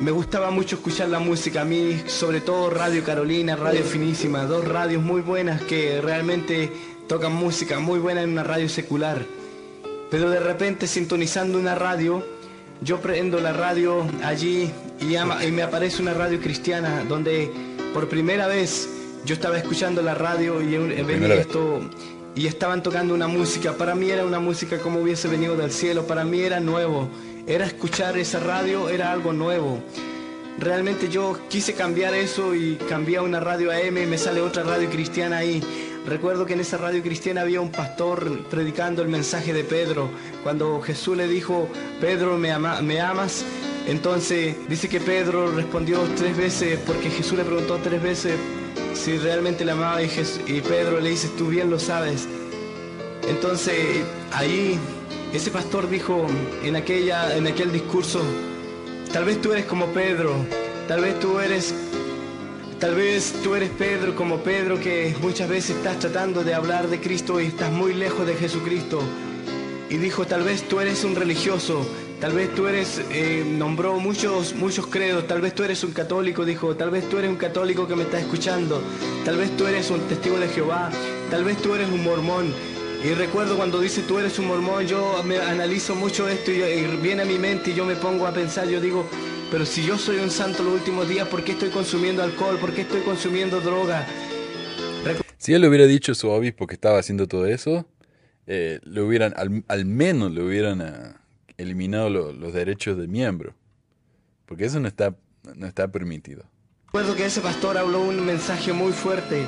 [0.00, 4.66] Me gustaba mucho escuchar la música, a mí sobre todo Radio Carolina, Radio Finísima, dos
[4.66, 6.72] radios muy buenas que realmente
[7.06, 9.22] tocan música muy buena en una radio secular.
[10.10, 12.24] Pero de repente sintonizando una radio,
[12.80, 14.70] yo prendo la radio allí
[15.00, 17.50] y, ama- y me aparece una radio cristiana donde
[17.92, 18.88] por primera vez
[19.26, 21.80] yo estaba escuchando la radio y venía esto
[22.34, 23.74] y estaban tocando una música.
[23.74, 27.10] Para mí era una música como hubiese venido del cielo, para mí era nuevo.
[27.46, 29.82] Era escuchar esa radio, era algo nuevo.
[30.58, 34.62] Realmente yo quise cambiar eso y cambié a una radio AM y me sale otra
[34.62, 35.62] radio cristiana ahí.
[36.06, 40.10] Recuerdo que en esa radio cristiana había un pastor predicando el mensaje de Pedro.
[40.42, 41.68] Cuando Jesús le dijo,
[42.00, 43.44] Pedro, ¿me, ¿me amas?
[43.86, 48.34] Entonces dice que Pedro respondió tres veces porque Jesús le preguntó tres veces
[48.94, 52.28] si realmente le amaba y, Jes- y Pedro le dice, tú bien lo sabes.
[53.28, 53.76] Entonces
[54.32, 54.78] ahí
[55.32, 56.26] ese pastor dijo
[56.62, 58.20] en, aquella, en aquel discurso,
[59.12, 60.36] Tal vez tú eres como Pedro,
[60.86, 61.74] tal vez tú eres,
[62.78, 67.00] tal vez tú eres Pedro como Pedro que muchas veces estás tratando de hablar de
[67.00, 69.02] Cristo y estás muy lejos de Jesucristo.
[69.88, 71.84] Y dijo, tal vez tú eres un religioso,
[72.20, 76.44] tal vez tú eres, eh, nombró muchos, muchos credos, tal vez tú eres un católico,
[76.44, 78.80] dijo, tal vez tú eres un católico que me está escuchando,
[79.24, 80.88] tal vez tú eres un testigo de Jehová,
[81.32, 82.54] tal vez tú eres un mormón.
[83.02, 86.86] Y recuerdo cuando dice tú eres un mormón, yo me analizo mucho esto y, y
[87.02, 89.08] viene a mi mente y yo me pongo a pensar, yo digo,
[89.50, 92.58] pero si yo soy un santo los últimos días, ¿por qué estoy consumiendo alcohol?
[92.58, 94.06] ¿Por qué estoy consumiendo droga?
[95.38, 97.86] Si él le hubiera dicho a su obispo que estaba haciendo todo eso,
[98.46, 101.22] eh, le hubieran, al, al menos le hubieran ah,
[101.56, 103.54] eliminado lo- los derechos de miembro.
[104.44, 105.16] Porque eso no está,
[105.56, 106.44] no está permitido.
[106.86, 109.46] Recuerdo que ese pastor habló un mensaje muy fuerte.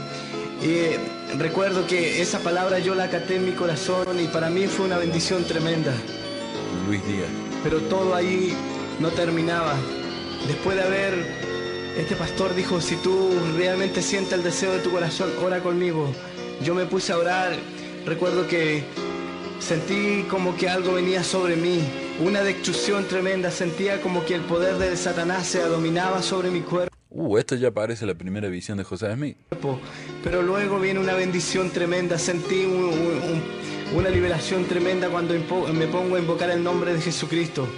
[0.63, 4.87] Y recuerdo que esa palabra yo la acaté en mi corazón y para mí fue
[4.87, 5.93] una bendición tremenda.
[6.87, 7.29] Luis Díaz.
[7.65, 8.55] Pero todo ahí
[9.01, 9.75] no terminaba.
[10.47, 11.15] Después de haber,
[11.97, 16.13] este pastor dijo, si tú realmente sientes el deseo de tu corazón, ora conmigo.
[16.63, 17.57] Yo me puse a orar.
[18.07, 18.85] Recuerdo que
[19.59, 21.81] sentí como que algo venía sobre mí,
[22.25, 23.51] una destrucción tremenda.
[23.51, 26.93] Sentía como que el poder de Satanás se dominaba sobre mi cuerpo.
[27.15, 29.37] Uh, esto ya parece la primera visión de José Smith.
[30.25, 32.19] Pero luego viene una bendición tremenda.
[32.19, 35.35] Sentí un- un- un- una liberación tremenda cuando
[35.75, 37.69] me pongo a invocar el nombre de Jesucristo.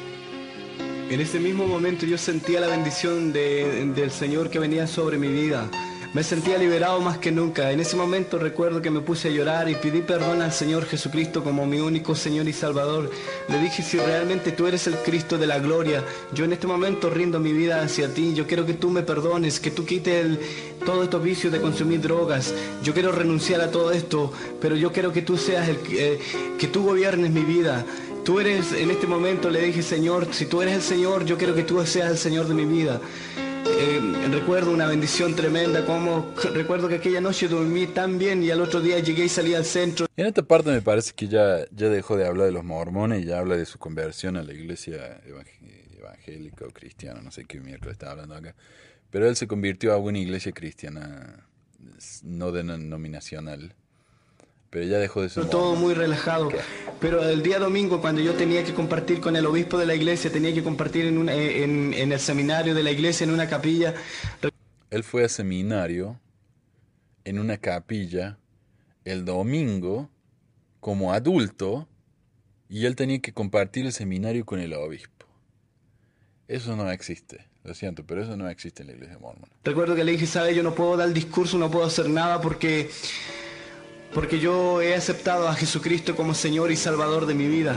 [1.11, 5.28] En ese mismo momento yo sentía la bendición de- del Señor que venía sobre mi
[5.28, 5.69] vida.
[6.14, 7.72] Me sentía liberado más que nunca.
[7.72, 11.42] En ese momento recuerdo que me puse a llorar y pedí perdón al Señor Jesucristo
[11.42, 13.10] como mi único Señor y Salvador.
[13.48, 17.10] Le dije, si realmente tú eres el Cristo de la gloria, yo en este momento
[17.10, 18.32] rindo mi vida hacia ti.
[18.32, 20.38] Yo quiero que tú me perdones, que tú quites
[20.86, 22.54] todos estos vicios de consumir drogas.
[22.84, 26.20] Yo quiero renunciar a todo esto, pero yo quiero que tú seas el eh,
[26.60, 27.84] que tú gobiernes mi vida.
[28.24, 31.56] Tú eres, en este momento le dije, Señor, si tú eres el Señor, yo quiero
[31.56, 33.00] que tú seas el Señor de mi vida.
[33.76, 38.60] Eh, recuerdo una bendición tremenda, como recuerdo que aquella noche dormí tan bien y al
[38.60, 40.06] otro día llegué y salí al centro.
[40.16, 43.26] En esta parte me parece que ya, ya dejó de hablar de los mormones y
[43.26, 47.60] ya habla de su conversión a la iglesia evang- evangélica o cristiana, no sé qué
[47.60, 48.55] miércoles está hablando acá.
[49.10, 51.46] Pero él se convirtió a una iglesia cristiana
[52.22, 53.74] no denominacional.
[54.74, 56.51] Pero ya dejó de ser todo muy relajado.
[57.01, 60.32] Pero el día domingo, cuando yo tenía que compartir con el obispo de la iglesia,
[60.32, 63.48] tenía que compartir en, una- eh, en, en el seminario de la iglesia, en una
[63.48, 63.94] capilla,
[64.90, 66.18] Él fue a seminario
[67.24, 68.36] en una capilla
[69.05, 70.10] el domingo
[70.80, 71.86] como adulto
[72.68, 75.26] y él tenía que compartir el seminario con el obispo.
[76.48, 79.52] Eso no existe, lo siento, pero eso no existe en la iglesia mormona.
[79.62, 82.90] Recuerdo que le dije, sabe, yo no puedo dar discurso, no puedo hacer nada porque,
[84.14, 87.74] porque yo he aceptado a Jesucristo como Señor y Salvador de mi vida.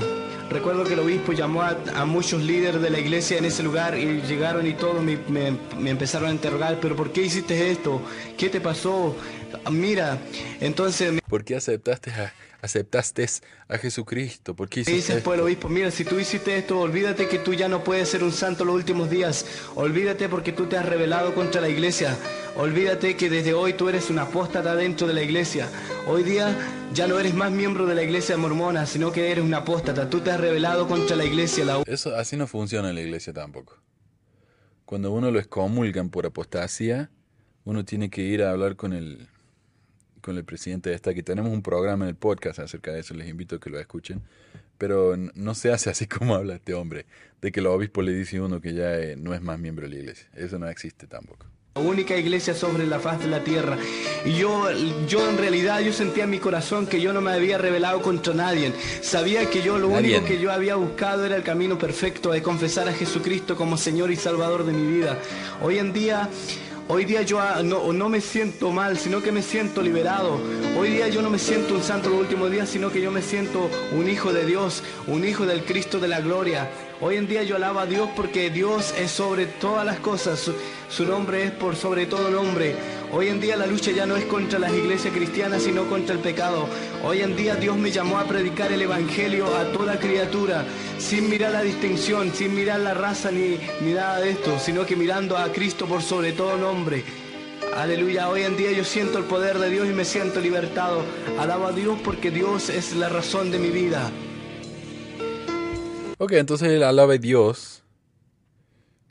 [0.49, 4.22] Recuerdo que el obispo llamó a, muchos líderes de la iglesia en ese lugar y
[4.22, 8.01] llegaron y todos me, me- me empezaron a interrogar, pero ¿por qué hiciste esto?
[8.38, 9.15] ¿Qué te pasó?
[9.72, 10.18] Mira,
[10.61, 12.34] entonces ¿Por qué aceptaste a,
[12.68, 13.26] aceptaste
[13.68, 14.56] a Jesucristo?
[14.56, 15.45] ¿Por qué Me hiciste dice después el esto?
[15.45, 18.64] obispo, mira, si tú hiciste esto, olvídate que tú ya no puedes ser un santo
[18.64, 19.45] los últimos días.
[19.76, 22.15] Olvídate porque tú te has rebelado contra la iglesia.
[22.56, 25.69] Olvídate que desde hoy tú eres un apóstata dentro de la iglesia.
[26.07, 26.56] Hoy día
[26.94, 30.10] ya no eres más miembro de la iglesia mormona, sino que eres un apóstata.
[30.10, 31.65] Tú te has rebelado contra la iglesia.
[31.65, 33.77] La Eso así no funciona en la iglesia tampoco.
[34.85, 37.11] Cuando uno lo excomulgan por apostasía,
[37.65, 39.27] uno tiene que ir a hablar con el
[40.28, 43.14] con el presidente de esta que tenemos un programa en el podcast acerca de eso,
[43.14, 44.22] les invito a que lo escuchen,
[44.78, 47.06] pero no se hace así como habla este hombre,
[47.41, 49.88] de que el obispo le dice a uno que ya eh, no es más miembro
[49.88, 50.28] de la iglesia.
[50.36, 51.45] Eso no existe tampoco.
[51.76, 53.78] La única iglesia sobre la faz de la tierra.
[54.26, 54.70] Y yo,
[55.08, 58.34] yo en realidad, yo sentía en mi corazón que yo no me había rebelado contra
[58.34, 58.74] nadie.
[59.02, 60.16] Sabía que yo lo Nadie.
[60.18, 64.12] único que yo había buscado era el camino perfecto de confesar a Jesucristo como Señor
[64.12, 65.18] y Salvador de mi vida.
[65.62, 66.30] Hoy en día...
[66.89, 70.39] Hoy día yo ah, no, no me siento mal, sino que me siento liberado.
[70.80, 73.22] Hoy día yo no me siento un santo los últimos días, sino que yo me
[73.22, 76.69] siento un hijo de Dios, un hijo del Cristo de la gloria.
[76.99, 80.49] Hoy en día yo alabo a Dios porque Dios es sobre todas las cosas,
[80.90, 82.76] su, nombre es por sobre todo nombre.
[83.14, 86.22] Hoy en día la lucha ya no es contra las iglesias cristianas, sino contra el
[86.22, 86.68] pecado.
[87.06, 90.65] Hoy en día Dios me llamó a predicar el Evangelio a toda criatura,
[90.98, 94.95] sin mirar la distinción, sin mirar la raza ni, ni nada de esto, sino que
[94.95, 97.03] mirando a Cristo por sobre todo nombre.
[97.76, 101.03] Aleluya, hoy en día yo siento el poder de Dios y me siento libertado.
[101.38, 104.11] Alabo a Dios porque Dios es la razón de mi vida.
[106.18, 107.84] Ok, entonces él alaba a Dios,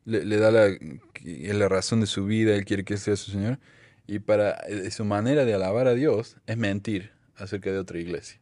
[0.04, 0.76] le, da la,
[1.22, 3.58] la razón de su vida, él quiere que sea su Señor,
[4.06, 8.40] y para eh, su manera de alabar a Dios es mentir acerca de otra iglesia.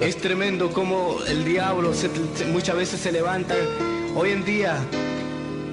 [0.00, 1.92] Es tremendo como el diablo
[2.52, 3.54] muchas veces se levanta.
[4.16, 4.78] Hoy en día,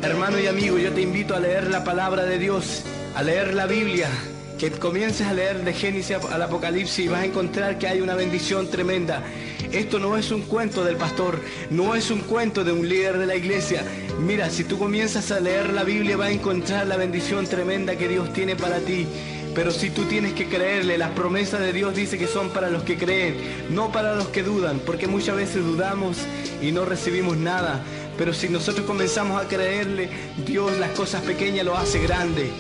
[0.04, 2.84] hermano y amigo, yo te invito a leer la palabra de Dios,
[3.16, 4.10] a leer la Biblia,
[4.58, 8.16] que comiences a leer de Génesis al Apocalipsis y vas a encontrar que hay una
[8.16, 9.24] bendición tremenda.
[9.72, 11.40] Esto no es un cuento del pastor,
[11.70, 13.84] no es un cuento de un líder de la iglesia.
[14.20, 18.08] Mira, si tú comienzas a leer la Biblia vas a encontrar la bendición tremenda que
[18.08, 19.08] Dios tiene para ti.
[19.56, 22.84] Pero si tú tienes que creerle, las promesas de Dios dice que son para los
[22.84, 23.36] que creen,
[23.70, 26.18] no para los que dudan, porque muchas veces dudamos
[26.60, 27.84] y no recibimos nada.
[28.18, 30.10] Pero si nosotros comenzamos a creerle,
[30.46, 32.52] Dios las cosas pequeñas lo hace grande.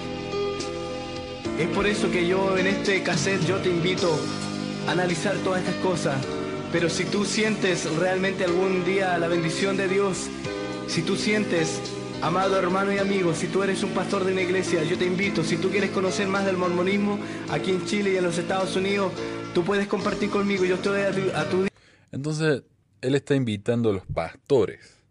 [1.60, 4.18] Es por eso que yo en este cassette yo te invito
[4.88, 6.16] a analizar todas estas cosas.
[6.72, 10.28] Pero si tú sientes realmente algún día la bendición de Dios,
[10.88, 11.80] si tú sientes
[12.24, 15.44] Amado hermano y amigo, si tú eres un pastor de una iglesia, yo te invito,
[15.44, 17.20] si tú quieres conocer más del mormonismo
[17.52, 19.12] aquí en Chile y en los Estados Unidos,
[19.54, 21.68] tú puedes compartir conmigo, yo estoy a tu, a tu
[22.14, 22.64] Entonces,
[23.02, 25.04] él está invitando a los pastores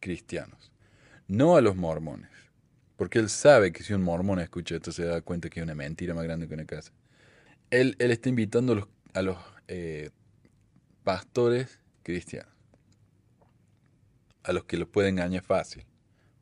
[0.00, 0.72] cristianos,
[1.28, 2.28] no a los mormones.
[2.98, 5.74] Porque él sabe que si un mormón escucha esto se da cuenta que es una
[5.76, 6.92] mentira más grande que una casa.
[7.70, 9.36] Él, él está invitando a los, a los
[9.68, 10.10] eh,
[11.04, 12.52] pastores cristianos.
[14.42, 15.84] A los que los puede engañar fácil.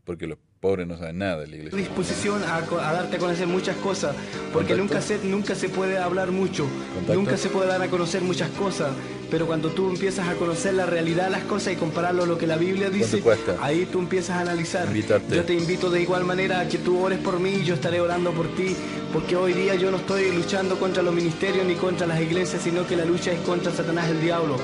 [0.04, 1.78] Porque los pobres no saben nada de la iglesia.
[1.78, 4.16] disposición a, a darte a conocer muchas cosas,
[4.52, 4.82] porque Contacto.
[4.82, 6.64] nunca se, nunca se puede hablar mucho,
[6.94, 7.14] Contacto.
[7.14, 8.92] nunca se puede dar a conocer muchas cosas,
[9.30, 12.38] pero cuando tú empiezas a conocer la realidad de las cosas y compararlo a lo
[12.38, 13.22] que la Biblia dice,
[13.60, 14.86] ahí tú empiezas a analizar.
[14.86, 15.34] Invitarte.
[15.34, 18.00] Yo te invito de igual manera a que tú ores por mí y yo estaré
[18.00, 18.76] orando por ti,
[19.12, 22.86] porque hoy día yo no estoy luchando contra los ministerios ni contra las iglesias, sino
[22.86, 24.56] que la lucha es contra Satanás el diablo.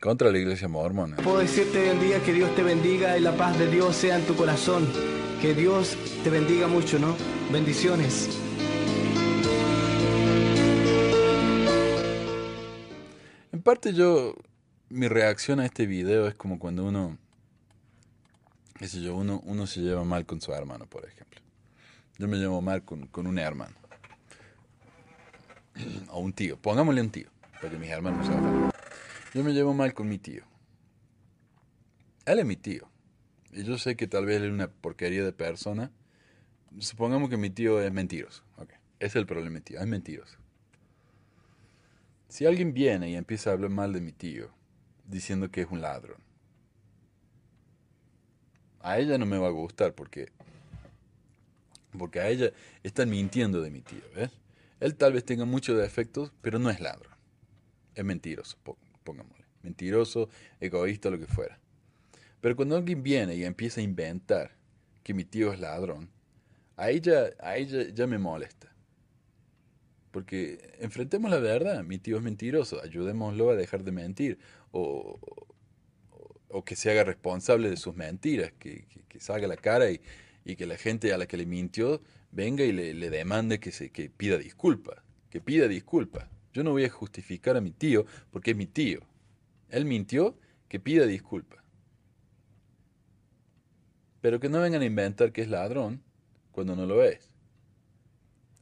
[0.00, 1.16] Contra la iglesia mormona.
[1.16, 4.16] Puedo decirte hoy en día que Dios te bendiga y la paz de Dios sea
[4.16, 4.86] en tu corazón.
[5.42, 7.16] Que Dios te bendiga mucho, ¿no?
[7.50, 8.45] Bendiciones.
[13.66, 14.36] Parte yo,
[14.90, 17.18] mi reacción a este video es como cuando uno,
[18.78, 21.40] qué sé yo, uno, uno se lleva mal con su hermano, por ejemplo.
[22.16, 23.74] Yo me llevo mal con, con un hermano.
[26.10, 27.28] O un tío, pongámosle un tío,
[27.60, 29.36] porque mis hermanos se.
[29.36, 30.44] Yo me llevo mal con mi tío.
[32.24, 32.88] Él es mi tío.
[33.50, 35.90] Y yo sé que tal vez él es una porquería de persona.
[36.78, 38.44] Supongamos que mi tío es mentiroso.
[39.00, 40.38] Ese es el problema tío, es mentiroso.
[42.28, 44.50] Si alguien viene y empieza a hablar mal de mi tío,
[45.06, 46.18] diciendo que es un ladrón,
[48.80, 50.28] a ella no me va a gustar porque
[51.98, 54.02] porque a ella están mintiendo de mi tío.
[54.80, 57.14] Él tal vez tenga muchos defectos, pero no es ladrón.
[57.94, 59.46] Es mentiroso, po- pongámosle.
[59.62, 60.28] Mentiroso,
[60.60, 61.58] egoísta, lo que fuera.
[62.42, 64.50] Pero cuando alguien viene y empieza a inventar
[65.02, 66.10] que mi tío es ladrón,
[66.76, 68.70] a ella, a ella ya me molesta.
[70.16, 74.38] Porque enfrentemos la verdad, mi tío es mentiroso, ayudémoslo a dejar de mentir.
[74.70, 75.20] O,
[76.48, 80.00] o- que se haga responsable de sus mentiras, que, que, salga la cara y,
[80.56, 82.00] que la gente a la que le mintió
[82.32, 85.02] venga y le, le demande que, se, que pida disculpas.
[85.28, 86.26] Que pida disculpas.
[86.54, 89.00] Yo no voy a justificar a mi tío porque es mi tío.
[89.68, 90.38] Él mintió,
[90.70, 91.62] que pida disculpas.
[94.22, 96.02] Pero que no vengan a inventar que es ladrón
[96.52, 97.25] cuando no lo es.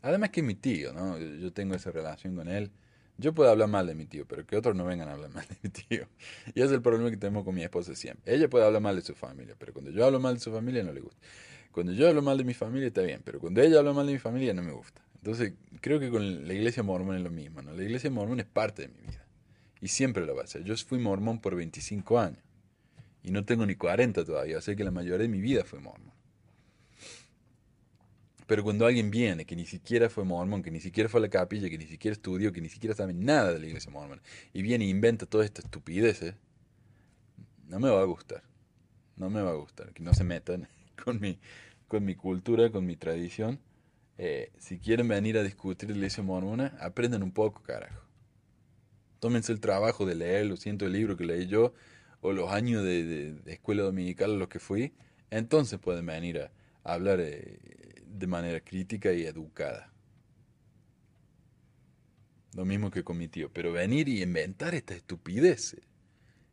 [0.05, 1.19] Además que mi tío, ¿no?
[1.19, 2.71] Yo tengo esa relación con él.
[3.17, 5.47] Yo puedo hablar mal de mi tío, pero que otros no vengan a hablar mal
[5.49, 6.07] de mi tío.
[6.49, 8.35] Y ese es el problema que tenemos con mi esposa siempre.
[8.35, 10.85] Ella puede hablar mal de su familia, pero cuando yo hablo mal de su familia
[10.85, 11.19] no le gusta.
[11.73, 14.13] Cuando yo hablo mal de mi familia está bien, pero cuando ella habla mal de
[14.13, 15.03] mi familia no me gusta.
[15.17, 17.73] Entonces, creo que con la iglesia mormona es lo mismo, ¿no?
[17.73, 19.25] La iglesia mormona es parte de mi vida.
[19.81, 20.65] Y siempre lo va a ser.
[20.65, 22.45] Yo fui mormón por 25 años.
[23.23, 26.13] Y no tengo ni 40 todavía, así que la mayoría de mi vida fue mormón.
[28.47, 31.31] Pero cuando alguien viene que ni siquiera fue mormón, que ni siquiera fue a la
[31.31, 34.23] capilla, que ni siquiera estudió, que ni siquiera sabe nada de la iglesia mormona,
[34.53, 36.35] y viene e inventa todas estas estupideces,
[37.69, 38.43] no me va a gustar.
[39.17, 39.93] No me va a gustar.
[39.95, 40.69] Que no se metan
[41.05, 41.39] con mi,
[41.89, 43.61] con mi cultura, con mi tradición.
[44.19, 48.03] Eh, si quieren venir a discutir la iglesia mormona, aprendan un poco, carajo.
[49.21, 51.73] Tómense el trabajo de leer los cientos de libros que leí yo,
[52.21, 54.93] o los años de, de- escuela dominical a los que fui,
[55.31, 56.53] entonces pueden venir a,
[56.85, 57.59] a hablar eh,
[58.15, 59.93] de manera crítica y educada.
[62.55, 65.81] Lo mismo que con mi tío, pero venir y inventar estas estupideces,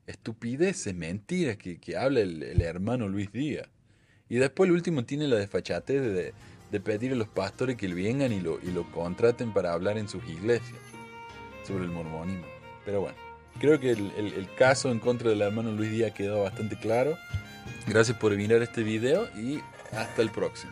[0.08, 3.70] estupideces, mentiras que, que habla el, el hermano Luis Díaz.
[4.28, 6.34] Y después el último tiene la desfachatez de,
[6.72, 10.08] de pedir a los pastores que vengan y lo, y lo contraten para hablar en
[10.08, 10.80] sus iglesias
[11.68, 12.46] sobre el mormonismo.
[12.84, 13.18] Pero bueno,
[13.60, 17.16] creo que el, el- el caso en contra del hermano Luis Díaz quedó bastante claro.
[17.88, 19.60] Gracias por mirar este video y
[19.92, 20.72] hasta el próximo.